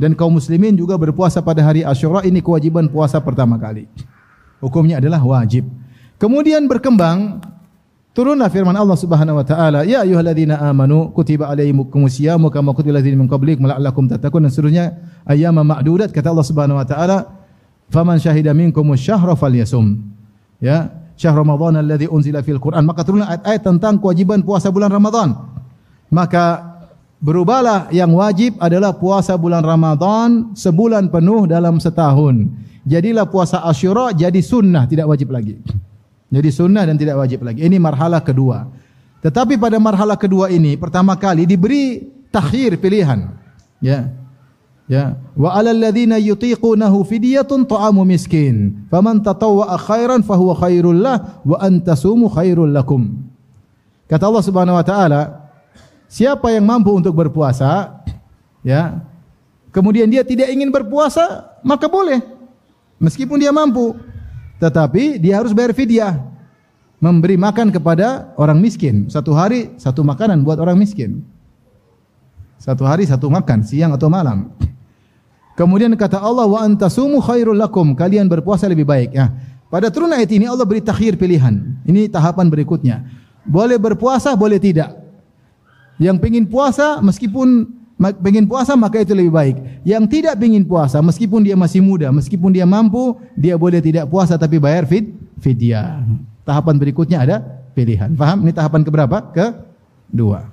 Dan 0.01 0.16
kaum 0.16 0.32
muslimin 0.32 0.76
juga 0.76 0.96
berpuasa 0.96 1.44
pada 1.44 1.61
hari 1.61 1.84
Asyura. 1.84 2.24
Ini 2.24 2.40
kewajiban 2.40 2.88
puasa 2.88 3.20
pertama 3.20 3.57
kali. 3.61 3.88
Hukumnya 4.61 5.01
adalah 5.01 5.20
wajib. 5.24 5.64
Kemudian 6.20 6.68
berkembang 6.68 7.40
turunlah 8.12 8.53
firman 8.53 8.76
Allah 8.76 8.96
Subhanahu 8.96 9.40
wa 9.40 9.46
taala, 9.48 9.88
"Ya 9.88 10.05
ayyuhalladzina 10.05 10.61
amanu 10.61 11.09
kutiba 11.16 11.48
alaikumus 11.48 12.20
syiyamu 12.20 12.53
kama 12.53 12.76
kutiba 12.76 13.01
aladzina 13.01 13.16
min 13.16 13.24
qablikum 13.24 13.64
la'allakum 13.64 14.05
tattaqun." 14.05 14.44
Dan 14.44 14.53
seterusnya 14.53 14.84
ayat 15.24 15.57
ma'dudat 15.57 16.12
kata 16.12 16.28
Allah 16.28 16.44
Subhanahu 16.44 16.76
wa 16.76 16.84
taala, 16.84 17.40
faman 17.88 18.20
syahida 18.20 18.53
minkum 18.53 18.84
syahra 19.01 19.32
falyasum 19.32 19.96
ya 20.61 20.99
syahr 21.21 21.37
ramadan 21.37 21.77
alladhi 21.77 22.09
unzila 22.09 22.41
fil 22.41 22.57
quran. 22.57 22.81
Maka 22.89 23.05
turunlah 23.05 23.29
ayat-ayat 23.29 23.61
tentang 23.61 24.01
kewajiban 24.01 24.41
puasa 24.41 24.73
bulan 24.73 24.89
ramadan. 24.89 25.37
Maka 26.09 26.64
berubahlah 27.21 27.93
yang 27.93 28.09
wajib 28.16 28.57
adalah 28.57 28.97
puasa 28.97 29.37
bulan 29.37 29.61
ramadan 29.61 30.57
sebulan 30.57 31.12
penuh 31.12 31.45
dalam 31.45 31.77
setahun. 31.77 32.49
Jadilah 32.89 33.29
puasa 33.29 33.61
asyura 33.68 34.16
jadi 34.16 34.41
sunnah 34.41 34.89
tidak 34.89 35.12
wajib 35.12 35.29
lagi. 35.29 35.61
Jadi 36.33 36.49
sunnah 36.49 36.89
dan 36.89 36.97
tidak 36.97 37.21
wajib 37.21 37.45
lagi. 37.45 37.61
Ini 37.68 37.77
marhala 37.77 38.25
kedua. 38.25 38.64
Tetapi 39.21 39.61
pada 39.61 39.77
marhala 39.77 40.16
kedua 40.16 40.49
ini 40.49 40.81
pertama 40.81 41.12
kali 41.12 41.45
diberi 41.45 42.09
takhir 42.33 42.81
pilihan. 42.81 43.37
Ya 43.85 44.09
Ya, 44.91 45.22
wa 45.38 45.55
alal 45.55 45.78
ladzina 45.78 46.18
yutiqunahu 46.18 47.07
fidyatun 47.07 47.62
ta'amu 47.62 48.03
miskin. 48.03 48.74
Faman 48.91 49.22
tatawwa 49.22 49.78
khairan 49.78 50.26
fahuwa 50.26 50.59
khairul 50.59 50.99
lah 50.99 51.38
wa 51.47 51.62
antasumu 51.62 52.26
khairul 52.26 52.74
lakum. 52.74 53.22
Kata 54.11 54.26
Allah 54.26 54.43
Subhanahu 54.43 54.74
wa 54.74 54.82
taala, 54.82 55.47
siapa 56.11 56.51
yang 56.51 56.66
mampu 56.66 56.91
untuk 56.91 57.14
berpuasa, 57.14 58.03
ya. 58.66 58.99
Kemudian 59.70 60.11
dia 60.11 60.26
tidak 60.26 60.51
ingin 60.51 60.74
berpuasa, 60.74 61.55
maka 61.62 61.86
boleh. 61.86 62.18
Meskipun 62.99 63.38
dia 63.38 63.55
mampu. 63.55 63.95
Tetapi 64.59 65.22
dia 65.22 65.38
harus 65.38 65.55
bayar 65.55 65.70
fidyah. 65.70 66.18
Memberi 66.99 67.38
makan 67.38 67.70
kepada 67.70 68.34
orang 68.34 68.59
miskin. 68.59 69.07
Satu 69.07 69.38
hari 69.38 69.70
satu 69.78 70.03
makanan 70.03 70.43
buat 70.43 70.59
orang 70.59 70.74
miskin. 70.74 71.22
Satu 72.59 72.82
hari 72.82 73.07
satu 73.07 73.30
makan, 73.30 73.62
siang 73.62 73.95
atau 73.95 74.11
malam. 74.11 74.51
Kemudian 75.59 75.92
kata 75.98 76.22
Allah 76.22 76.46
wa 76.46 76.62
antasumu 76.62 77.20
khairul 77.20 77.59
lakum 77.59 77.92
kalian 77.92 78.30
berpuasa 78.30 78.70
lebih 78.70 78.86
baik 78.88 79.12
ya. 79.12 79.28
Pada 79.70 79.86
turun 79.86 80.11
ayat 80.11 80.30
ini 80.34 80.51
Allah 80.51 80.66
beri 80.66 80.82
takhir 80.82 81.14
pilihan. 81.14 81.78
Ini 81.86 82.11
tahapan 82.11 82.51
berikutnya. 82.51 83.07
Boleh 83.46 83.78
berpuasa 83.78 84.34
boleh 84.34 84.59
tidak. 84.59 84.98
Yang 86.01 86.16
pengin 86.18 86.44
puasa 86.48 86.98
meskipun 86.98 87.70
pengin 88.24 88.48
puasa 88.48 88.74
maka 88.74 89.05
itu 89.05 89.14
lebih 89.14 89.30
baik. 89.30 89.57
Yang 89.86 90.05
tidak 90.11 90.34
pengin 90.40 90.66
puasa 90.66 90.98
meskipun 91.05 91.44
dia 91.44 91.55
masih 91.55 91.84
muda, 91.84 92.11
meskipun 92.11 92.51
dia 92.51 92.66
mampu, 92.66 93.14
dia 93.38 93.55
boleh 93.55 93.78
tidak 93.78 94.11
puasa 94.11 94.34
tapi 94.34 94.59
bayar 94.59 94.88
fid 94.88 95.12
fidyah. 95.38 96.03
Tahapan 96.42 96.74
berikutnya 96.80 97.22
ada 97.22 97.36
pilihan. 97.76 98.11
Faham? 98.18 98.42
Ini 98.42 98.53
tahapan 98.57 98.82
keberapa? 98.82 99.16
Ke 99.30 99.55
dua. 100.11 100.51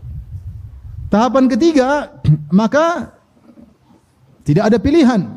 Tahapan 1.08 1.48
ketiga, 1.48 2.20
maka 2.54 3.17
tidak 4.48 4.72
ada 4.72 4.80
pilihan. 4.80 5.28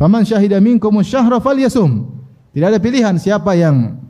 Faman 0.00 0.24
syahida 0.24 0.56
minkum 0.56 0.96
syahra 1.04 1.36
falyasum. 1.36 2.08
Tidak 2.56 2.72
ada 2.72 2.80
pilihan 2.80 3.20
siapa 3.20 3.52
yang 3.52 4.00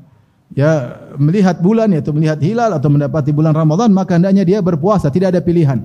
ya 0.54 0.94
melihat 1.18 1.58
bulan 1.58 1.90
yaitu 1.90 2.14
melihat 2.14 2.38
hilal 2.38 2.70
atau 2.78 2.86
mendapati 2.86 3.34
bulan 3.34 3.50
Ramadan 3.50 3.90
maka 3.90 4.14
hendaknya 4.14 4.46
dia 4.46 4.58
berpuasa, 4.62 5.10
tidak 5.10 5.34
ada 5.34 5.42
pilihan. 5.42 5.82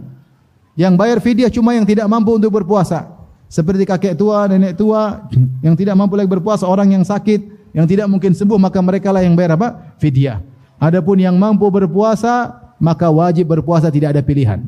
Yang 0.78 0.94
bayar 1.02 1.18
fidyah 1.18 1.50
cuma 1.50 1.74
yang 1.74 1.84
tidak 1.90 2.06
mampu 2.06 2.38
untuk 2.38 2.54
berpuasa. 2.54 3.10
Seperti 3.50 3.84
kakek 3.84 4.14
tua, 4.14 4.46
nenek 4.46 4.78
tua 4.78 5.26
yang 5.66 5.74
tidak 5.74 5.98
mampu 5.98 6.14
lagi 6.14 6.30
berpuasa, 6.30 6.70
orang 6.70 6.94
yang 6.94 7.04
sakit, 7.04 7.74
yang 7.74 7.90
tidak 7.90 8.06
mungkin 8.06 8.38
sembuh 8.38 8.62
maka 8.62 8.78
mereka 8.80 9.10
lah 9.10 9.26
yang 9.26 9.34
bayar 9.34 9.58
apa? 9.58 9.98
Fidyah. 9.98 10.40
Adapun 10.78 11.18
yang 11.18 11.34
mampu 11.42 11.66
berpuasa 11.74 12.54
maka 12.78 13.10
wajib 13.10 13.50
berpuasa 13.50 13.90
tidak 13.90 14.14
ada 14.14 14.22
pilihan. 14.22 14.62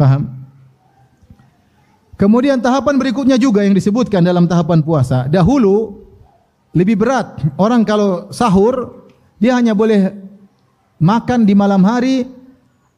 Faham? 0.00 0.41
Kemudian 2.22 2.62
tahapan 2.62 3.02
berikutnya 3.02 3.34
juga 3.34 3.66
yang 3.66 3.74
disebutkan 3.74 4.22
dalam 4.22 4.46
tahapan 4.46 4.78
puasa. 4.78 5.26
Dahulu 5.26 6.06
lebih 6.70 6.94
berat. 6.94 7.34
Orang 7.58 7.82
kalau 7.82 8.30
sahur 8.30 9.10
dia 9.42 9.58
hanya 9.58 9.74
boleh 9.74 10.14
makan 11.02 11.42
di 11.42 11.58
malam 11.58 11.82
hari 11.82 12.22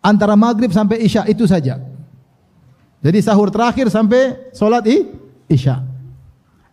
antara 0.05 0.37
maghrib 0.37 0.69
sampai 0.69 1.01
isya 1.01 1.25
itu 1.25 1.49
saja. 1.49 1.81
Jadi 3.01 3.19
sahur 3.25 3.49
terakhir 3.49 3.89
sampai 3.89 4.53
solat 4.53 4.85
i, 4.93 5.09
isya. 5.49 5.81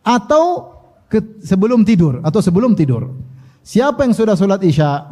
Atau 0.03 0.75
ke, 1.07 1.23
sebelum 1.47 1.87
tidur 1.87 2.19
atau 2.19 2.43
sebelum 2.43 2.75
tidur. 2.75 3.15
Siapa 3.63 4.03
yang 4.03 4.11
sudah 4.11 4.35
solat 4.35 4.59
isya, 4.59 5.07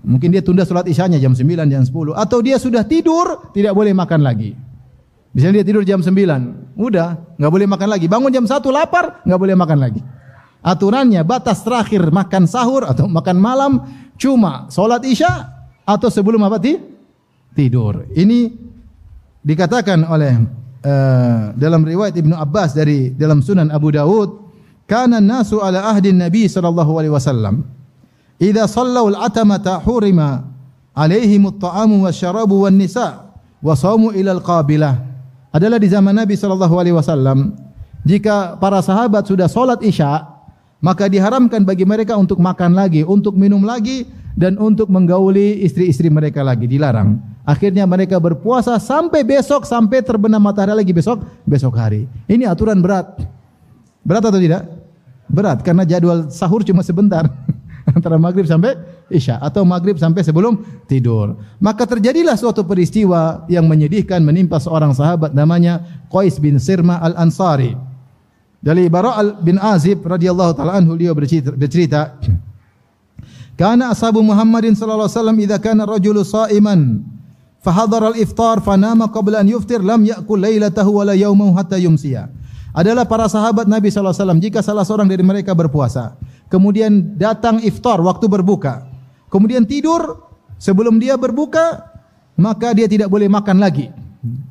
mungkin 0.00 0.32
dia 0.32 0.40
tunda 0.40 0.64
solat 0.64 0.88
isyanya 0.88 1.20
jam 1.20 1.36
9, 1.36 1.68
jam 1.68 1.84
10. 1.84 2.16
Atau 2.16 2.40
dia 2.40 2.56
sudah 2.56 2.80
tidur, 2.88 3.52
tidak 3.52 3.76
boleh 3.76 3.92
makan 3.92 4.24
lagi. 4.24 4.71
Misalnya 5.32 5.64
dia 5.64 5.66
tidur 5.72 5.84
jam 5.84 6.04
9, 6.04 6.12
mudah, 6.76 7.16
enggak 7.40 7.52
boleh 7.52 7.66
makan 7.68 7.88
lagi. 7.88 8.06
Bangun 8.08 8.28
jam 8.28 8.44
1 8.44 8.60
lapar, 8.68 9.24
enggak 9.24 9.40
boleh 9.40 9.56
makan 9.56 9.78
lagi. 9.80 10.00
Aturannya 10.62 11.24
batas 11.24 11.64
terakhir 11.64 12.12
makan 12.12 12.44
sahur 12.46 12.86
atau 12.86 13.10
makan 13.10 13.36
malam 13.40 13.72
cuma 14.14 14.70
solat 14.70 15.02
isya 15.02 15.50
atau 15.82 16.06
sebelum 16.12 16.38
apa 16.46 16.60
ti? 16.62 16.78
tidur. 17.52 18.08
Ini 18.12 18.48
dikatakan 19.44 20.08
oleh 20.08 20.32
uh, 20.84 21.52
dalam 21.52 21.84
riwayat 21.84 22.16
Ibnu 22.16 22.32
Abbas 22.32 22.72
dari 22.72 23.12
dalam 23.12 23.44
Sunan 23.44 23.68
Abu 23.68 23.92
Dawud, 23.92 24.30
kana 24.88 25.20
nasu 25.20 25.60
ala 25.60 25.92
ahdi 25.92 26.12
Nabi 26.12 26.48
sallallahu 26.48 26.92
alaihi 27.00 27.14
wasallam 27.14 27.64
idza 28.40 28.66
sallau 28.66 29.12
al-atamata 29.12 29.78
hurima 29.84 30.48
alaihim 30.96 31.48
at-ta'amu 31.48 32.04
wasyarabu 32.08 32.66
wan-nisa 32.66 33.30
wa 33.62 33.72
samu 33.78 34.10
ila 34.12 34.36
al-qabilah 34.36 35.11
adalah 35.52 35.76
di 35.76 35.86
zaman 35.86 36.16
Nabi 36.16 36.34
sallallahu 36.34 36.74
alaihi 36.80 36.96
wasallam 36.96 37.54
jika 38.02 38.58
para 38.58 38.82
sahabat 38.82 39.28
sudah 39.28 39.46
salat 39.46 39.78
Isya 39.84 40.32
maka 40.82 41.06
diharamkan 41.06 41.62
bagi 41.62 41.86
mereka 41.86 42.18
untuk 42.18 42.42
makan 42.42 42.74
lagi, 42.74 43.06
untuk 43.06 43.38
minum 43.38 43.62
lagi 43.62 44.02
dan 44.34 44.58
untuk 44.58 44.90
menggauli 44.90 45.62
istri-istri 45.62 46.10
mereka 46.10 46.42
lagi 46.42 46.66
dilarang. 46.66 47.22
Akhirnya 47.46 47.86
mereka 47.86 48.18
berpuasa 48.18 48.74
sampai 48.82 49.22
besok 49.22 49.62
sampai 49.62 50.02
terbenam 50.02 50.42
matahari 50.42 50.74
lagi 50.74 50.90
besok 50.90 51.22
besok 51.46 51.78
hari. 51.78 52.10
Ini 52.26 52.50
aturan 52.50 52.82
berat. 52.82 53.14
Berat 54.02 54.26
atau 54.26 54.42
tidak? 54.42 54.66
Berat 55.30 55.62
karena 55.62 55.86
jadwal 55.86 56.26
sahur 56.34 56.66
cuma 56.66 56.82
sebentar. 56.82 57.30
Antara 57.96 58.18
maghrib 58.18 58.46
sampai 58.46 58.74
isya 59.12 59.38
atau 59.38 59.62
maghrib 59.62 60.00
sampai 60.00 60.24
sebelum 60.24 60.58
tidur. 60.88 61.36
Maka 61.60 61.84
terjadilah 61.84 62.34
suatu 62.34 62.64
peristiwa 62.64 63.44
yang 63.46 63.68
menyedihkan 63.68 64.24
menimpa 64.24 64.58
seorang 64.58 64.96
sahabat 64.96 65.36
namanya 65.36 65.84
Qais 66.08 66.40
bin 66.40 66.56
Sirma 66.56 66.98
al-Ansari. 67.04 67.76
Dari 68.62 68.86
Bara' 68.86 69.42
bin 69.42 69.58
Azib 69.58 70.06
radhiyallahu 70.06 70.54
taala 70.54 70.78
anhu 70.78 70.94
dia 70.94 71.10
bercerita, 71.10 71.50
bercerita 71.50 72.14
Kana 73.58 73.92
ashabu 73.92 74.24
Muhammadin 74.24 74.72
sallallahu 74.72 75.06
alaihi 75.06 75.18
wasallam 75.18 75.38
idza 75.38 75.58
kana 75.60 75.84
rajulu 75.84 76.24
sha'iman 76.24 77.04
fahadara 77.60 78.10
al-iftar 78.10 78.58
fanama 78.64 79.12
qabla 79.12 79.44
an 79.44 79.46
yuftir 79.48 79.84
lam 79.84 80.02
ya'kul 80.02 80.40
lailatahu 80.40 80.98
wala 80.98 81.12
yawmahu 81.14 81.52
hatta 81.54 81.78
yumsiya. 81.78 82.32
Adalah 82.72 83.04
para 83.04 83.28
sahabat 83.28 83.68
Nabi 83.68 83.92
sallallahu 83.92 84.16
alaihi 84.16 84.24
wasallam 84.24 84.40
jika 84.40 84.58
salah 84.64 84.82
seorang 84.88 85.04
dari 85.04 85.20
mereka 85.20 85.52
berpuasa, 85.52 86.16
kemudian 86.48 87.14
datang 87.20 87.60
iftar 87.60 88.00
waktu 88.00 88.24
berbuka, 88.26 88.88
kemudian 89.32 89.64
tidur 89.64 90.28
sebelum 90.60 91.00
dia 91.00 91.16
berbuka, 91.16 91.88
maka 92.36 92.76
dia 92.76 92.84
tidak 92.84 93.08
boleh 93.08 93.32
makan 93.32 93.56
lagi 93.56 93.88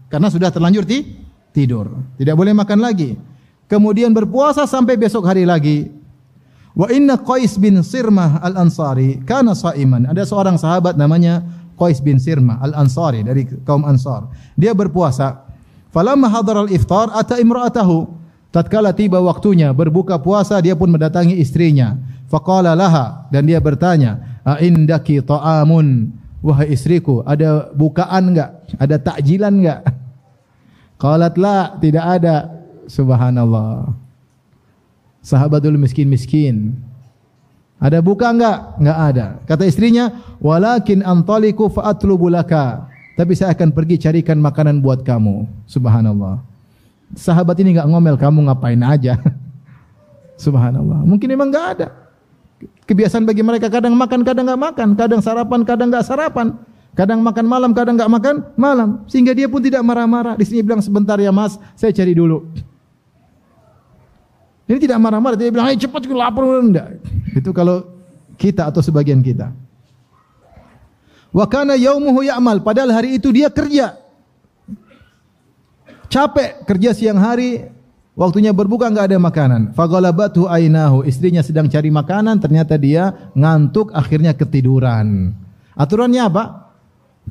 karena 0.10 0.28
sudah 0.34 0.50
terlanjur 0.50 0.84
ti 0.84 1.22
tidur. 1.54 1.94
Tidak 2.18 2.34
boleh 2.34 2.58
makan 2.58 2.82
lagi 2.82 3.14
kemudian 3.72 4.12
berpuasa 4.12 4.68
sampai 4.68 5.00
besok 5.00 5.24
hari 5.24 5.48
lagi. 5.48 5.88
Wa 6.76 6.92
inna 6.92 7.16
Qais 7.16 7.56
bin 7.56 7.80
Sirmah 7.80 8.44
al-Ansari 8.44 9.24
kana 9.24 9.56
saiman. 9.56 10.04
Ada 10.04 10.28
seorang 10.28 10.60
sahabat 10.60 11.00
namanya 11.00 11.40
Qais 11.80 12.04
bin 12.04 12.20
Sirmah 12.20 12.60
al-Ansari 12.60 13.24
dari 13.24 13.48
kaum 13.64 13.88
Ansar. 13.88 14.28
Dia 14.60 14.76
berpuasa. 14.76 15.48
Falamma 15.92 16.28
hadar 16.28 16.68
al-iftar 16.68 17.12
ata 17.16 17.40
imra'atahu. 17.40 18.20
Tatkala 18.52 18.92
tiba 18.92 19.20
waktunya 19.24 19.72
berbuka 19.72 20.20
puasa 20.20 20.60
dia 20.60 20.76
pun 20.76 20.92
mendatangi 20.92 21.40
istrinya. 21.40 21.96
Faqala 22.28 22.76
laha 22.76 23.28
dan 23.28 23.44
dia 23.44 23.60
bertanya, 23.60 24.20
"A 24.20 24.31
indaki 24.62 25.22
ta'amun?" 25.22 26.18
Wahai 26.42 26.74
istriku, 26.74 27.22
ada 27.22 27.70
bukaan 27.70 28.34
enggak? 28.34 28.66
Ada 28.82 28.98
takjilan 28.98 29.62
enggak? 29.62 29.82
Qalat 31.02 31.38
la, 31.38 31.78
tidak 31.78 32.06
ada. 32.18 32.50
Subhanallah. 32.90 33.94
Sahabatul 35.22 35.78
miskin-miskin. 35.78 36.82
Ada 37.78 38.02
buka 38.02 38.34
enggak? 38.34 38.58
Enggak 38.82 39.00
ada. 39.14 39.26
Kata 39.46 39.70
istrinya, 39.70 40.10
"Walakin 40.42 41.06
antaliku 41.06 41.70
fa'atlubu 41.70 42.30
laka." 42.30 42.90
Tapi 43.14 43.38
saya 43.38 43.54
akan 43.54 43.70
pergi 43.70 44.02
carikan 44.02 44.42
makanan 44.42 44.82
buat 44.82 45.06
kamu. 45.06 45.46
Subhanallah. 45.70 46.42
Sahabat 47.14 47.54
ini 47.62 47.78
enggak 47.78 47.86
ngomel, 47.86 48.18
kamu 48.18 48.50
ngapain 48.50 48.82
aja? 48.82 49.22
Subhanallah. 50.44 51.06
Mungkin 51.06 51.30
memang 51.30 51.54
enggak 51.54 51.68
ada. 51.78 51.88
Kebiasaan 52.92 53.24
bagi 53.24 53.40
mereka 53.40 53.72
kadang 53.72 53.96
makan, 53.96 54.20
kadang 54.28 54.44
enggak 54.44 54.60
makan, 54.68 54.88
kadang 55.00 55.24
sarapan, 55.24 55.64
kadang 55.64 55.88
enggak 55.88 56.04
sarapan. 56.04 56.60
Kadang 56.92 57.24
makan 57.24 57.48
malam, 57.48 57.72
kadang 57.72 57.96
enggak 57.96 58.12
makan 58.12 58.36
malam. 58.60 59.08
Sehingga 59.08 59.32
dia 59.32 59.48
pun 59.48 59.64
tidak 59.64 59.80
marah-marah. 59.80 60.36
Di 60.36 60.44
sini 60.44 60.60
bilang 60.60 60.84
sebentar 60.84 61.16
ya 61.16 61.32
mas, 61.32 61.56
saya 61.80 61.96
cari 61.96 62.12
dulu. 62.12 62.52
Ini 64.68 64.76
tidak 64.76 65.00
marah-marah, 65.00 65.40
dia 65.40 65.48
bilang, 65.48 65.72
"Ayo 65.72 65.80
cepat, 65.80 66.04
aku 66.04 66.12
lapar." 66.20 66.44
Enggak. 66.44 67.00
Itu 67.32 67.56
kalau 67.56 67.88
kita 68.36 68.68
atau 68.68 68.84
sebagian 68.84 69.24
kita. 69.24 69.56
Wa 71.32 71.48
kana 71.48 71.80
yaumuhu 71.80 72.28
ya'mal, 72.28 72.60
padahal 72.60 72.92
hari 72.92 73.16
itu 73.16 73.32
dia 73.32 73.48
kerja. 73.48 73.96
Capek 76.12 76.68
kerja 76.68 76.92
siang 76.92 77.24
hari, 77.24 77.72
waktunya 78.16 78.52
berbuka 78.52 78.88
enggak 78.92 79.12
ada 79.12 79.18
makanan. 79.18 79.62
Faghalabatu 79.76 80.48
ainahu, 80.48 81.04
istrinya 81.08 81.44
sedang 81.44 81.68
cari 81.72 81.90
makanan, 81.90 82.40
ternyata 82.40 82.76
dia 82.76 83.32
ngantuk 83.36 83.92
akhirnya 83.92 84.36
ketiduran. 84.36 85.36
Aturannya 85.76 86.22
apa? 86.22 86.44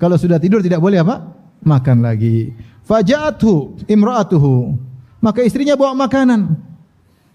Kalau 0.00 0.16
sudah 0.16 0.40
tidur 0.40 0.64
tidak 0.64 0.80
boleh 0.80 1.02
apa? 1.02 1.20
Makan 1.60 2.00
lagi. 2.00 2.56
Faja'athu 2.88 3.84
imra'atuhu. 3.86 4.74
Maka 5.20 5.44
istrinya 5.44 5.76
bawa 5.76 5.92
makanan. 5.94 6.56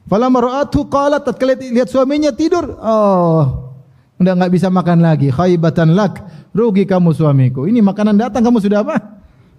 Falamma 0.06 0.38
ra'atu 0.42 0.86
qalat 0.86 1.26
tatkala 1.26 1.58
lihat 1.58 1.90
suaminya 1.90 2.30
tidur, 2.30 2.78
oh, 2.78 3.74
sudah 4.22 4.34
enggak 4.38 4.54
bisa 4.54 4.68
makan 4.70 5.02
lagi. 5.02 5.34
Khaybatan 5.34 5.98
lak, 5.98 6.22
rugi 6.54 6.86
kamu 6.86 7.10
suamiku. 7.14 7.66
Ini 7.66 7.82
makanan 7.82 8.14
datang 8.14 8.46
kamu 8.46 8.62
sudah 8.62 8.86
apa? 8.86 9.02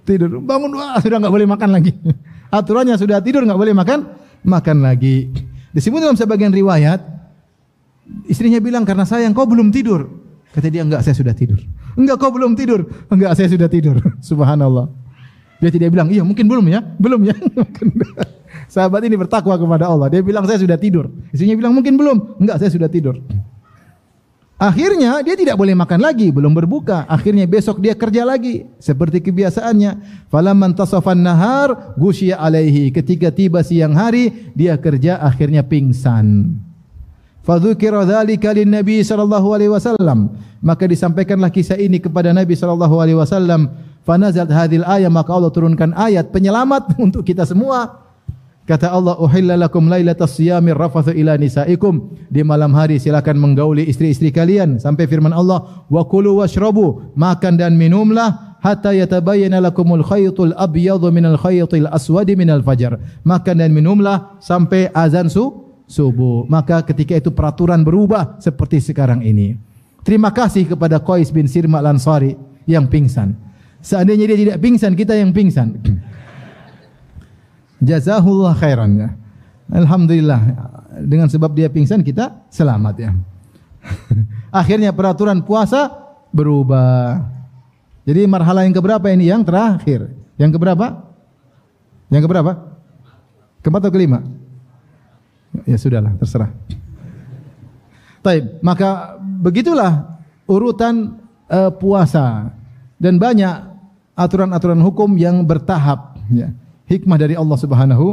Tidur. 0.07 0.39
Bangun 0.39 0.70
wah, 0.78 1.03
sudah 1.03 1.18
enggak 1.18 1.34
boleh 1.34 1.49
makan 1.51 1.70
lagi. 1.74 1.93
Aturannya 2.57 2.96
sudah 2.96 3.20
tidur 3.20 3.44
enggak 3.44 3.61
boleh 3.61 3.76
makan, 3.76 3.98
makan 4.48 4.80
lagi. 4.80 5.28
Disebut 5.76 6.00
dalam 6.00 6.16
sebagian 6.16 6.57
riwayat 6.57 7.04
istrinya 8.24 8.57
bilang 8.64 8.88
karena 8.88 9.04
sayang 9.04 9.36
kau 9.36 9.44
belum 9.44 9.68
tidur. 9.68 10.09
Kata 10.57 10.72
dia 10.72 10.80
enggak 10.80 11.04
saya 11.04 11.12
sudah 11.12 11.36
tidur. 11.36 11.61
Enggak 12.00 12.16
kau 12.16 12.32
belum 12.32 12.57
tidur. 12.57 12.88
Enggak 13.12 13.36
saya 13.36 13.52
sudah 13.52 13.68
tidur. 13.68 14.00
Subhanallah. 14.28 14.88
Dia 15.61 15.68
tidak 15.72 15.92
bilang, 15.92 16.09
iya 16.09 16.24
mungkin 16.24 16.48
belum 16.48 16.64
ya. 16.68 16.80
Belum 17.04 17.20
ya. 17.24 17.36
Sahabat 18.72 19.04
ini 19.04 19.16
bertakwa 19.20 19.57
kepada 19.57 19.88
Allah. 19.88 20.09
Dia 20.09 20.20
bilang 20.24 20.44
saya 20.48 20.61
sudah 20.61 20.76
tidur. 20.80 21.12
Istrinya 21.32 21.57
bilang 21.61 21.72
mungkin 21.76 21.96
belum. 21.96 22.40
Enggak, 22.40 22.61
saya 22.61 22.72
sudah 22.72 22.88
tidur. 22.88 23.20
Akhirnya 24.57 25.20
dia 25.20 25.36
tidak 25.36 25.61
boleh 25.61 25.76
makan 25.76 26.00
lagi, 26.00 26.32
belum 26.32 26.57
berbuka. 26.57 27.04
Akhirnya 27.12 27.44
besok 27.44 27.76
dia 27.76 27.92
kerja 27.92 28.24
lagi 28.24 28.64
seperti 28.80 29.20
kebiasaannya. 29.20 30.24
Falamman 30.32 30.72
tasafan 30.72 31.20
nahar 31.20 31.92
gusya 32.00 32.40
alaihi. 32.40 32.88
Ketika 32.88 33.28
tiba 33.28 33.61
siang 33.61 33.92
hari, 33.92 34.32
dia 34.57 34.80
kerja 34.80 35.20
akhirnya 35.20 35.61
pingsan. 35.61 36.57
Fadzukira 37.44 38.09
dzalika 38.09 38.57
lin 38.57 38.72
Nabi 38.72 39.04
sallallahu 39.04 39.48
alaihi 39.52 39.76
wasallam. 39.76 40.32
Maka 40.64 40.88
disampaikanlah 40.88 41.52
kisah 41.52 41.76
ini 41.76 42.00
kepada 42.00 42.32
Nabi 42.32 42.57
sallallahu 42.57 42.96
alaihi 42.96 43.20
wasallam. 43.20 43.68
Fanazat 44.09 44.48
hadhil 44.48 44.88
ayat 44.88 45.12
maka 45.12 45.36
Allah 45.36 45.52
turunkan 45.52 45.92
ayat 45.92 46.32
penyelamat 46.32 46.96
untuk 47.04 47.28
kita 47.28 47.44
semua. 47.44 48.05
Kata 48.67 48.91
Allah, 48.91 49.14
"Uhilla 49.23 49.55
lakum 49.55 49.87
lailatas 49.87 50.35
siyami 50.35 50.75
rafathu 50.75 51.14
ila 51.14 51.39
nisaikum." 51.39 52.11
Di 52.27 52.43
malam 52.43 52.75
hari 52.75 52.99
silakan 52.99 53.39
menggauli 53.39 53.87
istri-istri 53.87 54.35
kalian 54.35 54.83
sampai 54.83 55.07
firman 55.07 55.31
Allah, 55.31 55.87
"Wa 55.87 56.03
kulu 56.03 56.43
washrabu." 56.43 57.14
Makan 57.14 57.62
dan 57.62 57.79
minumlah 57.79 58.59
hatta 58.59 58.91
yatabayyana 58.91 59.62
lakumul 59.62 60.03
khaytul 60.03 60.51
abyadhu 60.59 61.14
minal 61.14 61.39
khaytil 61.39 61.87
aswadi 61.95 62.35
minal 62.35 62.59
fajr. 62.67 62.99
Makan 63.23 63.62
dan 63.62 63.71
minumlah 63.71 64.43
sampai 64.43 64.91
azan 64.91 65.31
su 65.31 65.62
subuh. 65.87 66.51
Maka 66.51 66.83
ketika 66.83 67.14
itu 67.14 67.31
peraturan 67.31 67.87
berubah 67.87 68.43
seperti 68.43 68.83
sekarang 68.83 69.23
ini. 69.23 69.55
Terima 70.03 70.35
kasih 70.35 70.67
kepada 70.67 70.99
Qais 70.99 71.31
bin 71.31 71.47
Sirma 71.47 71.79
Al-Ansari 71.79 72.35
yang 72.67 72.91
pingsan. 72.91 73.35
Seandainya 73.83 74.27
dia 74.27 74.39
tidak 74.39 74.59
pingsan, 74.59 74.99
kita 74.99 75.14
yang 75.14 75.31
pingsan. 75.31 75.79
Jazahullah 77.81 78.57
khairan 78.57 78.91
ya. 78.97 79.09
Alhamdulillah 79.66 80.41
dengan 81.03 81.29
sebab 81.29 81.53
dia 81.53 81.68
pingsan 81.68 82.01
kita 82.01 82.47
selamat 82.49 82.95
ya. 82.97 83.11
Akhirnya 84.61 84.95
peraturan 84.95 85.45
puasa 85.45 85.93
berubah. 86.33 87.20
Jadi 88.07 88.24
marhala 88.31 88.62
yang 88.64 88.72
keberapa 88.72 89.07
ini? 89.11 89.29
Yang 89.29 89.51
terakhir. 89.51 90.01
Yang 90.39 90.51
keberapa? 90.57 90.87
Yang 92.09 92.22
keberapa? 92.31 92.53
Keempat 93.61 93.81
atau 93.83 93.93
kelima? 93.93 94.22
Ya 95.66 95.74
sudahlah, 95.74 96.14
terserah. 96.14 96.55
Taib, 98.22 98.62
maka 98.62 99.18
begitulah 99.18 100.22
urutan 100.47 101.18
uh, 101.51 101.70
puasa 101.74 102.55
dan 102.99 103.18
banyak 103.18 103.74
aturan-aturan 104.14 104.79
hukum 104.83 105.18
yang 105.18 105.43
bertahap. 105.43 106.14
Ya 106.31 106.55
hikmah 106.87 107.18
dari 107.18 107.34
Allah 107.34 107.59
Subhanahu 107.59 108.07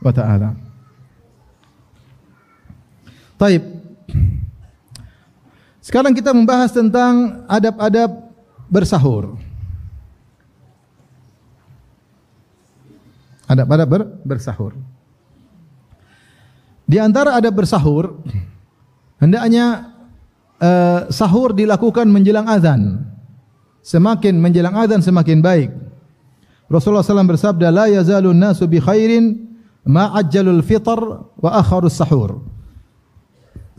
wa 0.00 0.12
taala. 0.14 0.54
Taib. 3.36 3.62
Sekarang 5.80 6.12
kita 6.12 6.30
membahas 6.30 6.70
tentang 6.70 7.44
adab-adab 7.50 8.30
bersahur. 8.70 9.34
Adab-adab 13.50 13.88
ber 13.90 14.02
bersahur. 14.22 14.78
Di 16.86 17.02
antara 17.02 17.34
adab 17.34 17.58
bersahur, 17.58 18.22
hendaknya 19.18 19.90
uh, 20.62 21.10
sahur 21.10 21.50
dilakukan 21.50 22.06
menjelang 22.06 22.46
azan. 22.46 23.02
Semakin 23.82 24.38
menjelang 24.38 24.76
azan 24.76 25.02
semakin 25.02 25.42
baik. 25.42 25.89
Rasulullah 26.70 27.02
SAW 27.02 27.26
bersabda, 27.26 27.66
La 27.74 27.90
yazalun 27.90 28.38
nasu 28.38 28.70
bi 28.70 28.78
khairin 28.78 29.50
ma 29.90 30.14
ajjalul 30.14 30.62
fitr 30.62 30.98
wa 31.34 31.50
akharus 31.58 31.98
sahur. 31.98 32.46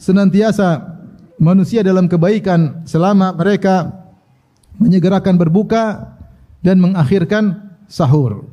senantiasa 0.01 0.97
manusia 1.37 1.85
dalam 1.85 2.09
kebaikan 2.09 2.83
selama 2.89 3.37
mereka 3.37 4.01
menyegerakan 4.81 5.37
berbuka 5.37 6.17
dan 6.59 6.81
mengakhirkan 6.81 7.77
sahur. 7.85 8.43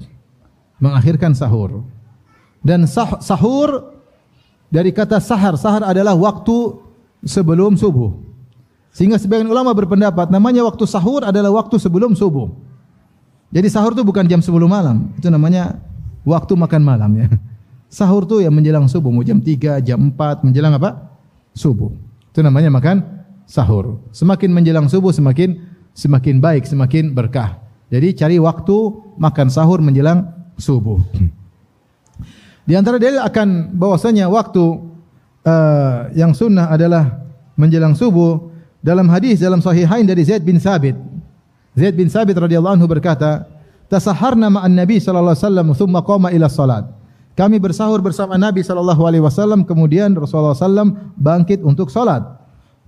Mengakhirkan 0.79 1.33
sahur. 1.33 1.83
Dan 2.63 2.85
sah 2.85 3.19
sahur 3.25 3.97
dari 4.69 4.93
kata 4.93 5.19
sahar, 5.19 5.57
sahar 5.57 5.83
adalah 5.89 6.13
waktu 6.15 6.79
sebelum 7.25 7.81
subuh. 7.81 8.13
Sehingga 8.93 9.17
sebagian 9.17 9.49
ulama 9.49 9.73
berpendapat 9.73 10.29
namanya 10.29 10.63
waktu 10.69 10.85
sahur 10.85 11.25
adalah 11.25 11.49
waktu 11.51 11.81
sebelum 11.81 12.13
subuh. 12.13 12.68
Jadi 13.49 13.69
sahur 13.73 13.97
itu 13.97 14.05
bukan 14.05 14.29
jam 14.29 14.45
10 14.45 14.53
malam, 14.69 15.09
itu 15.17 15.29
namanya 15.33 15.81
waktu 16.25 16.53
makan 16.53 16.83
malam 16.85 17.11
ya. 17.17 17.29
Sahur 17.89 18.29
itu 18.29 18.45
yang 18.45 18.53
menjelang 18.53 18.85
subuh, 18.85 19.09
mau 19.09 19.25
jam 19.25 19.41
3, 19.41 19.81
jam 19.81 20.13
4, 20.13 20.45
menjelang 20.45 20.77
apa? 20.77 21.09
Subuh. 21.57 21.89
Itu 22.29 22.45
namanya 22.45 22.69
makan 22.69 23.01
sahur. 23.49 24.05
Semakin 24.13 24.53
menjelang 24.53 24.87
subuh 24.93 25.09
semakin 25.09 25.57
semakin 25.97 26.37
baik, 26.39 26.69
semakin 26.69 27.17
berkah. 27.17 27.59
Jadi 27.89 28.13
cari 28.13 28.37
waktu 28.37 28.77
makan 29.17 29.49
sahur 29.49 29.81
menjelang 29.81 30.29
subuh. 30.61 31.01
Di 32.69 32.77
antara 32.77 33.01
dalil 33.01 33.17
akan 33.25 33.73
bahwasanya 33.81 34.29
waktu 34.29 34.61
uh, 35.49 36.13
yang 36.13 36.37
sunnah 36.37 36.69
adalah 36.69 37.25
menjelang 37.57 37.97
subuh 37.97 38.53
dalam 38.85 39.09
hadis 39.09 39.41
dalam 39.41 39.65
sahihain 39.65 40.05
dari 40.05 40.21
Zaid 40.29 40.45
bin 40.45 40.61
Sabit. 40.61 40.95
Zaid 41.79 41.95
bin 41.95 42.11
Sabit 42.11 42.35
radhiyallahu 42.35 42.75
anhu 42.75 42.91
berkata, 42.91 43.47
"Tasaharna 43.87 44.51
ma'an 44.51 44.75
Nabi 44.75 44.99
sallallahu 44.99 45.31
alaihi 45.31 45.47
wasallam 45.47 45.67
thumma 45.79 46.01
qama 46.03 46.35
ila 46.35 46.51
salat." 46.51 46.85
Kami 47.39 47.63
bersahur 47.63 48.03
bersama 48.03 48.35
Nabi 48.35 48.67
sallallahu 48.67 49.07
alaihi 49.07 49.23
wasallam 49.23 49.63
kemudian 49.63 50.11
Rasulullah 50.11 50.59
sallam 50.59 51.15
bangkit 51.15 51.63
untuk 51.63 51.87
salat. 51.87 52.27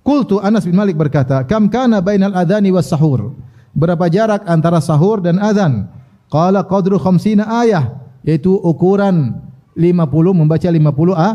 Qultu 0.03 0.43
Anas 0.43 0.67
bin 0.67 0.75
Malik 0.75 0.99
berkata, 0.99 1.47
"Kam 1.47 1.71
kana 1.71 2.03
bainal 2.03 2.35
adhani 2.35 2.67
was 2.67 2.91
sahur?" 2.91 3.31
Berapa 3.71 4.11
jarak 4.11 4.43
antara 4.43 4.83
sahur 4.83 5.23
dan 5.23 5.39
azan? 5.39 5.87
Qala 6.27 6.67
qadru 6.67 6.99
50 6.99 7.47
ayah, 7.63 8.03
yaitu 8.27 8.51
ukuran 8.51 9.39
50 9.79 10.35
membaca 10.35 10.67
50 10.67 11.15
a, 11.15 11.29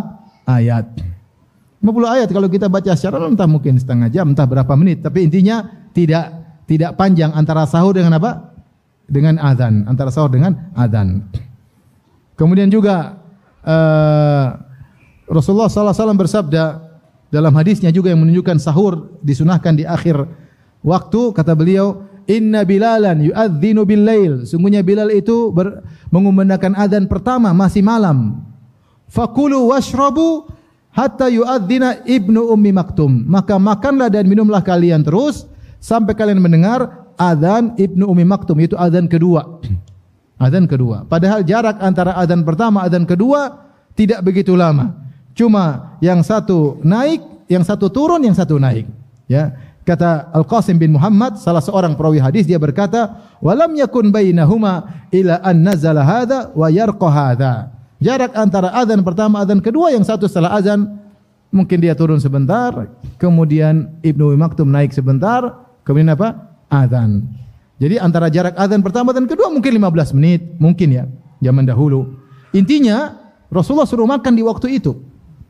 ayat. 0.45 0.85
50 1.81 2.15
ayat 2.21 2.29
kalau 2.29 2.49
kita 2.53 2.69
baca 2.69 2.93
secara 2.93 3.25
entah 3.25 3.49
mungkin 3.49 3.81
setengah 3.81 4.13
jam, 4.13 4.29
entah 4.29 4.45
berapa 4.45 4.73
menit, 4.77 5.01
tapi 5.01 5.25
intinya 5.25 5.89
tidak 5.97 6.45
tidak 6.67 6.99
panjang 6.99 7.31
antara 7.33 7.64
sahur 7.67 7.95
dengan 7.95 8.19
apa? 8.19 8.55
Dengan 9.07 9.39
azan, 9.39 9.87
antara 9.87 10.11
sahur 10.11 10.31
dengan 10.35 10.75
azan. 10.75 11.23
Kemudian 12.35 12.69
juga 12.69 13.23
uh, 13.62 14.47
Rasulullah 15.31 15.71
sallallahu 15.71 15.95
alaihi 15.95 16.03
wasallam 16.03 16.21
bersabda 16.21 16.64
dalam 17.31 17.55
hadisnya 17.55 17.91
juga 17.91 18.11
yang 18.14 18.23
menunjukkan 18.23 18.59
sahur 18.62 19.19
disunahkan 19.23 19.75
di 19.75 19.85
akhir 19.87 20.27
waktu 20.83 21.21
kata 21.35 21.55
beliau 21.55 22.07
Inna 22.27 22.67
Bilalan 22.67 23.31
yu'adzinu 23.31 23.87
bil 23.87 24.03
lail. 24.03 24.33
Sungguhnya 24.47 24.83
Bilal 24.83 25.14
itu 25.14 25.55
ber, 25.55 25.87
mengumandangkan 26.11 26.75
adzan 26.75 27.07
pertama 27.07 27.55
masih 27.55 27.87
malam. 27.87 28.43
Fakulu 29.07 29.71
washrabu 29.71 30.51
hatta 30.91 31.31
yu'adzina 31.31 32.03
ibnu 32.03 32.51
ummi 32.51 32.75
maktum. 32.75 33.23
Maka 33.31 33.62
makanlah 33.62 34.11
dan 34.11 34.27
minumlah 34.27 34.59
kalian 34.67 35.07
terus 35.07 35.47
sampai 35.87 36.18
kalian 36.18 36.43
mendengar 36.43 37.07
adzan 37.14 37.78
ibnu 37.78 38.11
ummi 38.11 38.26
maktum 38.26 38.59
itu 38.59 38.74
adzan 38.74 39.07
kedua. 39.07 39.62
Adzan 40.43 40.68
kedua. 40.68 41.09
Padahal 41.09 41.41
jarak 41.49 41.80
antara 41.80 42.12
adzan 42.12 42.45
pertama 42.45 42.84
adzan 42.84 43.09
kedua 43.09 43.72
tidak 43.97 44.20
begitu 44.20 44.53
lama. 44.53 44.93
Cuma 45.32 45.97
yang 46.05 46.20
satu 46.20 46.76
naik, 46.84 47.24
yang 47.49 47.64
satu 47.64 47.89
turun, 47.89 48.20
yang 48.20 48.37
satu 48.37 48.61
naik. 48.61 48.84
Ya, 49.24 49.57
Kata 49.87 50.34
Al-Qasim 50.34 50.82
bin 50.82 50.99
Muhammad, 50.99 51.39
salah 51.39 51.62
seorang 51.62 51.95
perawi 51.95 52.18
hadis, 52.18 52.43
dia 52.43 52.59
berkata, 52.59 53.22
"Walam 53.39 53.70
yakun 53.78 54.11
bainahuma 54.11 55.07
ila 55.14 55.39
an 55.47 55.62
hadha 55.62 56.51
wa 56.59 56.66
hadha." 57.07 57.70
Jarak 58.03 58.34
antara 58.34 58.74
azan 58.74 59.07
pertama 59.07 59.47
azan 59.47 59.62
kedua 59.62 59.95
yang 59.95 60.03
satu 60.03 60.26
setelah 60.26 60.59
azan 60.59 60.99
mungkin 61.55 61.78
dia 61.78 61.95
turun 61.95 62.18
sebentar, 62.18 62.91
kemudian 63.14 63.95
Ibnu 64.03 64.34
Maktum 64.34 64.66
naik 64.68 64.91
sebentar, 64.91 65.66
kemudian 65.87 66.11
apa? 66.11 66.59
Azan. 66.66 67.30
Jadi 67.78 68.03
antara 68.03 68.26
jarak 68.26 68.59
azan 68.59 68.82
pertama 68.82 69.14
dan 69.14 69.30
kedua 69.30 69.53
mungkin 69.53 69.70
15 69.78 70.16
menit, 70.18 70.43
mungkin 70.59 70.89
ya, 70.91 71.05
zaman 71.39 71.62
dahulu. 71.62 72.18
Intinya 72.51 73.14
Rasulullah 73.47 73.87
suruh 73.87 74.09
makan 74.09 74.32
di 74.34 74.43
waktu 74.43 74.82
itu 74.82 74.97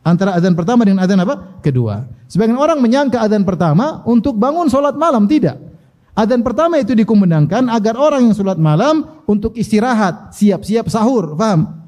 antara 0.07 0.39
azan 0.39 0.55
pertama 0.55 0.87
dengan 0.87 1.03
azan 1.03 1.19
apa? 1.19 1.59
Kedua. 1.59 2.07
Sebagian 2.31 2.55
orang 2.55 2.79
menyangka 2.79 3.19
azan 3.19 3.43
pertama 3.43 4.07
untuk 4.07 4.39
bangun 4.39 4.71
solat 4.71 4.95
malam 4.95 5.27
tidak. 5.27 5.59
Azan 6.17 6.41
pertama 6.41 6.81
itu 6.81 6.97
dikumandangkan 6.97 7.69
agar 7.69 7.99
orang 7.99 8.31
yang 8.31 8.33
solat 8.33 8.57
malam 8.57 9.05
untuk 9.29 9.53
istirahat, 9.59 10.33
siap-siap 10.33 10.89
sahur, 10.89 11.37
paham? 11.37 11.85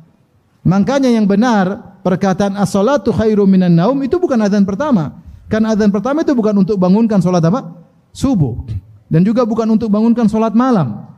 Makanya 0.68 1.08
yang 1.08 1.24
benar 1.24 1.96
perkataan 2.04 2.58
as-salatu 2.60 3.08
khairu 3.08 3.48
minan 3.48 3.72
naum 3.72 3.96
itu 4.04 4.20
bukan 4.20 4.36
azan 4.44 4.68
pertama. 4.68 5.24
Kan 5.48 5.64
azan 5.64 5.88
pertama 5.88 6.20
itu 6.20 6.36
bukan 6.36 6.60
untuk 6.60 6.76
bangunkan 6.76 7.24
solat 7.24 7.40
apa? 7.40 7.87
Subuh. 8.12 8.66
Dan 9.08 9.24
juga 9.24 9.44
bukan 9.48 9.68
untuk 9.68 9.88
bangunkan 9.88 10.28
solat 10.28 10.52
malam. 10.52 11.08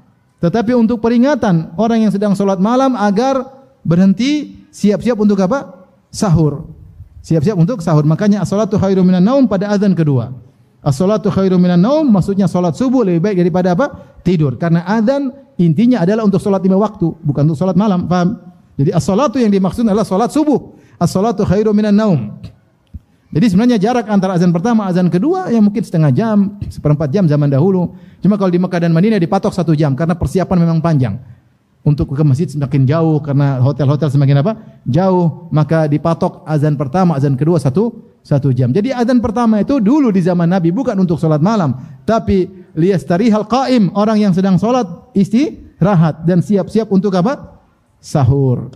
Tetapi 0.40 0.72
untuk 0.72 1.02
peringatan 1.02 1.76
orang 1.76 2.08
yang 2.08 2.12
sedang 2.14 2.32
solat 2.32 2.62
malam 2.62 2.96
agar 2.96 3.44
berhenti 3.84 4.62
siap-siap 4.70 5.18
untuk 5.18 5.36
apa? 5.42 5.88
Sahur 6.10 6.80
siap-siap 7.20 7.56
untuk 7.56 7.84
sahur. 7.84 8.04
Makanya 8.04 8.42
as-salatu 8.44 8.80
khairu 8.80 9.04
minan 9.04 9.24
naum 9.24 9.44
pada 9.46 9.70
azan 9.70 9.92
kedua. 9.92 10.32
As-salatu 10.80 11.28
khairu 11.28 11.60
minan 11.60 11.80
naum 11.80 12.08
maksudnya 12.08 12.48
salat 12.48 12.72
subuh 12.72 13.04
lebih 13.04 13.20
baik 13.20 13.36
daripada 13.44 13.76
apa? 13.76 13.86
Tidur. 14.24 14.56
Karena 14.56 14.84
azan 14.88 15.32
intinya 15.60 16.00
adalah 16.00 16.24
untuk 16.24 16.40
salat 16.40 16.64
lima 16.64 16.80
waktu, 16.80 17.12
bukan 17.20 17.52
untuk 17.52 17.60
salat 17.60 17.76
malam. 17.76 18.08
Paham? 18.08 18.40
Jadi 18.80 18.90
as-salatu 18.96 19.36
yang 19.36 19.52
dimaksud 19.52 19.84
adalah 19.84 20.08
salat 20.08 20.32
subuh. 20.32 20.72
As-salatu 20.96 21.44
khairu 21.44 21.76
minan 21.76 21.96
naum. 21.96 22.20
Jadi 23.30 23.46
sebenarnya 23.46 23.78
jarak 23.78 24.10
antara 24.10 24.34
azan 24.34 24.50
pertama 24.50 24.90
azan 24.90 25.06
kedua 25.06 25.54
yang 25.54 25.62
mungkin 25.62 25.86
setengah 25.86 26.10
jam, 26.10 26.58
seperempat 26.66 27.14
jam 27.14 27.30
zaman 27.30 27.46
dahulu. 27.46 27.94
Cuma 28.18 28.34
kalau 28.34 28.50
di 28.50 28.58
Mekah 28.58 28.82
dan 28.82 28.90
Madinah 28.90 29.22
dipatok 29.22 29.54
satu 29.54 29.70
jam 29.78 29.94
karena 29.94 30.18
persiapan 30.18 30.58
memang 30.66 30.82
panjang 30.82 31.14
untuk 31.86 32.10
ke 32.10 32.22
masjid 32.26 32.50
semakin 32.50 32.82
jauh 32.84 33.22
karena 33.22 33.62
hotel-hotel 33.62 34.10
semakin 34.10 34.42
apa? 34.42 34.52
Jauh, 34.82 35.46
maka 35.54 35.86
dipatok 35.86 36.42
azan 36.42 36.74
pertama, 36.74 37.14
azan 37.14 37.38
kedua 37.38 37.62
satu 37.62 38.10
satu 38.20 38.50
jam. 38.50 38.74
Jadi 38.74 38.90
azan 38.90 39.22
pertama 39.22 39.62
itu 39.62 39.78
dulu 39.78 40.10
di 40.10 40.20
zaman 40.26 40.50
Nabi 40.50 40.74
bukan 40.74 40.98
untuk 40.98 41.16
solat 41.16 41.38
malam, 41.38 41.78
tapi 42.02 42.50
liyastarihal 42.74 43.46
qaim, 43.46 43.94
orang 43.94 44.18
yang 44.18 44.32
sedang 44.34 44.58
solat 44.58 44.86
istirahat 45.14 46.26
dan 46.26 46.42
siap-siap 46.42 46.90
untuk 46.90 47.14
apa? 47.14 47.62
Sahur. 48.02 48.74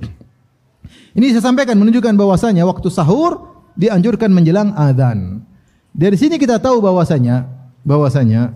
Ini 1.15 1.31
saya 1.35 1.51
sampaikan 1.51 1.75
menunjukkan 1.79 2.15
bahwasanya 2.15 2.63
waktu 2.67 2.87
sahur 2.91 3.54
dianjurkan 3.79 4.31
menjelang 4.31 4.75
azan. 4.75 5.43
Dari 5.95 6.19
sini 6.19 6.39
kita 6.39 6.59
tahu 6.59 6.83
bahwasanya 6.83 7.47
bahwasanya 7.87 8.55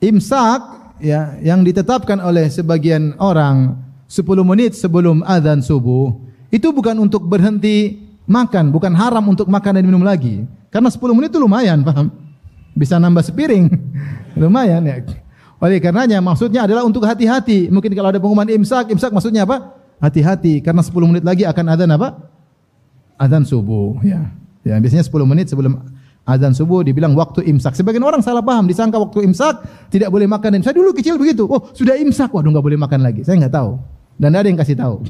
imsak 0.00 0.60
ya 1.02 1.36
yang 1.44 1.60
ditetapkan 1.60 2.16
oleh 2.20 2.48
sebagian 2.48 3.16
orang 3.20 3.76
10 4.08 4.24
menit 4.44 4.72
sebelum 4.76 5.20
azan 5.24 5.60
subuh 5.60 6.16
itu 6.48 6.68
bukan 6.72 6.96
untuk 6.98 7.24
berhenti 7.28 8.00
makan, 8.26 8.70
bukan 8.70 8.94
haram 8.94 9.22
untuk 9.26 9.46
makan 9.50 9.80
dan 9.80 9.84
minum 9.86 10.02
lagi. 10.02 10.46
Karena 10.70 10.86
10 10.86 11.14
menit 11.14 11.34
itu 11.34 11.42
lumayan, 11.42 11.82
paham? 11.82 12.10
Bisa 12.74 12.98
nambah 12.98 13.26
sepiring. 13.26 13.66
lumayan 14.40 14.86
ya. 14.86 15.02
Oleh 15.60 15.82
karenanya 15.82 16.22
maksudnya 16.24 16.64
adalah 16.64 16.86
untuk 16.86 17.04
hati-hati. 17.04 17.68
Mungkin 17.68 17.92
kalau 17.92 18.08
ada 18.14 18.22
pengumuman 18.22 18.48
imsak, 18.48 18.94
imsak 18.94 19.10
maksudnya 19.12 19.44
apa? 19.44 19.76
Hati-hati 20.00 20.64
karena 20.64 20.80
10 20.80 21.10
menit 21.10 21.24
lagi 21.26 21.44
akan 21.44 21.64
azan 21.68 21.90
apa? 21.92 22.29
Azan 23.20 23.44
subuh, 23.44 24.00
ya. 24.00 24.32
Ya, 24.64 24.76
biasanya 24.80 25.04
10 25.04 25.28
menit 25.28 25.52
sebelum 25.52 25.80
azan 26.28 26.52
subuh 26.52 26.84
dibilang 26.84 27.16
waktu 27.16 27.44
imsak. 27.48 27.72
Sebagian 27.74 28.04
orang 28.04 28.20
salah 28.20 28.44
paham 28.44 28.68
disangka 28.68 29.00
waktu 29.00 29.24
imsak 29.24 29.64
tidak 29.88 30.12
boleh 30.12 30.28
makan. 30.28 30.58
Dan 30.58 30.62
saya 30.62 30.76
dulu 30.76 30.92
kecil 30.92 31.16
begitu. 31.16 31.48
Oh, 31.48 31.64
sudah 31.72 31.96
imsak, 31.96 32.30
waduh 32.30 32.52
enggak 32.52 32.64
boleh 32.64 32.78
makan 32.78 33.00
lagi. 33.00 33.24
Saya 33.24 33.40
enggak 33.40 33.54
tahu. 33.56 33.80
Dan 34.20 34.36
ada 34.36 34.46
yang 34.46 34.58
kasih 34.60 34.76
tahu. 34.76 35.00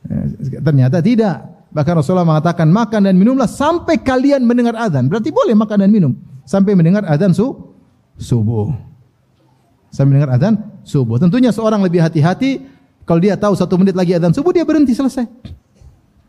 Ternyata 0.66 1.02
tidak. 1.02 1.36
Bahkan 1.74 1.94
Rasulullah 1.98 2.26
mengatakan 2.26 2.70
makan 2.70 3.10
dan 3.10 3.18
minumlah 3.18 3.50
sampai 3.50 3.98
kalian 3.98 4.46
mendengar 4.46 4.78
azan. 4.78 5.10
Berarti 5.10 5.34
boleh 5.34 5.58
makan 5.58 5.78
dan 5.82 5.90
minum 5.90 6.12
sampai 6.46 6.78
mendengar 6.78 7.02
azan 7.10 7.34
su 7.34 7.50
subuh. 8.14 8.70
Sampai 9.90 10.14
mendengar 10.14 10.38
azan 10.38 10.54
subuh. 10.86 11.18
Tentunya 11.18 11.50
seorang 11.50 11.82
lebih 11.82 11.98
hati-hati 11.98 12.62
kalau 13.02 13.18
dia 13.18 13.34
tahu 13.34 13.58
satu 13.58 13.74
menit 13.74 13.98
lagi 13.98 14.14
azan 14.14 14.30
subuh 14.30 14.54
dia 14.54 14.62
berhenti 14.62 14.94
selesai. 14.94 15.26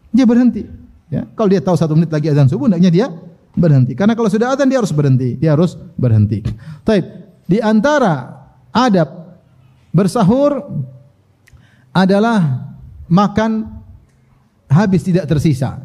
Dia 0.10 0.26
berhenti. 0.26 0.85
Ya, 1.10 1.30
kalau 1.38 1.50
dia 1.50 1.62
tahu 1.62 1.78
satu 1.78 1.94
menit 1.94 2.10
lagi 2.10 2.28
azan 2.34 2.50
subuh, 2.50 2.66
hendaknya 2.66 2.92
dia 2.92 3.08
berhenti. 3.56 3.94
Karena 3.94 4.14
kalau 4.14 4.30
sudah 4.30 4.54
azan 4.54 4.68
dia 4.68 4.80
harus 4.82 4.92
berhenti. 4.92 5.38
Dia 5.40 5.54
harus 5.54 5.78
berhenti. 5.96 6.44
Taib. 6.84 7.06
Di 7.46 7.62
antara 7.62 8.42
adab 8.74 9.38
bersahur 9.94 10.66
adalah 11.94 12.74
makan 13.08 13.70
habis 14.68 15.06
tidak 15.06 15.30
tersisa. 15.30 15.80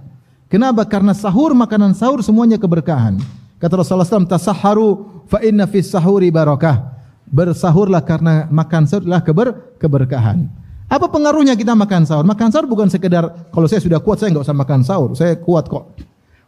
Kenapa? 0.50 0.82
Karena 0.88 1.14
sahur 1.14 1.54
makanan 1.54 1.94
sahur 1.94 2.24
semuanya 2.26 2.58
keberkahan. 2.58 3.22
Kata 3.62 3.78
Rasulullah 3.78 4.08
SAW, 4.08 4.26
tasaharu 4.26 4.88
fa 5.30 5.38
inna 5.44 5.68
fis 5.70 5.92
sahuri 5.92 6.32
barakah. 6.32 6.98
Bersahurlah 7.30 8.02
karena 8.02 8.50
makan 8.50 8.88
sahur 8.90 9.06
adalah 9.06 9.22
keber 9.22 9.48
keberkahan. 9.78 10.50
Apa 10.90 11.06
pengaruhnya 11.06 11.54
kita 11.54 11.78
makan 11.78 12.02
sahur? 12.02 12.26
Makan 12.26 12.50
sahur 12.50 12.66
bukan 12.66 12.90
sekedar 12.90 13.30
kalau 13.54 13.70
saya 13.70 13.78
sudah 13.78 14.02
kuat 14.02 14.18
saya 14.18 14.34
enggak 14.34 14.50
usah 14.50 14.58
makan 14.58 14.82
sahur. 14.82 15.14
Saya 15.14 15.38
kuat 15.38 15.70
kok. 15.70 15.94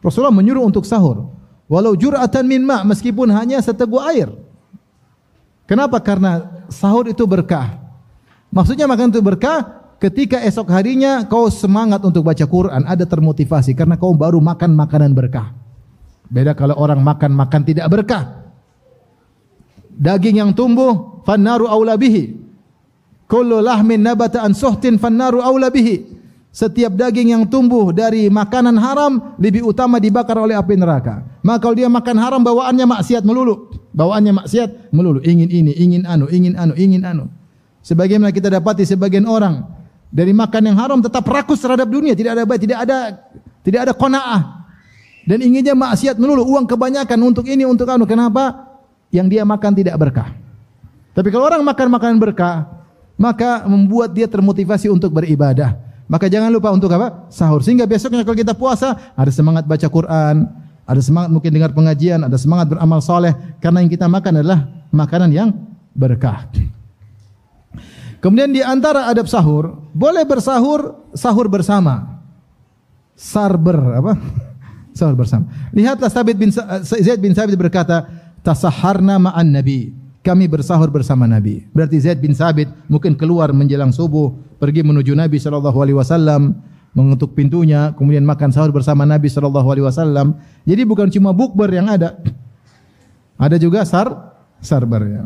Rasulullah 0.03 0.35
menyuruh 0.35 0.67
untuk 0.67 0.83
sahur. 0.83 1.31
Walau 1.71 1.95
jur'atan 1.95 2.43
min 2.43 2.67
ma' 2.67 2.83
meskipun 2.83 3.31
hanya 3.31 3.63
seteguk 3.63 4.03
air. 4.03 4.27
Kenapa? 5.63 6.03
Karena 6.03 6.43
sahur 6.67 7.07
itu 7.07 7.23
berkah. 7.23 7.79
Maksudnya 8.51 8.83
makan 8.83 9.15
itu 9.15 9.23
berkah 9.23 9.87
ketika 10.03 10.43
esok 10.43 10.67
harinya 10.75 11.23
kau 11.23 11.47
semangat 11.47 12.03
untuk 12.03 12.27
baca 12.27 12.43
Quran, 12.43 12.83
ada 12.83 13.07
termotivasi 13.07 13.71
karena 13.71 13.95
kau 13.95 14.11
baru 14.11 14.43
makan 14.43 14.75
makanan 14.75 15.15
berkah. 15.15 15.55
Beda 16.27 16.51
kalau 16.51 16.75
orang 16.75 16.99
makan-makan 16.99 17.63
tidak 17.63 17.87
berkah. 17.87 18.43
Daging 19.93 20.43
yang 20.43 20.51
tumbuh, 20.51 21.23
fannaru 21.23 21.69
aula 21.69 21.95
bihi. 21.95 22.35
Kullu 23.27 23.63
lahmin 23.63 24.03
nabata 24.03 24.43
an 24.43 24.51
suhtin 24.53 24.99
fannaru 24.99 25.39
aula 25.39 25.71
bihi. 25.71 26.13
Setiap 26.53 26.93
daging 26.93 27.33
yang 27.33 27.43
tumbuh 27.49 27.89
dari 27.89 28.29
makanan 28.29 28.77
haram 28.77 29.33
lebih 29.41 29.65
utama 29.65 29.97
dibakar 29.97 30.37
oleh 30.37 30.53
api 30.53 30.77
neraka. 30.77 31.25
Maka 31.41 31.65
kalau 31.65 31.73
dia 31.73 31.89
makan 31.89 32.15
haram 32.21 32.41
bawaannya 32.45 32.85
maksiat 32.85 33.25
melulu. 33.25 33.73
Bawaannya 33.89 34.37
maksiat 34.37 34.93
melulu. 34.93 35.17
Ingin 35.25 35.49
ini, 35.49 35.73
ingin 35.73 36.05
anu, 36.05 36.29
ingin 36.29 36.53
anu, 36.53 36.77
ingin 36.77 37.01
anu. 37.01 37.25
Sebagaimana 37.81 38.29
kita 38.29 38.53
dapati 38.53 38.85
sebagian 38.85 39.25
orang 39.25 39.65
dari 40.13 40.29
makan 40.29 40.61
yang 40.69 40.77
haram 40.77 41.01
tetap 41.01 41.25
rakus 41.25 41.57
terhadap 41.57 41.89
dunia, 41.89 42.13
tidak 42.13 42.37
ada 42.37 42.45
baik, 42.45 42.61
tidak 42.61 42.79
ada 42.85 42.97
tidak 43.65 43.79
ada 43.89 43.93
qanaah. 43.97 44.41
Dan 45.25 45.41
inginnya 45.41 45.73
maksiat 45.73 46.21
melulu, 46.21 46.45
uang 46.53 46.69
kebanyakan 46.69 47.17
untuk 47.23 47.49
ini, 47.49 47.65
untuk 47.65 47.89
anu. 47.89 48.05
Kenapa? 48.05 48.75
Yang 49.09 49.27
dia 49.33 49.43
makan 49.47 49.71
tidak 49.73 49.95
berkah. 49.97 50.29
Tapi 51.17 51.27
kalau 51.33 51.49
orang 51.49 51.65
makan 51.65 51.87
makanan 51.89 52.17
berkah, 52.21 52.72
maka 53.23 53.63
membuat 53.63 54.11
dia 54.11 54.27
termotivasi 54.27 54.91
untuk 54.91 55.15
beribadah. 55.15 55.79
Maka 56.11 56.27
jangan 56.27 56.51
lupa 56.51 56.75
untuk 56.75 56.91
apa? 56.91 57.31
Sahur. 57.31 57.63
Sehingga 57.63 57.87
besoknya 57.87 58.27
kalau 58.27 58.35
kita 58.35 58.51
puasa, 58.51 59.15
ada 59.15 59.31
semangat 59.31 59.63
baca 59.63 59.87
Quran, 59.87 60.51
ada 60.83 60.99
semangat 60.99 61.31
mungkin 61.31 61.55
dengar 61.55 61.71
pengajian, 61.71 62.27
ada 62.27 62.35
semangat 62.35 62.75
beramal 62.75 62.99
soleh. 62.99 63.31
Karena 63.63 63.79
yang 63.79 63.87
kita 63.87 64.11
makan 64.11 64.43
adalah 64.43 64.67
makanan 64.91 65.31
yang 65.31 65.55
berkah. 65.95 66.51
Kemudian 68.19 68.51
di 68.51 68.59
antara 68.59 69.07
adab 69.07 69.31
sahur, 69.31 69.79
boleh 69.95 70.27
bersahur, 70.27 71.07
sahur 71.15 71.47
bersama. 71.47 72.19
Sarber, 73.15 74.03
apa? 74.03 74.13
Sahur 74.97 75.17
bersama. 75.17 75.49
Lihatlah 75.73 76.05
Sabit 76.05 76.37
bin 76.37 76.53
Zaid 76.53 77.17
bin 77.17 77.33
Sabit 77.33 77.57
berkata, 77.57 78.05
"Tasaharna 78.45 79.17
ma'an 79.17 79.49
Nabi." 79.49 80.02
Kami 80.23 80.47
bersahur 80.47 80.87
bersama 80.87 81.27
Nabi. 81.27 81.67
Berarti 81.75 81.99
Zaid 81.99 82.23
bin 82.23 82.31
Sabit 82.31 82.71
mungkin 82.87 83.13
keluar 83.13 83.51
menjelang 83.51 83.91
subuh, 83.91 84.31
pergi 84.57 84.81
menuju 84.81 85.11
Nabi 85.13 85.35
sallallahu 85.35 85.77
alaihi 85.83 85.99
wasallam, 85.99 86.63
mengetuk 86.95 87.35
pintunya, 87.35 87.91
kemudian 87.99 88.23
makan 88.23 88.49
sahur 88.55 88.71
bersama 88.71 89.03
Nabi 89.03 89.27
sallallahu 89.27 89.67
alaihi 89.67 89.85
wasallam. 89.85 90.39
Jadi 90.63 90.81
bukan 90.87 91.11
cuma 91.11 91.35
bukber 91.35 91.67
yang 91.75 91.91
ada. 91.91 92.15
Ada 93.35 93.59
juga 93.59 93.83
sar 93.83 94.33
sarbar 94.63 95.03
ya. 95.03 95.23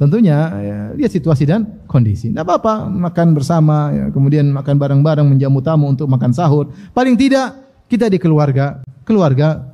Tentunya 0.00 0.38
ya, 0.64 0.78
lihat 0.96 1.12
situasi 1.12 1.44
dan 1.44 1.84
kondisi. 1.84 2.32
Tidak 2.32 2.40
apa-apa 2.40 2.88
makan 2.88 3.36
bersama, 3.36 3.92
ya, 3.92 4.04
kemudian 4.08 4.48
makan 4.48 4.80
bareng-bareng 4.80 5.28
menjamu 5.28 5.60
tamu 5.60 5.92
untuk 5.92 6.08
makan 6.08 6.32
sahur. 6.32 6.72
Paling 6.96 7.20
tidak 7.20 7.52
kita 7.84 8.08
di 8.08 8.16
keluarga, 8.16 8.80
keluarga 9.04 9.69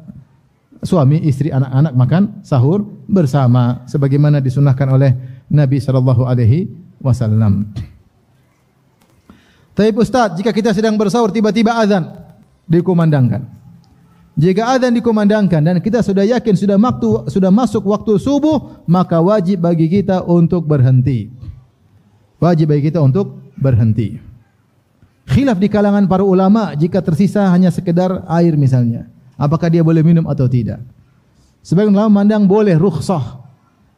suami, 0.83 1.22
istri, 1.24 1.49
anak-anak 1.49 1.93
makan 1.97 2.22
sahur 2.45 2.85
bersama 3.09 3.87
sebagaimana 3.89 4.43
disunahkan 4.43 4.89
oleh 4.91 5.12
Nabi 5.49 5.79
sallallahu 5.81 6.27
alaihi 6.27 6.68
wasallam. 7.01 7.70
Tapi 9.77 9.93
Ustaz, 10.01 10.37
jika 10.41 10.51
kita 10.57 10.72
sedang 10.72 10.97
bersahur 10.97 11.29
tiba-tiba 11.29 11.77
azan 11.77 12.09
dikumandangkan. 12.64 13.45
Jika 14.37 14.77
azan 14.77 14.93
dikumandangkan 14.93 15.61
dan 15.64 15.77
kita 15.81 16.05
sudah 16.05 16.24
yakin 16.24 16.57
sudah 16.57 16.77
waktu 16.77 17.09
sudah 17.33 17.53
masuk 17.53 17.85
waktu 17.89 18.20
subuh, 18.20 18.85
maka 18.85 19.20
wajib 19.20 19.64
bagi 19.64 19.89
kita 19.89 20.24
untuk 20.24 20.64
berhenti. 20.64 21.33
Wajib 22.37 22.72
bagi 22.72 22.93
kita 22.93 23.01
untuk 23.01 23.53
berhenti. 23.57 24.20
Khilaf 25.29 25.57
di 25.57 25.68
kalangan 25.72 26.05
para 26.05 26.24
ulama 26.24 26.77
jika 26.77 27.01
tersisa 27.01 27.49
hanya 27.49 27.72
sekedar 27.72 28.29
air 28.29 28.55
misalnya 28.55 29.15
apakah 29.37 29.68
dia 29.68 29.84
boleh 29.84 30.03
minum 30.03 30.24
atau 30.26 30.49
tidak. 30.49 30.80
Sebagian 31.61 31.93
ulama 31.93 32.20
memandang 32.20 32.45
boleh 32.49 32.74
rukhsah. 32.74 33.45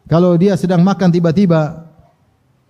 Kalau 0.09 0.35
dia 0.41 0.57
sedang 0.57 0.81
makan 0.81 1.13
tiba-tiba 1.13 1.85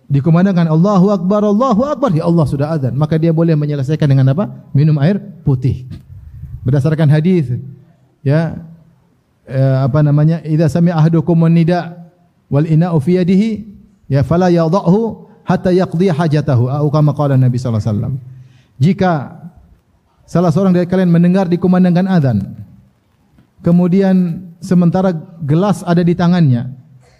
dikumandangkan 0.09 0.67
Allahu 0.67 1.13
Akbar, 1.13 1.45
Allahu 1.45 1.81
Akbar, 1.85 2.11
ya 2.11 2.25
Allah 2.25 2.45
sudah 2.49 2.67
azan, 2.73 2.97
maka 2.97 3.15
dia 3.15 3.31
boleh 3.31 3.55
menyelesaikan 3.55 4.09
dengan 4.09 4.33
apa? 4.33 4.49
Minum 4.75 4.97
air 4.99 5.21
putih. 5.45 5.87
Berdasarkan 6.65 7.07
hadis 7.07 7.47
ya 8.25 8.59
eh, 9.47 9.77
apa 9.79 10.03
namanya? 10.03 10.43
Idza 10.43 10.67
sami'a 10.67 10.99
ahadukum 10.99 11.47
nida 11.47 12.11
wal 12.51 12.67
ina'u 12.67 12.99
fi 12.99 13.23
yadihi 13.23 13.49
ya 14.11 14.25
fala 14.27 14.51
yadhahu 14.51 15.29
hatta 15.47 15.71
yaqdi 15.71 16.11
hajatahu. 16.11 16.67
Atau 16.67 16.91
kama 16.91 17.15
qala 17.15 17.39
Nabi 17.39 17.55
sallallahu 17.55 17.79
alaihi 17.79 17.93
wasallam. 17.95 18.13
Jika 18.75 19.11
salah 20.29 20.53
seorang 20.53 20.77
dari 20.77 20.85
kalian 20.85 21.09
mendengar 21.09 21.49
dikumandangkan 21.49 22.05
azan. 22.05 22.37
Kemudian 23.65 24.45
sementara 24.61 25.11
gelas 25.41 25.81
ada 25.81 26.05
di 26.05 26.13
tangannya 26.13 26.79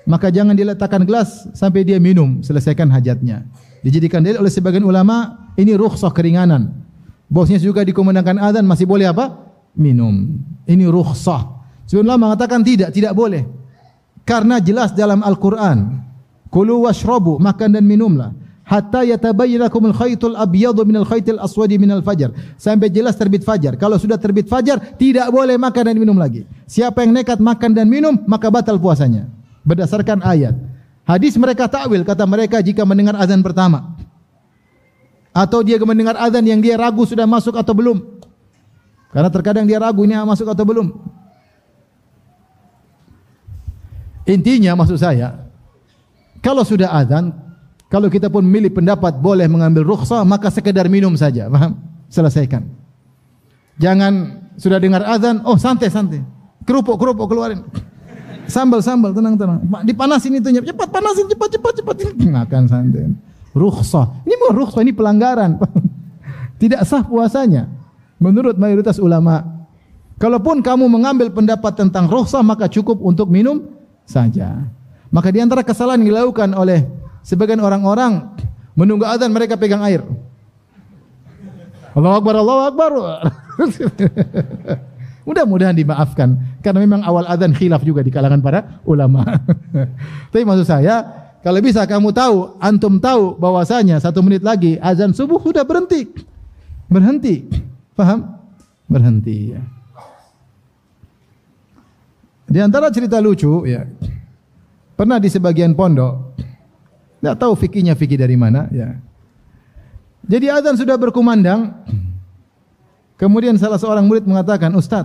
maka 0.10 0.34
jangan 0.34 0.58
diletakkan 0.58 1.06
gelas 1.06 1.46
sampai 1.54 1.86
dia 1.86 2.02
minum 2.02 2.42
selesaikan 2.42 2.90
hajatnya. 2.90 3.46
Dijadikan 3.86 4.26
dalil 4.26 4.42
oleh 4.42 4.50
sebagian 4.50 4.82
ulama 4.82 5.50
ini 5.54 5.78
rukhsah 5.78 6.10
keringanan. 6.10 6.74
Bosnya 7.30 7.62
juga 7.62 7.86
dikumandangkan 7.86 8.42
azan 8.42 8.66
masih 8.66 8.90
boleh 8.90 9.06
apa? 9.06 9.38
Minum. 9.78 10.42
Ini 10.66 10.90
rukhsah. 10.90 11.62
Sebagian 11.86 12.10
ulama 12.10 12.34
mengatakan 12.34 12.66
tidak 12.66 12.90
tidak 12.90 13.14
boleh. 13.14 13.46
Karena 14.26 14.58
jelas 14.58 14.98
dalam 14.98 15.22
Al-Qur'an 15.22 16.02
kulu 16.50 16.90
washrabu 16.90 17.38
makan 17.38 17.78
dan 17.78 17.86
minumlah 17.86 18.34
hatta 18.70 19.02
yatabayyana 19.02 19.66
lakum 19.66 19.90
al-khaytul 19.90 20.38
abyadu 20.38 20.86
min 20.86 21.02
al-khaytil 21.02 21.42
aswadi 21.42 21.82
min 21.82 21.90
al-fajr 21.90 22.30
sampai 22.62 22.94
jelas 22.94 23.18
terbit 23.18 23.42
fajar. 23.42 23.74
Kalau 23.82 23.98
sudah 23.98 24.22
terbit 24.22 24.46
fajar 24.46 24.78
tidak 25.02 25.34
boleh 25.34 25.58
makan 25.58 25.90
dan 25.90 25.98
minum 25.98 26.14
lagi. 26.14 26.46
Siapa 26.70 27.02
yang 27.02 27.18
nekat 27.18 27.42
makan 27.42 27.74
dan 27.74 27.90
minum 27.90 28.14
maka 28.30 28.54
batal 28.54 28.78
puasanya. 28.78 29.26
Berdasarkan 29.66 30.22
ayat. 30.22 30.54
Hadis 31.10 31.34
mereka 31.42 31.66
takwil 31.66 32.06
kata 32.06 32.30
mereka 32.30 32.62
jika 32.62 32.86
mendengar 32.86 33.18
azan 33.18 33.42
pertama. 33.42 33.98
Atau 35.34 35.66
dia 35.66 35.82
mendengar 35.82 36.14
azan 36.22 36.46
yang 36.46 36.62
dia 36.62 36.78
ragu 36.78 37.02
sudah 37.10 37.26
masuk 37.26 37.58
atau 37.58 37.74
belum. 37.74 38.22
Karena 39.10 39.34
terkadang 39.34 39.66
dia 39.66 39.82
ragu 39.82 40.06
ini 40.06 40.14
masuk 40.22 40.46
atau 40.46 40.62
belum. 40.62 40.94
Intinya 44.30 44.78
maksud 44.78 45.02
saya 45.02 45.50
kalau 46.46 46.62
sudah 46.62 46.94
azan 46.94 47.34
kalau 47.90 48.06
kita 48.06 48.30
pun 48.30 48.46
milih 48.46 48.70
pendapat 48.70 49.18
boleh 49.18 49.50
mengambil 49.50 49.82
rukhsah, 49.82 50.22
maka 50.22 50.54
sekedar 50.54 50.86
minum 50.86 51.10
saja. 51.18 51.50
Faham? 51.50 51.74
Selesaikan. 52.06 52.70
Jangan 53.82 54.46
sudah 54.62 54.78
dengar 54.78 55.02
azan, 55.10 55.42
oh 55.42 55.58
santai-santai. 55.58 56.22
Kerupuk-kerupuk 56.70 57.26
keluarin. 57.26 57.66
Sambal-sambal, 58.46 59.14
tenang-tenang. 59.18 59.66
Dipanasin 59.90 60.38
itu, 60.38 60.54
cepat 60.70 60.90
panasin, 60.94 61.26
cepat, 61.34 61.50
cepat, 61.50 61.74
cepat. 61.82 61.96
Makan 62.18 62.64
santai. 62.70 63.10
Rukhsah. 63.58 64.22
Ini 64.22 64.34
bukan 64.38 64.54
rukhsah, 64.54 64.82
ini 64.86 64.94
pelanggaran. 64.94 65.58
Tidak 66.62 66.86
sah 66.86 67.02
puasanya. 67.02 67.66
Menurut 68.22 68.54
mayoritas 68.62 69.02
ulama. 69.02 69.66
Kalaupun 70.22 70.62
kamu 70.62 70.86
mengambil 70.92 71.34
pendapat 71.34 71.74
tentang 71.74 72.06
rukhsah, 72.06 72.46
maka 72.46 72.70
cukup 72.70 73.02
untuk 73.02 73.34
minum 73.34 73.66
saja. 74.06 74.70
Maka 75.10 75.34
di 75.34 75.42
antara 75.42 75.66
kesalahan 75.66 76.06
yang 76.06 76.14
dilakukan 76.14 76.54
oleh 76.54 76.99
Sebagian 77.24 77.60
orang-orang 77.62 78.36
menunggu 78.74 79.04
azan 79.04 79.32
mereka 79.34 79.60
pegang 79.60 79.84
air. 79.84 80.02
Allahu 81.94 82.16
Akbar, 82.24 82.34
Allahu 82.40 82.62
Akbar. 82.70 82.92
Mudah-mudahan 85.28 85.78
dimaafkan 85.78 86.42
karena 86.64 86.80
memang 86.82 87.02
awal 87.06 87.28
azan 87.30 87.54
khilaf 87.54 87.86
juga 87.86 88.02
di 88.02 88.10
kalangan 88.10 88.42
para 88.42 88.82
ulama. 88.88 89.22
Tapi 90.32 90.42
maksud 90.42 90.66
saya, 90.66 91.06
kalau 91.46 91.60
bisa 91.62 91.86
kamu 91.86 92.10
tahu, 92.10 92.58
antum 92.58 92.98
tahu 92.98 93.38
bahwasanya 93.38 94.02
satu 94.02 94.26
menit 94.26 94.42
lagi 94.42 94.80
azan 94.82 95.14
subuh 95.14 95.38
sudah 95.38 95.62
berhenti. 95.68 96.08
Berhenti. 96.90 97.46
Paham? 97.94 98.42
Berhenti 98.90 99.54
ya. 99.54 99.62
Di 102.50 102.58
antara 102.58 102.90
cerita 102.90 103.22
lucu 103.22 103.70
ya. 103.70 103.86
Pernah 104.98 105.22
di 105.22 105.30
sebagian 105.30 105.78
pondok 105.78 106.34
tidak 107.20 107.36
tahu 107.36 107.54
fikihnya 107.60 107.94
fikih 108.00 108.16
dari 108.16 108.40
mana. 108.40 108.72
Ya. 108.72 108.96
Jadi 110.24 110.48
azan 110.48 110.80
sudah 110.80 110.96
berkumandang. 110.96 111.76
Kemudian 113.20 113.60
salah 113.60 113.76
seorang 113.76 114.08
murid 114.08 114.24
mengatakan, 114.24 114.72
Ustaz, 114.72 115.04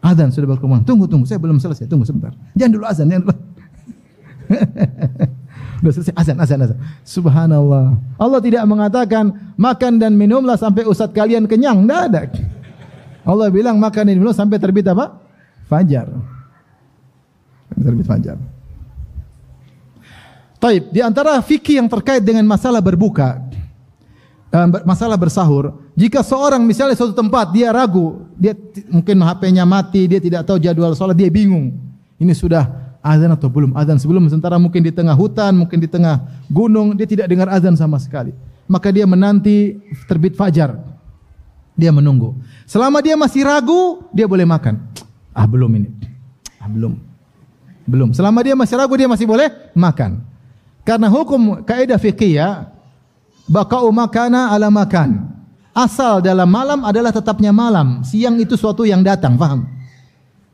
azan 0.00 0.32
sudah 0.32 0.56
berkumandang. 0.56 0.88
Tunggu, 0.88 1.04
tunggu, 1.04 1.28
saya 1.28 1.36
belum 1.36 1.60
selesai. 1.60 1.84
Tunggu 1.84 2.08
sebentar. 2.08 2.32
Jangan 2.56 2.72
dulu 2.72 2.84
azan, 2.88 3.06
jangan 3.12 3.22
dulu. 3.28 3.36
Sudah 5.76 5.92
selesai 5.92 6.14
azan, 6.16 6.36
azan, 6.40 6.58
azan. 6.64 6.78
Subhanallah. 7.04 8.00
Allah 8.16 8.40
tidak 8.40 8.64
mengatakan 8.64 9.52
makan 9.60 10.00
dan 10.00 10.16
minumlah 10.16 10.56
sampai 10.56 10.88
ustaz 10.88 11.12
kalian 11.12 11.44
kenyang. 11.44 11.84
Tidak 11.84 12.00
ada. 12.10 12.32
Allah 13.26 13.52
bilang 13.52 13.76
makan 13.76 14.08
dan 14.08 14.16
minum 14.16 14.32
sampai 14.32 14.56
terbit 14.56 14.88
apa? 14.88 15.20
Fajar. 15.68 16.08
Terbit 17.76 18.06
fajar. 18.08 18.40
Taib. 20.56 20.88
Di 20.88 21.04
antara 21.04 21.36
fikih 21.44 21.80
yang 21.84 21.88
terkait 21.88 22.24
dengan 22.24 22.44
masalah 22.48 22.80
berbuka, 22.80 23.44
eh, 24.52 24.66
masalah 24.88 25.16
bersahur, 25.20 25.76
jika 25.92 26.24
seorang 26.24 26.64
misalnya 26.64 26.96
suatu 26.96 27.12
tempat 27.12 27.52
dia 27.52 27.68
ragu, 27.72 28.24
dia 28.36 28.56
mungkin 28.88 29.20
HP-nya 29.20 29.68
mati, 29.68 30.08
dia 30.08 30.20
tidak 30.20 30.48
tahu 30.48 30.56
jadwal 30.56 30.96
sholat, 30.96 31.16
dia 31.16 31.28
bingung. 31.28 31.76
Ini 32.16 32.32
sudah 32.32 32.64
azan 33.04 33.28
atau 33.36 33.52
belum? 33.52 33.76
Azan 33.76 34.00
sebelum 34.00 34.24
sementara 34.32 34.56
mungkin 34.56 34.80
di 34.80 34.88
tengah 34.88 35.12
hutan 35.12 35.52
mungkin 35.52 35.76
di 35.76 35.88
tengah 35.88 36.24
gunung 36.48 36.96
dia 36.96 37.04
tidak 37.04 37.28
dengar 37.28 37.52
azan 37.52 37.76
sama 37.76 38.00
sekali. 38.00 38.32
Maka 38.66 38.88
dia 38.90 39.04
menanti 39.04 39.76
terbit 40.08 40.34
fajar. 40.34 40.74
Dia 41.76 41.92
menunggu. 41.92 42.32
Selama 42.64 43.04
dia 43.04 43.14
masih 43.14 43.44
ragu 43.44 44.08
dia 44.10 44.24
boleh 44.24 44.48
makan. 44.48 44.80
Ah 45.36 45.44
belum 45.44 45.68
ini. 45.76 45.92
Ah 46.56 46.66
belum. 46.66 46.96
Belum. 47.84 48.10
Selama 48.16 48.40
dia 48.40 48.56
masih 48.56 48.74
ragu 48.80 48.96
dia 48.96 49.06
masih 49.06 49.28
boleh 49.28 49.52
makan 49.76 50.24
karena 50.86 51.10
hukum 51.10 51.66
kaidah 51.66 51.98
fikih 51.98 52.38
baqa'u 53.50 53.90
makana 53.90 54.54
ala 54.54 54.70
makan 54.70 55.26
asal 55.74 56.22
dalam 56.22 56.46
malam 56.46 56.86
adalah 56.86 57.10
tetapnya 57.10 57.50
malam 57.50 58.06
siang 58.06 58.38
itu 58.38 58.54
suatu 58.54 58.86
yang 58.86 59.02
datang 59.02 59.34
faham 59.34 59.76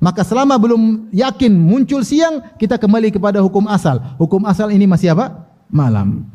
Maka 0.02 0.26
selama 0.26 0.58
belum 0.58 1.14
yakin 1.14 1.54
muncul 1.54 2.02
siang, 2.02 2.42
kita 2.58 2.74
kembali 2.74 3.14
kepada 3.14 3.38
hukum 3.38 3.70
asal. 3.70 4.02
Hukum 4.18 4.42
asal 4.50 4.74
ini 4.74 4.82
masih 4.82 5.14
apa? 5.14 5.46
Malam. 5.70 6.26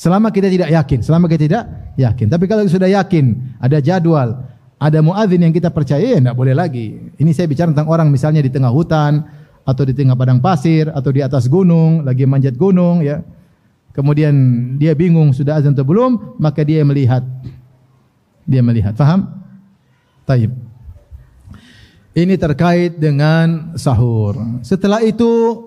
Selama 0.00 0.32
kita 0.32 0.48
tidak 0.48 0.72
yakin, 0.72 1.04
selama 1.04 1.28
kita 1.28 1.44
tidak 1.44 1.64
yakin. 2.00 2.32
Tapi 2.32 2.48
kalau 2.48 2.64
sudah 2.64 2.88
yakin, 2.88 3.36
ada 3.60 3.84
jadwal, 3.84 4.48
ada 4.80 4.98
muadzin 5.04 5.44
yang 5.44 5.52
kita 5.52 5.68
percaya, 5.68 6.00
ya 6.00 6.24
tidak 6.24 6.40
boleh 6.40 6.56
lagi. 6.56 7.12
Ini 7.20 7.30
saya 7.36 7.44
bicara 7.44 7.68
tentang 7.68 7.92
orang 7.92 8.08
misalnya 8.08 8.40
di 8.40 8.48
tengah 8.48 8.72
hutan, 8.72 9.28
atau 9.66 9.82
di 9.82 9.92
tengah 9.92 10.14
padang 10.14 10.38
pasir, 10.38 10.86
atau 10.94 11.10
di 11.10 11.18
atas 11.18 11.50
gunung, 11.50 12.06
lagi 12.06 12.22
manjat 12.22 12.54
gunung, 12.54 13.02
ya. 13.02 13.20
Kemudian 13.90 14.32
dia 14.78 14.94
bingung 14.94 15.34
sudah 15.34 15.58
azan 15.58 15.74
atau 15.74 15.82
belum, 15.82 16.38
maka 16.38 16.62
dia 16.62 16.86
melihat. 16.86 17.26
Dia 18.46 18.62
melihat, 18.62 18.94
faham? 18.94 19.26
Taib. 20.22 20.54
Ini 22.14 22.34
terkait 22.38 22.96
dengan 22.96 23.74
sahur. 23.74 24.38
Setelah 24.62 25.02
itu 25.02 25.64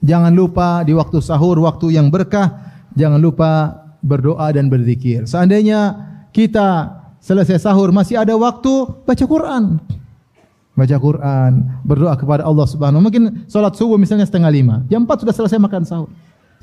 jangan 0.00 0.32
lupa 0.32 0.86
di 0.86 0.94
waktu 0.94 1.18
sahur 1.20 1.58
waktu 1.60 1.98
yang 1.98 2.08
berkah, 2.08 2.56
jangan 2.94 3.20
lupa 3.20 3.82
berdoa 4.00 4.48
dan 4.54 4.72
berzikir. 4.72 5.28
Seandainya 5.28 6.08
kita 6.32 7.00
selesai 7.20 7.60
sahur 7.60 7.92
masih 7.92 8.16
ada 8.16 8.32
waktu 8.38 9.04
baca 9.04 9.24
Quran. 9.28 9.76
Baca 10.80 10.96
Quran, 10.96 11.52
berdoa 11.84 12.16
kepada 12.16 12.40
Allah 12.40 12.64
Subhanahu 12.64 13.04
Mungkin 13.04 13.44
salat 13.52 13.76
subuh 13.76 14.00
misalnya 14.00 14.24
setengah 14.24 14.48
lima, 14.48 14.80
jam 14.88 15.04
empat 15.04 15.28
sudah 15.28 15.36
selesai 15.36 15.60
makan 15.60 15.84
sahur. 15.84 16.08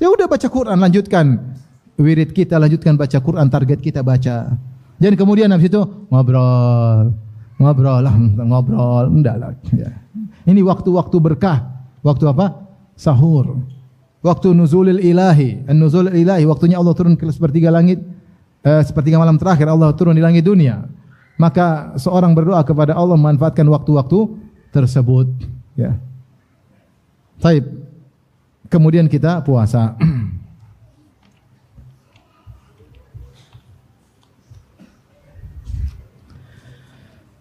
Ya 0.02 0.10
udah 0.10 0.26
baca 0.26 0.42
Quran, 0.50 0.74
lanjutkan 0.74 1.54
wirid 1.94 2.34
kita, 2.34 2.58
lanjutkan 2.58 2.98
baca 2.98 3.14
Quran, 3.14 3.46
target 3.46 3.78
kita 3.78 4.02
baca. 4.02 4.58
Dan 4.98 5.14
kemudian 5.14 5.46
habis 5.54 5.70
itu 5.70 5.78
ngobrol, 6.10 7.14
ngobrol 7.62 8.02
lah, 8.02 8.14
ngobrol, 8.42 9.06
enggak 9.06 9.36
lah. 9.38 9.54
Ya. 9.70 9.94
Ini 10.50 10.66
waktu-waktu 10.66 11.16
berkah, 11.22 11.86
waktu 12.02 12.26
apa? 12.26 12.66
Sahur. 12.98 13.62
Waktu 14.18 14.50
nuzulil 14.50 14.98
ilahi, 14.98 15.62
nuzulil 15.70 16.10
ilahi, 16.10 16.42
waktunya 16.42 16.74
Allah 16.74 16.90
turun 16.98 17.14
ke 17.14 17.22
sepertiga 17.30 17.70
langit, 17.70 18.02
eh, 18.66 18.82
sepertiga 18.82 19.22
malam 19.22 19.38
terakhir 19.38 19.70
Allah 19.70 19.94
turun 19.94 20.18
di 20.18 20.22
langit 20.26 20.42
dunia. 20.42 20.90
Maka 21.38 21.94
seorang 21.94 22.34
berdoa 22.34 22.66
kepada 22.66 22.98
Allah 22.98 23.14
memanfaatkan 23.14 23.62
waktu-waktu 23.70 24.26
tersebut. 24.74 25.30
Ya. 25.78 25.94
Taib. 27.38 27.62
Kemudian 28.66 29.06
kita 29.06 29.40
puasa. 29.46 29.94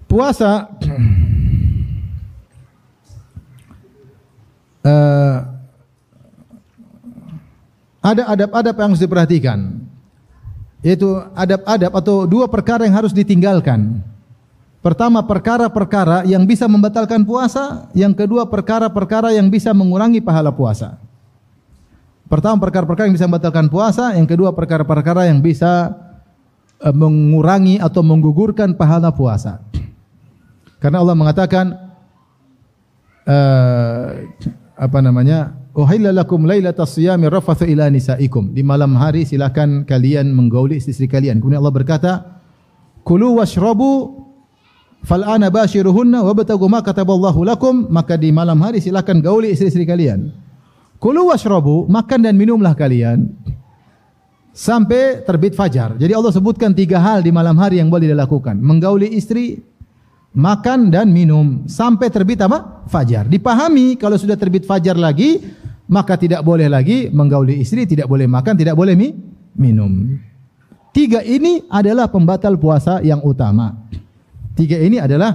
puasa 0.07 0.71
uh, 4.87 5.37
ada 8.07 8.23
adab-adab 8.31 8.75
yang 8.79 8.89
harus 8.95 9.03
diperhatikan 9.03 9.86
yaitu 10.85 11.09
adab-adab 11.33 11.91
atau 11.97 12.29
dua 12.29 12.45
perkara 12.45 12.85
yang 12.85 12.95
harus 12.97 13.13
ditinggalkan. 13.13 14.01
Pertama 14.77 15.25
perkara-perkara 15.25 16.23
yang 16.29 16.45
bisa 16.47 16.69
membatalkan 16.69 17.25
puasa. 17.27 17.91
Yang 17.97 18.23
kedua 18.23 18.47
perkara-perkara 18.47 19.33
yang 19.35 19.49
bisa 19.49 19.73
mengurangi 19.73 20.21
pahala 20.21 20.53
puasa. 20.53 21.01
Pertama 22.29 22.61
perkara-perkara 22.61 23.09
yang 23.09 23.17
bisa 23.17 23.27
membatalkan 23.27 23.67
puasa. 23.67 24.15
Yang 24.15 24.37
kedua 24.37 24.55
perkara-perkara 24.55 25.27
yang 25.27 25.43
bisa 25.43 25.91
uh, 26.79 26.95
mengurangi 26.95 27.81
atau 27.81 28.05
menggugurkan 28.05 28.77
pahala 28.77 29.11
puasa. 29.11 29.59
Karena 30.77 31.01
Allah 31.01 31.17
mengatakan 31.17 31.65
uh, 33.25 34.05
apa 34.77 34.99
namanya? 35.01 35.57
Uhilla 35.77 36.09
lakum 36.09 36.49
lailatas 36.49 36.97
siyami 36.97 37.29
rafathu 37.29 37.69
ila 37.69 37.85
nisaikum. 37.93 38.49
Di 38.49 38.65
malam 38.65 38.97
hari 38.97 39.29
silakan 39.29 39.85
kalian 39.85 40.33
menggauli 40.33 40.81
istri-istri 40.81 41.05
kalian. 41.05 41.37
Kemudian 41.37 41.61
Allah 41.61 41.75
berkata, 41.77 42.11
"Kulu 43.05 43.37
washrabu 43.37 44.25
fal 45.05 45.21
ana 45.21 45.53
bashiruhunna 45.53 46.25
wabtagu 46.25 46.65
ma 46.65 46.81
kataballahu 46.81 47.45
lakum." 47.45 47.85
Maka 47.93 48.17
di 48.17 48.33
malam 48.33 48.57
hari 48.57 48.81
silakan 48.81 49.21
gauli 49.21 49.53
istri-istri 49.53 49.85
kalian. 49.85 50.33
Kulu 50.97 51.29
washrabu, 51.29 51.85
makan 51.85 52.25
dan 52.25 52.33
minumlah 52.41 52.73
kalian 52.73 53.37
sampai 54.57 55.21
terbit 55.21 55.53
fajar. 55.53 55.93
Jadi 55.93 56.09
Allah 56.09 56.33
sebutkan 56.33 56.73
tiga 56.73 56.97
hal 56.97 57.21
di 57.21 57.29
malam 57.29 57.53
hari 57.53 57.77
yang 57.77 57.93
boleh 57.93 58.09
dilakukan. 58.09 58.57
Menggauli 58.57 59.13
istri, 59.13 59.61
makan 60.33 60.89
dan 60.89 61.13
minum 61.13 61.69
sampai 61.69 62.09
terbit 62.09 62.41
apa? 62.41 62.81
Fajar. 62.89 63.29
Dipahami 63.29 63.93
kalau 64.01 64.17
sudah 64.17 64.33
terbit 64.33 64.65
fajar 64.65 64.97
lagi, 64.97 65.37
maka 65.87 66.19
tidak 66.19 66.43
boleh 66.43 66.67
lagi 66.67 67.07
menggauli 67.07 67.63
istri, 67.63 67.87
tidak 67.87 68.11
boleh 68.11 68.27
makan, 68.27 68.55
tidak 68.59 68.75
boleh 68.75 68.93
mi 68.93 69.15
minum. 69.55 70.19
Tiga 70.91 71.23
ini 71.23 71.63
adalah 71.71 72.11
pembatal 72.11 72.59
puasa 72.59 72.99
yang 72.99 73.23
utama. 73.23 73.87
Tiga 74.57 74.75
ini 74.81 74.99
adalah 74.99 75.33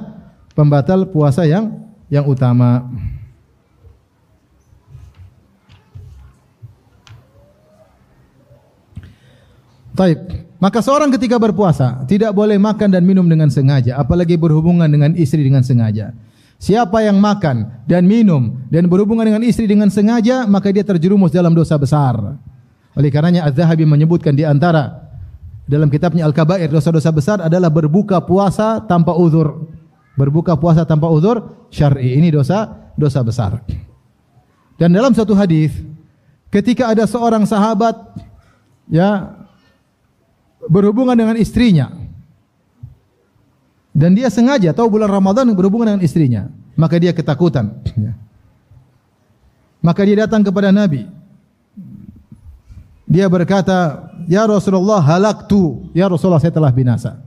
pembatal 0.52 1.08
puasa 1.08 1.48
yang 1.48 1.88
yang 2.12 2.28
utama. 2.28 2.84
Baik. 9.92 10.18
Maka 10.62 10.78
seorang 10.78 11.10
ketika 11.10 11.42
berpuasa 11.42 12.06
tidak 12.06 12.30
boleh 12.32 12.54
makan 12.54 12.86
dan 12.94 13.02
minum 13.02 13.26
dengan 13.26 13.50
sengaja, 13.50 13.98
apalagi 13.98 14.38
berhubungan 14.38 14.86
dengan 14.86 15.10
istri 15.18 15.42
dengan 15.42 15.66
sengaja. 15.66 16.14
Siapa 16.62 17.02
yang 17.02 17.18
makan 17.18 17.82
dan 17.90 18.06
minum 18.06 18.62
dan 18.70 18.86
berhubungan 18.86 19.26
dengan 19.26 19.42
istri 19.42 19.66
dengan 19.66 19.90
sengaja, 19.90 20.46
maka 20.46 20.70
dia 20.70 20.86
terjerumus 20.86 21.34
dalam 21.34 21.50
dosa 21.58 21.74
besar. 21.74 22.38
Oleh 22.94 23.10
karenanya 23.10 23.50
Az-Zahabi 23.50 23.82
menyebutkan 23.82 24.30
di 24.30 24.46
antara 24.46 25.10
dalam 25.66 25.90
kitabnya 25.90 26.22
Al-Kabair 26.22 26.70
dosa-dosa 26.70 27.10
besar 27.10 27.38
adalah 27.42 27.66
berbuka 27.66 28.22
puasa 28.22 28.78
tanpa 28.78 29.10
uzur. 29.10 29.74
Berbuka 30.14 30.54
puasa 30.54 30.86
tanpa 30.86 31.10
uzur 31.10 31.66
syar'i. 31.74 32.14
Ini 32.14 32.30
dosa 32.30 32.70
dosa 32.94 33.26
besar. 33.26 33.58
Dan 34.78 34.94
dalam 34.94 35.18
satu 35.18 35.34
hadis 35.34 35.74
ketika 36.46 36.94
ada 36.94 37.10
seorang 37.10 37.42
sahabat 37.42 37.98
ya 38.86 39.34
berhubungan 40.70 41.18
dengan 41.18 41.34
istrinya. 41.34 42.01
Dan 43.92 44.16
dia 44.16 44.32
sengaja 44.32 44.72
tahu 44.72 44.96
bulan 44.96 45.12
Ramadan 45.12 45.52
berhubungan 45.52 45.94
dengan 45.96 46.02
istrinya. 46.02 46.42
Maka 46.72 46.96
dia 46.96 47.12
ketakutan. 47.12 47.76
Ya. 47.92 48.16
Maka 49.84 50.00
dia 50.08 50.24
datang 50.24 50.40
kepada 50.40 50.72
Nabi. 50.72 51.04
Dia 53.04 53.28
berkata, 53.28 54.08
Ya 54.24 54.48
Rasulullah 54.48 55.04
halaktu. 55.04 55.92
Ya 55.92 56.08
Rasulullah 56.08 56.40
saya 56.40 56.54
telah 56.54 56.72
binasa. 56.72 57.20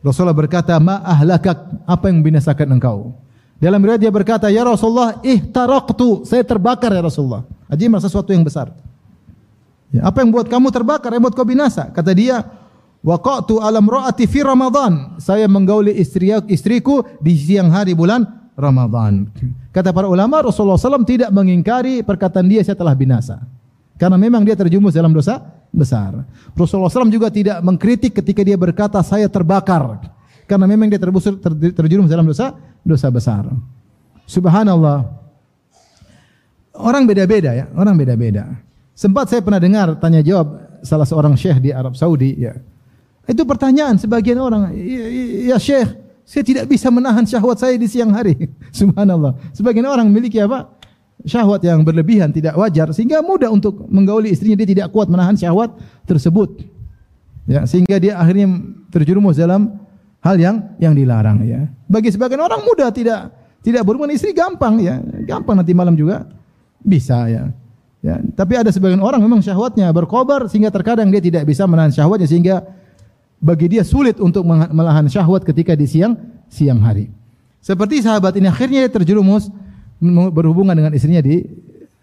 Rasulullah 0.00 0.32
berkata, 0.32 0.72
Ma 0.80 1.04
ahlakak. 1.04 1.58
Apa 1.84 2.08
yang 2.08 2.24
binasakan 2.24 2.80
engkau? 2.80 3.12
Dalam 3.60 3.82
riwayat 3.84 4.00
dia 4.00 4.12
berkata, 4.14 4.48
Ya 4.48 4.64
Rasulullah 4.64 5.20
ihtaraktu. 5.20 6.24
Saya 6.24 6.40
terbakar 6.40 6.88
ya 6.94 7.04
Rasulullah. 7.04 7.44
Haji 7.68 7.84
merasa 7.92 8.08
sesuatu 8.08 8.32
yang 8.32 8.46
besar. 8.46 8.72
Ya, 9.92 10.04
apa 10.08 10.20
yang 10.24 10.32
buat 10.32 10.48
kamu 10.48 10.68
terbakar, 10.72 11.12
yang 11.12 11.24
buat 11.24 11.36
kau 11.36 11.48
binasa? 11.48 11.88
Kata 11.92 12.12
dia, 12.12 12.44
Waqatu 12.98 13.62
alam 13.62 13.86
ra'ati 13.86 14.26
fi 14.26 14.42
Ramadan. 14.42 15.22
Saya 15.22 15.46
menggauli 15.46 15.94
istri 15.94 16.34
istriku 16.50 17.06
di 17.22 17.38
siang 17.38 17.70
hari 17.70 17.94
bulan 17.94 18.26
Ramadan. 18.58 19.30
Kata 19.70 19.94
para 19.94 20.10
ulama 20.10 20.42
Rasulullah 20.42 20.74
SAW 20.74 21.06
tidak 21.06 21.30
mengingkari 21.30 22.02
perkataan 22.02 22.50
dia 22.50 22.66
setelah 22.66 22.90
binasa. 22.98 23.38
Karena 23.94 24.18
memang 24.18 24.42
dia 24.42 24.58
terjumus 24.58 24.94
dalam 24.94 25.14
dosa 25.14 25.38
besar. 25.70 26.26
Rasulullah 26.58 26.90
SAW 26.90 27.10
juga 27.10 27.30
tidak 27.30 27.62
mengkritik 27.62 28.18
ketika 28.18 28.42
dia 28.42 28.58
berkata 28.58 28.98
saya 29.06 29.30
terbakar. 29.30 30.02
Karena 30.50 30.66
memang 30.66 30.90
dia 30.90 30.98
terbusur, 30.98 31.38
ter, 31.38 31.54
terjerumus 31.70 32.10
dalam 32.10 32.26
dosa 32.26 32.56
dosa 32.82 33.06
besar. 33.14 33.46
Subhanallah. 34.26 35.06
Orang 36.78 37.06
beda-beda 37.10 37.54
ya, 37.54 37.66
orang 37.74 37.94
beda-beda. 37.98 38.58
Sempat 38.94 39.30
saya 39.30 39.42
pernah 39.42 39.62
dengar 39.62 39.98
tanya 39.98 40.22
jawab 40.22 40.78
salah 40.82 41.06
seorang 41.06 41.34
syekh 41.38 41.62
di 41.62 41.70
Arab 41.70 41.94
Saudi 41.94 42.34
ya. 42.38 42.54
Itu 43.28 43.44
pertanyaan 43.44 44.00
sebagian 44.00 44.40
orang, 44.40 44.72
ya, 44.72 45.04
ya, 45.04 45.24
ya 45.52 45.56
syekh, 45.60 45.88
saya 46.24 46.44
tidak 46.44 46.64
bisa 46.64 46.88
menahan 46.88 47.28
syahwat 47.28 47.60
saya 47.60 47.76
di 47.76 47.84
siang 47.84 48.08
hari. 48.16 48.36
Subhanallah. 48.78 49.36
Sebagian 49.52 49.84
orang 49.84 50.08
memiliki 50.08 50.40
apa? 50.40 50.72
Syahwat 51.28 51.60
yang 51.60 51.84
berlebihan, 51.84 52.32
tidak 52.32 52.56
wajar. 52.56 52.88
Sehingga 52.96 53.20
mudah 53.20 53.52
untuk 53.52 53.84
menggauli 53.92 54.32
istrinya, 54.32 54.56
dia 54.56 54.68
tidak 54.68 54.88
kuat 54.96 55.12
menahan 55.12 55.36
syahwat 55.36 55.76
tersebut. 56.08 56.56
Ya, 57.44 57.68
sehingga 57.68 58.00
dia 58.00 58.16
akhirnya 58.16 58.48
terjerumus 58.88 59.36
dalam 59.36 59.76
hal 60.24 60.36
yang 60.40 60.56
yang 60.80 60.96
dilarang. 60.96 61.44
Ya. 61.44 61.68
Bagi 61.88 62.12
sebagian 62.12 62.40
orang 62.40 62.64
mudah 62.64 62.92
tidak 62.92 63.32
tidak 63.60 63.84
berhubungan 63.84 64.16
istri 64.16 64.32
gampang 64.32 64.80
ya, 64.80 65.00
gampang 65.24 65.60
nanti 65.60 65.72
malam 65.76 65.96
juga 65.96 66.28
bisa 66.80 67.28
ya. 67.28 67.52
Ya, 67.98 68.22
tapi 68.38 68.54
ada 68.54 68.70
sebagian 68.70 69.02
orang 69.02 69.18
memang 69.18 69.42
syahwatnya 69.42 69.90
berkobar 69.90 70.46
sehingga 70.46 70.70
terkadang 70.70 71.10
dia 71.10 71.18
tidak 71.18 71.42
bisa 71.50 71.66
menahan 71.66 71.90
syahwatnya 71.90 72.30
sehingga 72.30 72.62
bagi 73.38 73.70
dia 73.70 73.86
sulit 73.86 74.18
untuk 74.18 74.42
melahan 74.46 75.06
syahwat 75.06 75.46
ketika 75.46 75.78
di 75.78 75.86
siang 75.86 76.18
siang 76.50 76.82
hari. 76.82 77.10
Seperti 77.62 78.02
sahabat 78.02 78.34
ini 78.38 78.50
akhirnya 78.50 78.86
dia 78.86 78.92
terjerumus 78.92 79.50
berhubungan 80.34 80.74
dengan 80.74 80.92
istrinya 80.94 81.22
di 81.22 81.46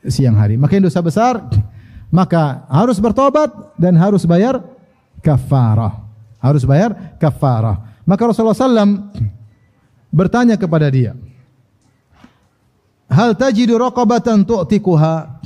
siang 0.07 0.35
hari. 0.35 0.55
Maka 0.55 0.79
dosa 0.79 0.99
besar, 1.03 1.39
maka 2.17 2.63
harus 2.71 2.99
bertobat 2.99 3.51
dan 3.75 3.95
harus 3.99 4.23
bayar 4.23 4.63
kafarah. 5.19 6.03
Harus 6.39 6.63
bayar 6.63 7.17
kafarah. 7.19 7.83
Maka 8.05 8.21
Rasulullah 8.29 8.55
SAW 8.55 9.11
bertanya 10.19 10.55
kepada 10.55 10.87
dia, 10.87 11.17
Hal 13.05 13.37
tajidu 13.37 13.77
raqabatan 13.77 14.43
tu'tikuha? 14.43 15.39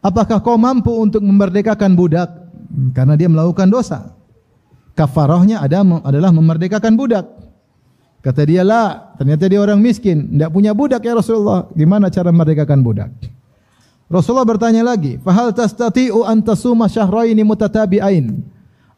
Apakah 0.00 0.40
kau 0.40 0.56
mampu 0.56 0.90
untuk 0.90 1.22
memerdekakan 1.22 1.92
budak? 1.92 2.28
Karena 2.96 3.14
dia 3.14 3.28
melakukan 3.28 3.68
dosa 3.68 4.19
kafarahnya 4.94 5.62
ada 5.62 5.82
adalah 6.04 6.30
memerdekakan 6.34 6.94
budak. 6.94 7.26
Kata 8.20 8.44
dia 8.44 8.60
lah, 8.60 9.16
ternyata 9.16 9.48
dia 9.48 9.60
orang 9.64 9.80
miskin, 9.80 10.28
tidak 10.36 10.52
punya 10.52 10.76
budak 10.76 11.00
ya 11.00 11.16
Rasulullah. 11.16 11.64
Gimana 11.72 12.12
cara 12.12 12.28
memerdekakan 12.28 12.80
budak? 12.84 13.10
Rasulullah 14.12 14.44
bertanya 14.44 14.84
lagi, 14.84 15.16
"Fahal 15.24 15.56
tastati'u 15.56 16.26
an 16.28 16.44
tasuma 16.44 16.90
syahraini 16.90 17.40
mutatabi'ain?" 17.40 18.44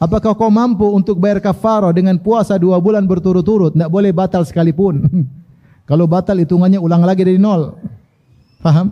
Apakah 0.03 0.35
kau 0.35 0.51
mampu 0.51 0.83
untuk 0.91 1.15
bayar 1.23 1.39
kafarah 1.39 1.95
dengan 1.95 2.19
puasa 2.19 2.59
dua 2.59 2.83
bulan 2.83 3.07
berturut-turut? 3.07 3.71
Tidak 3.71 3.87
boleh 3.87 4.11
batal 4.11 4.43
sekalipun. 4.43 5.07
Kalau 5.89 6.11
batal 6.11 6.43
hitungannya 6.43 6.83
ulang 6.83 7.07
lagi 7.07 7.23
dari 7.23 7.39
nol. 7.39 7.79
Faham? 8.59 8.91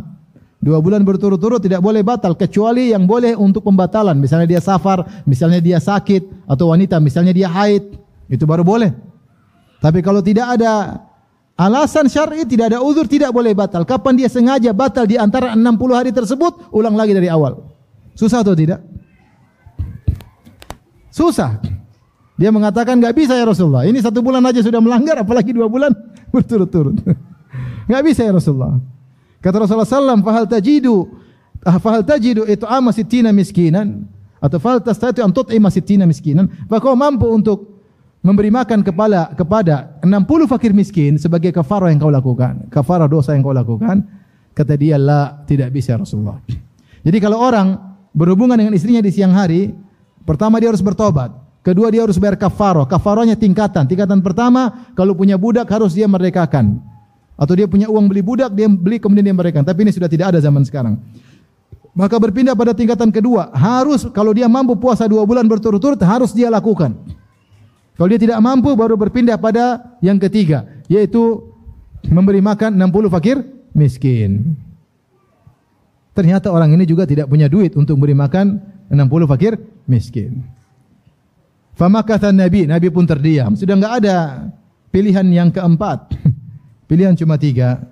Dua 0.61 0.76
bulan 0.76 1.00
berturut-turut 1.08 1.64
tidak 1.64 1.80
boleh 1.80 2.04
batal 2.04 2.36
kecuali 2.36 2.92
yang 2.92 3.08
boleh 3.08 3.32
untuk 3.32 3.64
pembatalan. 3.64 4.12
Misalnya 4.20 4.44
dia 4.44 4.61
safar, 4.61 5.24
misalnya 5.24 5.56
dia 5.56 5.80
sakit 5.80 6.44
atau 6.44 6.68
wanita, 6.68 7.00
misalnya 7.00 7.32
dia 7.32 7.48
haid, 7.48 7.96
itu 8.28 8.44
baru 8.44 8.61
boleh. 8.61 8.92
Tapi 9.80 10.04
kalau 10.04 10.20
tidak 10.20 10.61
ada 10.61 11.00
alasan 11.56 12.12
syar'i, 12.12 12.44
tidak 12.44 12.76
ada 12.76 12.84
uzur, 12.84 13.08
tidak 13.08 13.32
boleh 13.32 13.56
batal. 13.56 13.88
Kapan 13.88 14.20
dia 14.20 14.28
sengaja 14.28 14.76
batal 14.76 15.08
di 15.08 15.16
antara 15.16 15.56
60 15.56 15.96
hari 15.96 16.12
tersebut, 16.12 16.68
ulang 16.76 16.92
lagi 16.92 17.16
dari 17.16 17.32
awal. 17.32 17.64
Susah 18.12 18.44
atau 18.44 18.52
tidak? 18.52 18.84
Susah. 21.08 21.56
Dia 22.36 22.52
mengatakan 22.52 23.00
enggak 23.00 23.16
bisa 23.16 23.32
ya 23.32 23.48
Rasulullah. 23.48 23.88
Ini 23.88 23.96
satu 24.00 24.20
bulan 24.20 24.44
aja 24.44 24.61
sudah 24.61 24.80
melanggar, 24.80 25.24
apalagi 25.24 25.56
dua 25.56 25.72
bulan 25.72 25.92
berturut-turut. 26.32 27.00
Enggak 27.88 28.02
bisa 28.06 28.24
ya 28.24 28.32
Rasulullah. 28.32 28.76
Kata 29.41 29.57
Rasulullah 29.64 29.88
SAW, 29.88 30.20
fahal 30.20 30.45
tajidu, 30.45 31.16
ah, 31.64 31.80
fahal 31.80 32.05
tajidu 32.05 32.45
itu 32.45 32.68
ama 32.68 32.93
sitina 32.93 33.32
miskinan, 33.32 34.05
atau 34.36 34.61
fahal 34.61 34.84
tastatu 34.84 35.24
antut 35.24 35.49
ima 35.53 35.72
sitina 35.72 36.05
miskinan, 36.05 36.49
kau 36.68 36.93
mampu 36.93 37.24
untuk 37.24 37.80
memberi 38.20 38.53
makan 38.53 38.84
kepada 38.84 39.32
kepada 39.32 39.97
60 40.05 40.45
fakir 40.45 40.76
miskin 40.76 41.16
sebagai 41.16 41.57
kafarah 41.57 41.88
yang 41.88 42.01
kau 42.01 42.12
lakukan, 42.12 42.68
kafarah 42.68 43.09
dosa 43.09 43.32
yang 43.32 43.41
kau 43.41 43.57
lakukan, 43.57 44.05
kata 44.53 44.76
dia, 44.76 45.01
la, 45.01 45.41
tidak 45.49 45.72
bisa 45.72 45.97
Rasulullah. 45.97 46.36
Jadi 47.01 47.16
kalau 47.16 47.41
orang 47.41 47.80
berhubungan 48.12 48.61
dengan 48.61 48.76
istrinya 48.76 49.01
di 49.01 49.09
siang 49.09 49.32
hari, 49.32 49.72
pertama 50.28 50.61
dia 50.61 50.68
harus 50.68 50.84
bertobat, 50.84 51.32
kedua 51.64 51.88
dia 51.88 52.05
harus 52.05 52.20
bayar 52.20 52.36
kafarah, 52.36 52.84
kafarahnya 52.84 53.41
tingkatan, 53.41 53.88
tingkatan 53.88 54.20
pertama, 54.20 54.93
kalau 54.93 55.16
punya 55.16 55.41
budak 55.41 55.64
harus 55.72 55.97
dia 55.97 56.05
merdekakan, 56.05 56.76
atau 57.41 57.57
dia 57.57 57.64
punya 57.64 57.88
uang 57.88 58.05
beli 58.05 58.20
budak, 58.20 58.53
dia 58.53 58.68
beli 58.68 59.01
kemudian 59.01 59.24
dia 59.24 59.32
mereka. 59.32 59.64
Tapi 59.64 59.88
ini 59.88 59.97
sudah 59.97 60.12
tidak 60.12 60.36
ada 60.36 60.38
zaman 60.45 60.61
sekarang. 60.61 61.01
Maka 61.97 62.20
berpindah 62.20 62.53
pada 62.53 62.76
tingkatan 62.76 63.09
kedua. 63.09 63.49
Harus 63.57 64.05
kalau 64.12 64.36
dia 64.36 64.45
mampu 64.45 64.76
puasa 64.76 65.09
dua 65.09 65.24
bulan 65.24 65.49
berturut-turut, 65.49 65.97
harus 66.05 66.36
dia 66.36 66.53
lakukan. 66.53 66.93
Kalau 67.97 68.09
dia 68.12 68.20
tidak 68.20 68.36
mampu, 68.45 68.76
baru 68.76 68.93
berpindah 68.93 69.41
pada 69.41 69.97
yang 70.05 70.20
ketiga. 70.20 70.68
Yaitu 70.84 71.41
memberi 72.12 72.45
makan 72.45 72.76
60 72.76 73.09
fakir 73.09 73.36
miskin. 73.72 74.57
Ternyata 76.12 76.53
orang 76.53 76.76
ini 76.76 76.84
juga 76.84 77.09
tidak 77.09 77.32
punya 77.32 77.49
duit 77.49 77.72
untuk 77.72 77.97
memberi 77.97 78.16
makan 78.20 78.61
60 78.93 79.32
fakir 79.32 79.57
miskin. 79.88 80.45
Famakatan 81.72 82.36
Nabi, 82.36 82.68
Nabi 82.68 82.88
pun 82.93 83.09
terdiam. 83.09 83.57
Sudah 83.57 83.76
enggak 83.80 84.05
ada 84.05 84.16
pilihan 84.93 85.24
yang 85.32 85.49
keempat. 85.49 86.12
Pilihan 86.91 87.14
cuma 87.14 87.38
tiga. 87.38 87.86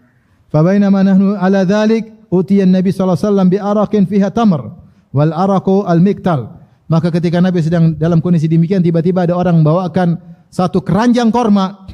Fabainama 0.51 1.07
nahnu 1.07 1.39
ala 1.39 1.63
dhalik 1.63 2.11
utiya 2.35 2.67
Nabi 2.67 2.91
wasallam 2.91 3.47
bi 3.47 3.63
araqin 3.63 4.11
fiha 4.11 4.35
tamr 4.35 4.75
wal 5.15 5.31
araqu 5.31 5.87
al 5.87 6.03
miktal. 6.03 6.59
Maka 6.91 7.15
ketika 7.15 7.39
Nabi 7.39 7.63
sedang 7.63 7.95
dalam 7.95 8.19
kondisi 8.19 8.51
demikian 8.51 8.83
tiba-tiba 8.83 9.23
ada 9.23 9.39
orang 9.39 9.63
membawakan 9.63 10.19
satu 10.51 10.83
keranjang 10.83 11.31
korma. 11.31 11.87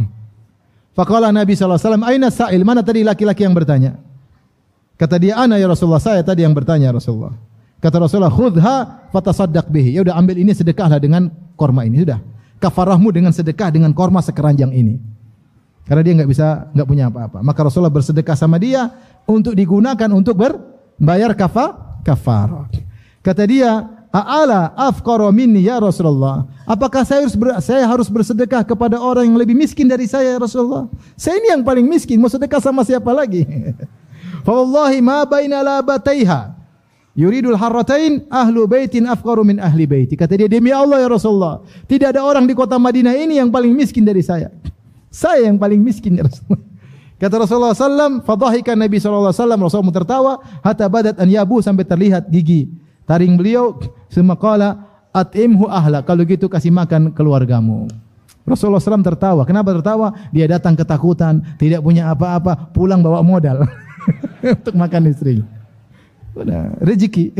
Faqala 0.97 1.29
Nabi 1.29 1.53
wasallam, 1.53 2.07
"Aina 2.09 2.33
sa'il? 2.33 2.65
Mana 2.65 2.81
tadi 2.81 3.05
laki-laki 3.05 3.45
yang 3.45 3.53
bertanya?" 3.53 4.01
Kata 4.95 5.19
dia, 5.19 5.35
"Ana 5.35 5.59
ya 5.59 5.67
Rasulullah, 5.67 6.01
saya 6.01 6.23
tadi 6.23 6.47
yang 6.47 6.55
bertanya 6.55 6.95
Rasulullah." 6.95 7.35
Kata 7.83 8.01
Rasulullah, 8.01 8.31
"Khudha 8.31 8.75
fatasaddaq 9.11 9.69
bihi." 9.69 9.99
Ya 9.99 10.07
sudah 10.07 10.15
ambil 10.17 10.39
ini 10.41 10.55
sedekahlah 10.55 11.03
dengan 11.03 11.29
korma 11.59 11.85
ini 11.85 12.07
sudah. 12.07 12.23
Kafarahmu 12.63 13.11
dengan 13.11 13.35
sedekah 13.35 13.75
dengan 13.75 13.91
korma 13.93 14.23
sekeranjang 14.23 14.71
ini. 14.71 15.14
Karena 15.85 16.01
dia 16.01 16.13
enggak 16.17 16.31
bisa 16.33 16.47
enggak 16.73 16.89
punya 16.89 17.05
apa-apa. 17.13 17.39
Maka 17.45 17.61
Rasulullah 17.69 17.93
bersedekah 17.93 18.37
sama 18.37 18.57
dia 18.57 18.89
untuk 19.29 19.53
digunakan 19.53 20.09
untuk 20.17 20.37
berbayar 20.41 21.37
kafa 21.37 22.01
kafar. 22.01 22.73
Kata 23.21 23.45
dia, 23.45 23.85
"A'ala 24.09 24.73
afqara 24.77 25.29
minni 25.29 25.65
ya 25.65 25.81
Rasulullah? 25.81 26.49
Apakah 26.65 27.05
saya 27.05 27.25
harus 27.25 27.37
ber, 27.37 27.53
saya 27.61 27.85
harus 27.85 28.09
bersedekah 28.09 28.65
kepada 28.65 28.97
orang 28.97 29.29
yang 29.29 29.37
lebih 29.37 29.53
miskin 29.53 29.85
dari 29.85 30.09
saya 30.09 30.37
ya 30.37 30.41
Rasulullah? 30.41 30.89
Saya 31.17 31.37
ini 31.41 31.53
yang 31.53 31.61
paling 31.65 31.85
miskin, 31.85 32.17
mau 32.17 32.33
sedekah 32.33 32.61
sama 32.61 32.81
siapa 32.85 33.13
lagi?" 33.13 33.45
Fa 34.45 34.53
wallahi 34.53 35.01
ma 35.01 35.25
baina 35.25 35.65
labataiha 35.65 36.53
Yuridul 37.15 37.55
harratain 37.55 38.27
ahlu 38.27 38.67
baitin 38.67 39.07
afqaru 39.07 39.47
min 39.47 39.63
ahli 39.63 39.87
baiti. 39.87 40.19
Kata 40.19 40.35
dia 40.35 40.51
demi 40.51 40.75
Allah 40.75 40.99
ya 40.99 41.07
Rasulullah, 41.07 41.63
tidak 41.87 42.11
ada 42.11 42.27
orang 42.27 42.43
di 42.43 42.59
kota 42.59 42.75
Madinah 42.75 43.15
ini 43.15 43.39
yang 43.39 43.55
paling 43.55 43.71
miskin 43.71 44.03
dari 44.03 44.19
saya. 44.19 44.51
Saya 45.15 45.47
yang 45.47 45.63
paling 45.63 45.79
miskin 45.79 46.19
ya 46.19 46.27
Rasulullah. 46.27 46.67
Kata 47.23 47.35
Rasulullah 47.39 47.71
SAW, 47.71 48.27
fadahika 48.27 48.75
Nabi 48.75 48.99
SAW, 48.99 49.31
Rasulullah 49.31 49.95
tertawa, 49.95 50.33
hatta 50.67 50.91
badat 50.91 51.15
an 51.23 51.31
yabu 51.31 51.63
sampai 51.63 51.87
terlihat 51.87 52.27
gigi. 52.27 52.67
Taring 53.07 53.39
beliau, 53.39 53.79
semua 54.11 54.35
kala, 54.35 54.83
atimhu 55.15 55.71
ahla, 55.71 56.03
kalau 56.03 56.27
gitu 56.27 56.51
kasih 56.51 56.75
makan 56.75 57.15
keluargamu. 57.15 57.87
Rasulullah 58.45 58.83
SAW 58.83 59.07
tertawa. 59.07 59.47
Kenapa 59.47 59.73
tertawa? 59.73 60.13
Dia 60.35 60.51
datang 60.51 60.75
ketakutan, 60.75 61.41
tidak 61.57 61.81
punya 61.81 62.11
apa-apa, 62.11 62.75
pulang 62.75 63.01
bawa 63.01 63.23
modal 63.23 63.65
untuk 64.59 64.75
makan 64.75 65.09
istri. 65.09 65.41
Rezeki. 66.83 67.33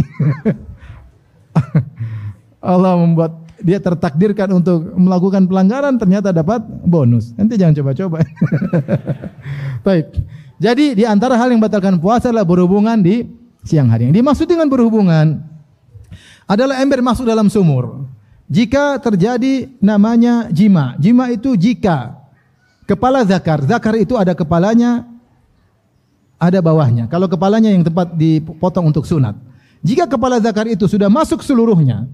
Allah 2.65 2.97
membuat 2.97 3.44
dia 3.63 3.79
tertakdirkan 3.79 4.51
untuk 4.51 4.95
melakukan 4.99 5.47
pelanggaran 5.47 5.95
ternyata 6.01 6.35
dapat 6.35 6.65
bonus. 6.83 7.31
Nanti 7.39 7.55
jangan 7.55 7.75
coba-coba. 7.79 8.19
Baik. 9.87 10.07
Jadi 10.59 10.99
di 10.99 11.05
antara 11.05 11.39
hal 11.39 11.51
yang 11.51 11.63
batalkan 11.63 11.99
puasa 11.99 12.31
adalah 12.31 12.47
berhubungan 12.47 12.99
di 12.99 13.27
siang 13.67 13.91
hari. 13.91 14.11
Yang 14.11 14.23
dimaksud 14.23 14.47
dengan 14.47 14.67
berhubungan 14.71 15.43
adalah 16.45 16.81
ember 16.81 17.01
masuk 17.01 17.25
dalam 17.25 17.49
sumur. 17.49 18.07
jika 18.45 19.01
terjadi 19.01 19.73
namanya 19.81 20.53
jima. 20.53 20.95
Jima 21.01 21.33
itu 21.33 21.57
jika 21.57 22.13
kepala 22.85 23.25
zakar, 23.25 23.65
zakar 23.65 23.97
itu 23.97 24.15
ada 24.21 24.37
kepalanya, 24.37 25.09
ada 26.37 26.61
bawahnya. 26.61 27.09
Kalau 27.09 27.25
kepalanya 27.25 27.73
yang 27.73 27.83
tepat 27.83 28.13
dipotong 28.13 28.93
untuk 28.93 29.09
sunat. 29.09 29.33
Jika 29.85 30.09
kepala 30.09 30.41
zakar 30.41 30.69
itu 30.69 30.85
sudah 30.89 31.09
masuk 31.13 31.45
seluruhnya, 31.45 32.09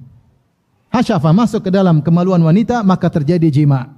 hasyafa 0.90 1.30
masuk 1.30 1.64
ke 1.64 1.70
dalam 1.70 2.02
kemaluan 2.02 2.42
wanita, 2.42 2.82
maka 2.82 3.06
terjadi 3.08 3.48
jima. 3.48 3.94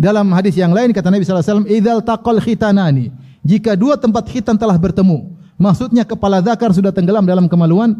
Dalam 0.00 0.32
hadis 0.32 0.56
yang 0.56 0.72
lain 0.72 0.96
kata 0.96 1.12
Nabi 1.12 1.28
sallallahu 1.28 1.44
alaihi 1.44 1.52
wasallam, 1.52 1.68
"Idzal 1.68 2.00
taqal 2.00 2.40
khitanani." 2.40 3.12
Jika 3.44 3.76
dua 3.76 4.00
tempat 4.00 4.28
khitan 4.28 4.56
telah 4.56 4.76
bertemu, 4.80 5.28
maksudnya 5.60 6.04
kepala 6.08 6.40
zakar 6.40 6.72
sudah 6.72 6.92
tenggelam 6.92 7.24
dalam 7.24 7.48
kemaluan 7.48 7.96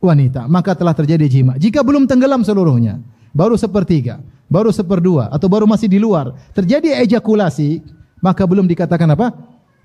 wanita, 0.00 0.44
maka 0.48 0.76
telah 0.76 0.92
terjadi 0.92 1.28
jima. 1.28 1.56
Jika 1.56 1.80
belum 1.80 2.04
tenggelam 2.04 2.44
seluruhnya, 2.44 3.00
baru 3.32 3.56
sepertiga, 3.56 4.20
baru 4.48 4.72
seperdua, 4.72 5.28
atau 5.32 5.48
baru 5.48 5.68
masih 5.68 5.88
di 5.88 6.00
luar, 6.00 6.32
terjadi 6.56 6.96
ejakulasi, 7.04 7.84
maka 8.24 8.44
belum 8.44 8.68
dikatakan 8.68 9.08
apa? 9.12 9.32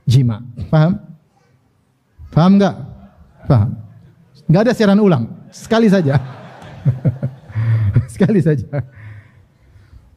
Jima. 0.08 0.44
Faham? 0.72 1.00
Faham 2.32 2.52
enggak? 2.60 2.76
Faham. 3.48 3.70
Enggak 4.48 4.62
ada 4.68 4.74
siaran 4.76 5.00
ulang. 5.00 5.24
Sekali 5.52 5.88
saja. 5.92 6.20
Sekali 8.16 8.40
saja. 8.40 8.64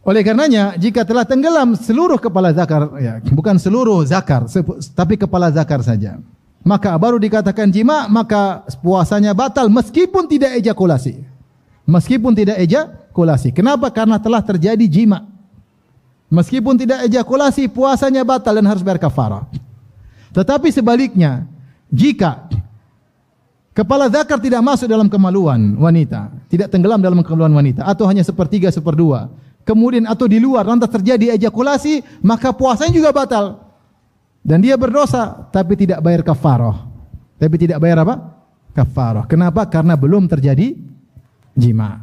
Oleh 0.07 0.23
karenanya, 0.23 0.79
jika 0.79 1.03
telah 1.03 1.27
tenggelam 1.27 1.75
seluruh 1.75 2.17
kepala 2.17 2.55
zakar, 2.55 2.87
ya, 3.03 3.19
bukan 3.35 3.59
seluruh 3.59 4.07
zakar, 4.07 4.47
tapi 4.95 5.19
kepala 5.19 5.51
zakar 5.51 5.83
saja, 5.83 6.23
maka 6.63 6.95
baru 6.95 7.19
dikatakan 7.19 7.69
jima, 7.69 8.07
maka 8.07 8.63
puasanya 8.81 9.35
batal 9.35 9.67
meskipun 9.69 10.31
tidak 10.31 10.57
ejakulasi. 10.63 11.27
Meskipun 11.85 12.33
tidak 12.39 12.63
ejakulasi. 12.63 13.51
Kenapa? 13.51 13.91
Karena 13.91 14.17
telah 14.17 14.41
terjadi 14.41 14.85
jima. 14.87 15.29
Meskipun 16.29 16.77
tidak 16.77 17.09
ejakulasi, 17.09 17.67
puasanya 17.69 18.23
batal 18.23 18.57
dan 18.57 18.69
harus 18.69 18.85
bayar 18.85 19.01
kafarah. 19.01 19.49
Tetapi 20.33 20.69
sebaliknya, 20.73 21.49
jika 21.89 22.49
kepala 23.79 24.11
zakar 24.11 24.43
tidak 24.43 24.59
masuk 24.59 24.91
dalam 24.91 25.07
kemaluan 25.07 25.79
wanita, 25.79 26.35
tidak 26.51 26.75
tenggelam 26.75 26.99
dalam 26.99 27.23
kemaluan 27.23 27.55
wanita, 27.55 27.87
atau 27.87 28.11
hanya 28.11 28.27
sepertiga, 28.27 28.67
seperdua, 28.75 29.31
kemudian 29.63 30.03
atau 30.11 30.27
di 30.27 30.43
luar 30.43 30.67
lantas 30.67 30.91
terjadi 30.91 31.39
ejakulasi, 31.39 32.03
maka 32.27 32.51
puasanya 32.51 32.91
juga 32.91 33.15
batal. 33.15 33.71
Dan 34.43 34.65
dia 34.65 34.75
berdosa 34.75 35.47
tapi 35.55 35.79
tidak 35.79 36.03
bayar 36.03 36.27
kafarah. 36.27 36.89
Tapi 37.39 37.55
tidak 37.55 37.79
bayar 37.79 38.03
apa? 38.03 38.35
Kafarah. 38.75 39.29
Kenapa? 39.31 39.63
Karena 39.69 39.95
belum 39.95 40.27
terjadi 40.27 40.75
jima. 41.55 42.03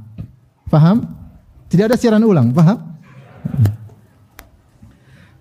Faham? 0.71 1.03
Tidak 1.67 1.91
ada 1.91 1.97
siaran 1.97 2.23
ulang, 2.23 2.53
faham? 2.53 2.77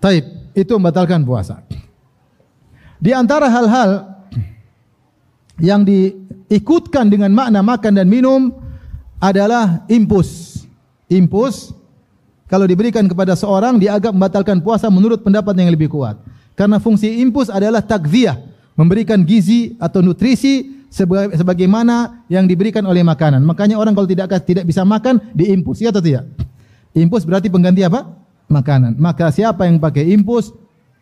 Taib, 0.01 0.25
itu 0.57 0.71
membatalkan 0.75 1.21
puasa. 1.23 1.61
Di 2.97 3.13
antara 3.13 3.47
hal-hal 3.53 4.14
yang 5.59 5.87
diikutkan 5.87 7.07
dengan 7.07 7.31
makna 7.31 7.63
makan 7.63 7.95
dan 7.95 8.07
minum 8.07 8.51
adalah 9.19 9.87
impus. 9.87 10.61
Impus 11.07 11.71
kalau 12.45 12.65
diberikan 12.69 13.05
kepada 13.05 13.33
seorang 13.33 13.79
dia 13.81 13.95
agak 13.95 14.13
membatalkan 14.13 14.61
puasa 14.61 14.89
menurut 14.91 15.21
pendapat 15.21 15.53
yang 15.57 15.71
lebih 15.71 15.89
kuat. 15.89 16.19
Karena 16.55 16.79
fungsi 16.79 17.19
impus 17.19 17.51
adalah 17.51 17.83
takziah, 17.83 18.39
memberikan 18.79 19.19
gizi 19.27 19.75
atau 19.75 19.99
nutrisi 19.99 20.87
sebagaimana 21.35 22.23
yang 22.31 22.47
diberikan 22.47 22.85
oleh 22.87 23.03
makanan. 23.03 23.43
Makanya 23.43 23.75
orang 23.75 23.91
kalau 23.91 24.07
tidak 24.07 24.31
tidak 24.47 24.63
bisa 24.63 24.87
makan 24.87 25.19
diimpus, 25.35 25.83
ya 25.83 25.91
atau 25.91 25.99
tidak? 25.99 26.23
Impus 26.95 27.27
berarti 27.27 27.51
pengganti 27.51 27.83
apa? 27.83 28.07
Makanan. 28.47 28.95
Maka 28.95 29.35
siapa 29.35 29.67
yang 29.67 29.83
pakai 29.83 30.15
impus 30.15 30.55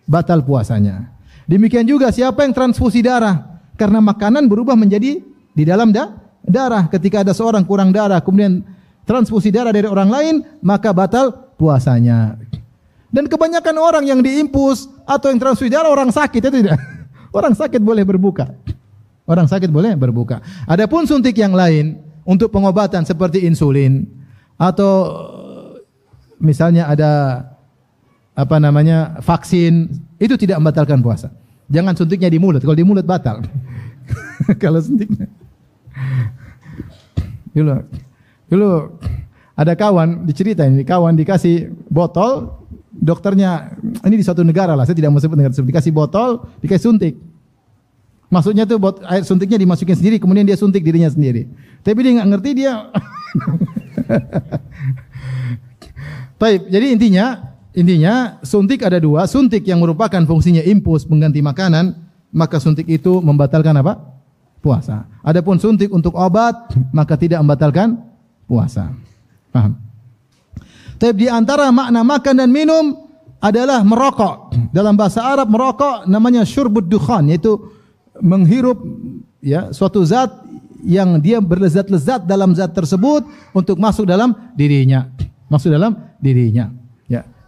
batal 0.09 0.41
puasanya. 0.41 1.13
Demikian 1.45 1.85
juga 1.85 2.09
siapa 2.09 2.41
yang 2.41 2.55
transfusi 2.55 3.05
darah 3.05 3.52
karena 3.77 3.99
makanan 3.99 4.45
berubah 4.45 4.77
menjadi 4.77 5.21
di 5.53 5.63
dalam 5.63 5.89
da 5.93 6.13
darah. 6.45 6.87
Ketika 6.91 7.23
ada 7.23 7.31
seorang 7.31 7.63
kurang 7.63 7.89
darah 7.89 8.19
kemudian 8.19 8.61
transfusi 9.07 9.49
darah 9.49 9.71
dari 9.71 9.87
orang 9.87 10.09
lain, 10.09 10.35
maka 10.59 10.91
batal 10.91 11.53
puasanya. 11.55 12.37
Dan 13.13 13.29
kebanyakan 13.29 13.75
orang 13.77 14.03
yang 14.09 14.19
diimpus 14.25 14.89
atau 15.05 15.29
yang 15.29 15.37
transfusi 15.37 15.69
darah 15.69 15.93
orang 15.93 16.09
sakit 16.09 16.41
itu 16.41 16.51
tidak. 16.63 16.79
Orang 17.33 17.57
sakit 17.57 17.81
boleh 17.81 18.05
berbuka. 18.05 18.45
Orang 19.25 19.49
sakit 19.49 19.73
boleh 19.73 19.97
berbuka. 19.97 20.37
Adapun 20.69 21.09
suntik 21.09 21.33
yang 21.33 21.57
lain 21.57 21.97
untuk 22.21 22.53
pengobatan 22.53 23.01
seperti 23.09 23.41
insulin 23.41 24.05
atau 24.53 25.17
misalnya 26.37 26.93
ada 26.93 27.11
apa 28.37 28.57
namanya 28.61 29.17
vaksin 29.21 29.89
itu 30.21 30.37
tidak 30.37 30.61
membatalkan 30.61 31.01
puasa. 31.01 31.33
Jangan 31.73 31.97
suntiknya 31.97 32.29
di 32.29 32.37
mulut. 32.37 32.61
Kalau 32.61 32.77
di 32.77 32.85
mulut 32.85 33.03
batal. 33.03 33.41
Kalau 34.61 34.77
suntiknya. 34.77 35.25
Dulu, 37.53 37.73
dulu 38.49 38.69
ada 39.53 39.77
kawan 39.77 40.25
dicerita 40.25 40.65
ini 40.65 40.81
kawan 40.81 41.13
dikasih 41.13 41.69
botol 41.85 42.49
dokternya 42.89 43.77
ini 44.01 44.17
di 44.17 44.25
suatu 44.25 44.41
negara 44.41 44.73
lah 44.73 44.89
saya 44.89 44.97
tidak 44.97 45.13
mau 45.13 45.21
sebut 45.21 45.37
negara 45.37 45.53
dikasih 45.53 45.93
botol 45.93 46.49
dikasih 46.65 46.89
suntik 46.89 47.13
maksudnya 48.33 48.65
tuh 48.65 48.81
bot, 48.81 48.97
air 49.05 49.21
suntiknya 49.21 49.61
dimasukin 49.61 49.93
sendiri 49.93 50.17
kemudian 50.17 50.41
dia 50.49 50.57
suntik 50.57 50.81
dirinya 50.81 51.13
sendiri 51.13 51.45
tapi 51.85 52.01
dia 52.01 52.17
nggak 52.17 52.29
ngerti 52.33 52.49
dia 52.57 52.73
Baik, 56.41 56.67
jadi 56.67 56.91
intinya 56.91 57.52
intinya 57.73 58.37
suntik 58.45 58.85
ada 58.85 59.01
dua 59.01 59.25
suntik 59.25 59.65
yang 59.65 59.81
merupakan 59.81 60.21
fungsinya 60.23 60.61
impuls 60.63 61.05
mengganti 61.09 61.41
makanan 61.41 61.97
maka 62.33 62.57
suntik 62.61 62.89
itu 62.89 63.21
membatalkan 63.21 63.73
apa 63.77 63.99
puasa 64.63 65.05
adapun 65.25 65.59
suntik 65.59 65.89
untuk 65.89 66.15
obat 66.15 66.55
maka 66.93 67.17
tidak 67.19 67.41
membatalkan 67.43 67.99
puasa 68.47 68.93
Paham? 69.53 69.77
Tapi 70.97 71.13
di 71.13 71.27
antara 71.29 71.69
makna 71.69 72.01
makan 72.01 72.33
dan 72.41 72.49
minum 72.49 73.05
adalah 73.37 73.85
merokok. 73.85 74.57
Dalam 74.73 74.97
bahasa 74.97 75.21
Arab 75.21 75.45
merokok 75.53 76.09
namanya 76.09 76.41
syurbud 76.41 76.89
dukhan 76.89 77.29
yaitu 77.29 77.61
menghirup 78.17 78.81
ya 79.37 79.69
suatu 79.69 80.01
zat 80.01 80.33
yang 80.81 81.21
dia 81.21 81.37
berlezat-lezat 81.37 82.25
dalam 82.25 82.57
zat 82.57 82.73
tersebut 82.73 83.21
untuk 83.53 83.77
masuk 83.77 84.09
dalam 84.09 84.33
dirinya. 84.57 85.05
Masuk 85.53 85.69
dalam 85.69 85.93
dirinya. 86.17 86.73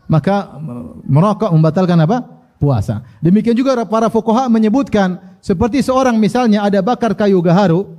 Maka 0.05 0.61
merokok 1.05 1.49
membatalkan 1.49 1.97
apa? 2.05 2.21
Puasa. 2.55 3.03
Demikian 3.19 3.57
juga 3.57 3.83
para 3.83 4.07
fuqaha 4.07 4.47
menyebutkan 4.47 5.19
seperti 5.43 5.83
seorang 5.83 6.15
misalnya 6.17 6.63
ada 6.63 6.79
bakar 6.79 7.13
kayu 7.13 7.37
gaharu 7.43 7.93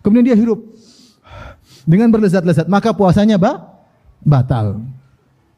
kemudian 0.00 0.32
dia 0.32 0.36
hirup 0.38 0.64
dengan 1.84 2.08
berlezat-lezat 2.10 2.66
maka 2.66 2.94
puasanya 2.94 3.36
ba 3.36 3.78
batal. 4.22 4.82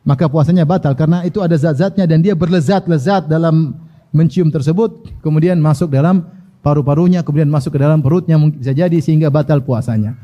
Maka 0.01 0.27
puasanya 0.33 0.65
batal 0.65 0.97
karena 0.97 1.23
itu 1.29 1.45
ada 1.45 1.55
zat-zatnya 1.55 2.09
dan 2.09 2.25
dia 2.25 2.33
berlezat-lezat 2.33 3.29
dalam 3.29 3.77
mencium 4.11 4.51
tersebut 4.51 5.21
kemudian 5.23 5.61
masuk 5.61 5.93
dalam 5.93 6.27
paru-parunya 6.65 7.21
kemudian 7.23 7.49
masuk 7.49 7.77
ke 7.77 7.81
dalam 7.81 8.01
perutnya 8.01 8.41
mungkin 8.41 8.61
bisa 8.61 8.73
jadi 8.73 8.97
sehingga 8.99 9.29
batal 9.29 9.61
puasanya. 9.61 10.17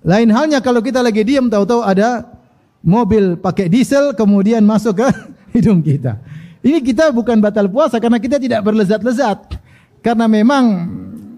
Lain 0.00 0.32
halnya 0.32 0.64
kalau 0.64 0.80
kita 0.80 1.04
lagi 1.04 1.20
diam 1.22 1.52
tahu-tahu 1.52 1.84
ada 1.84 2.39
mobil 2.80 3.36
pakai 3.36 3.68
diesel 3.68 4.12
kemudian 4.16 4.64
masuk 4.64 5.04
ke 5.04 5.08
hidung 5.56 5.80
kita. 5.84 6.20
Ini 6.60 6.84
kita 6.84 7.08
bukan 7.12 7.40
batal 7.40 7.72
puasa 7.72 7.96
karena 7.96 8.20
kita 8.20 8.36
tidak 8.36 8.60
berlezat-lezat. 8.64 9.56
Karena 10.00 10.24
memang 10.24 10.88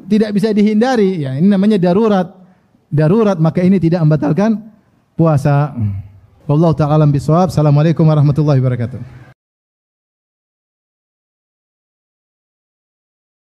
tidak 0.06 0.30
bisa 0.38 0.54
dihindari 0.54 1.26
ya 1.26 1.34
ini 1.34 1.50
namanya 1.50 1.82
darurat 1.82 2.30
darurat 2.86 3.38
maka 3.38 3.64
ini 3.64 3.80
tidak 3.82 4.02
membatalkan 4.06 4.60
puasa. 5.18 5.74
Wallahu 6.46 6.74
taala 6.74 7.06
bisawab. 7.06 7.50
Assalamualaikum 7.50 8.02
warahmatullahi 8.02 8.58
wabarakatuh. 8.58 9.31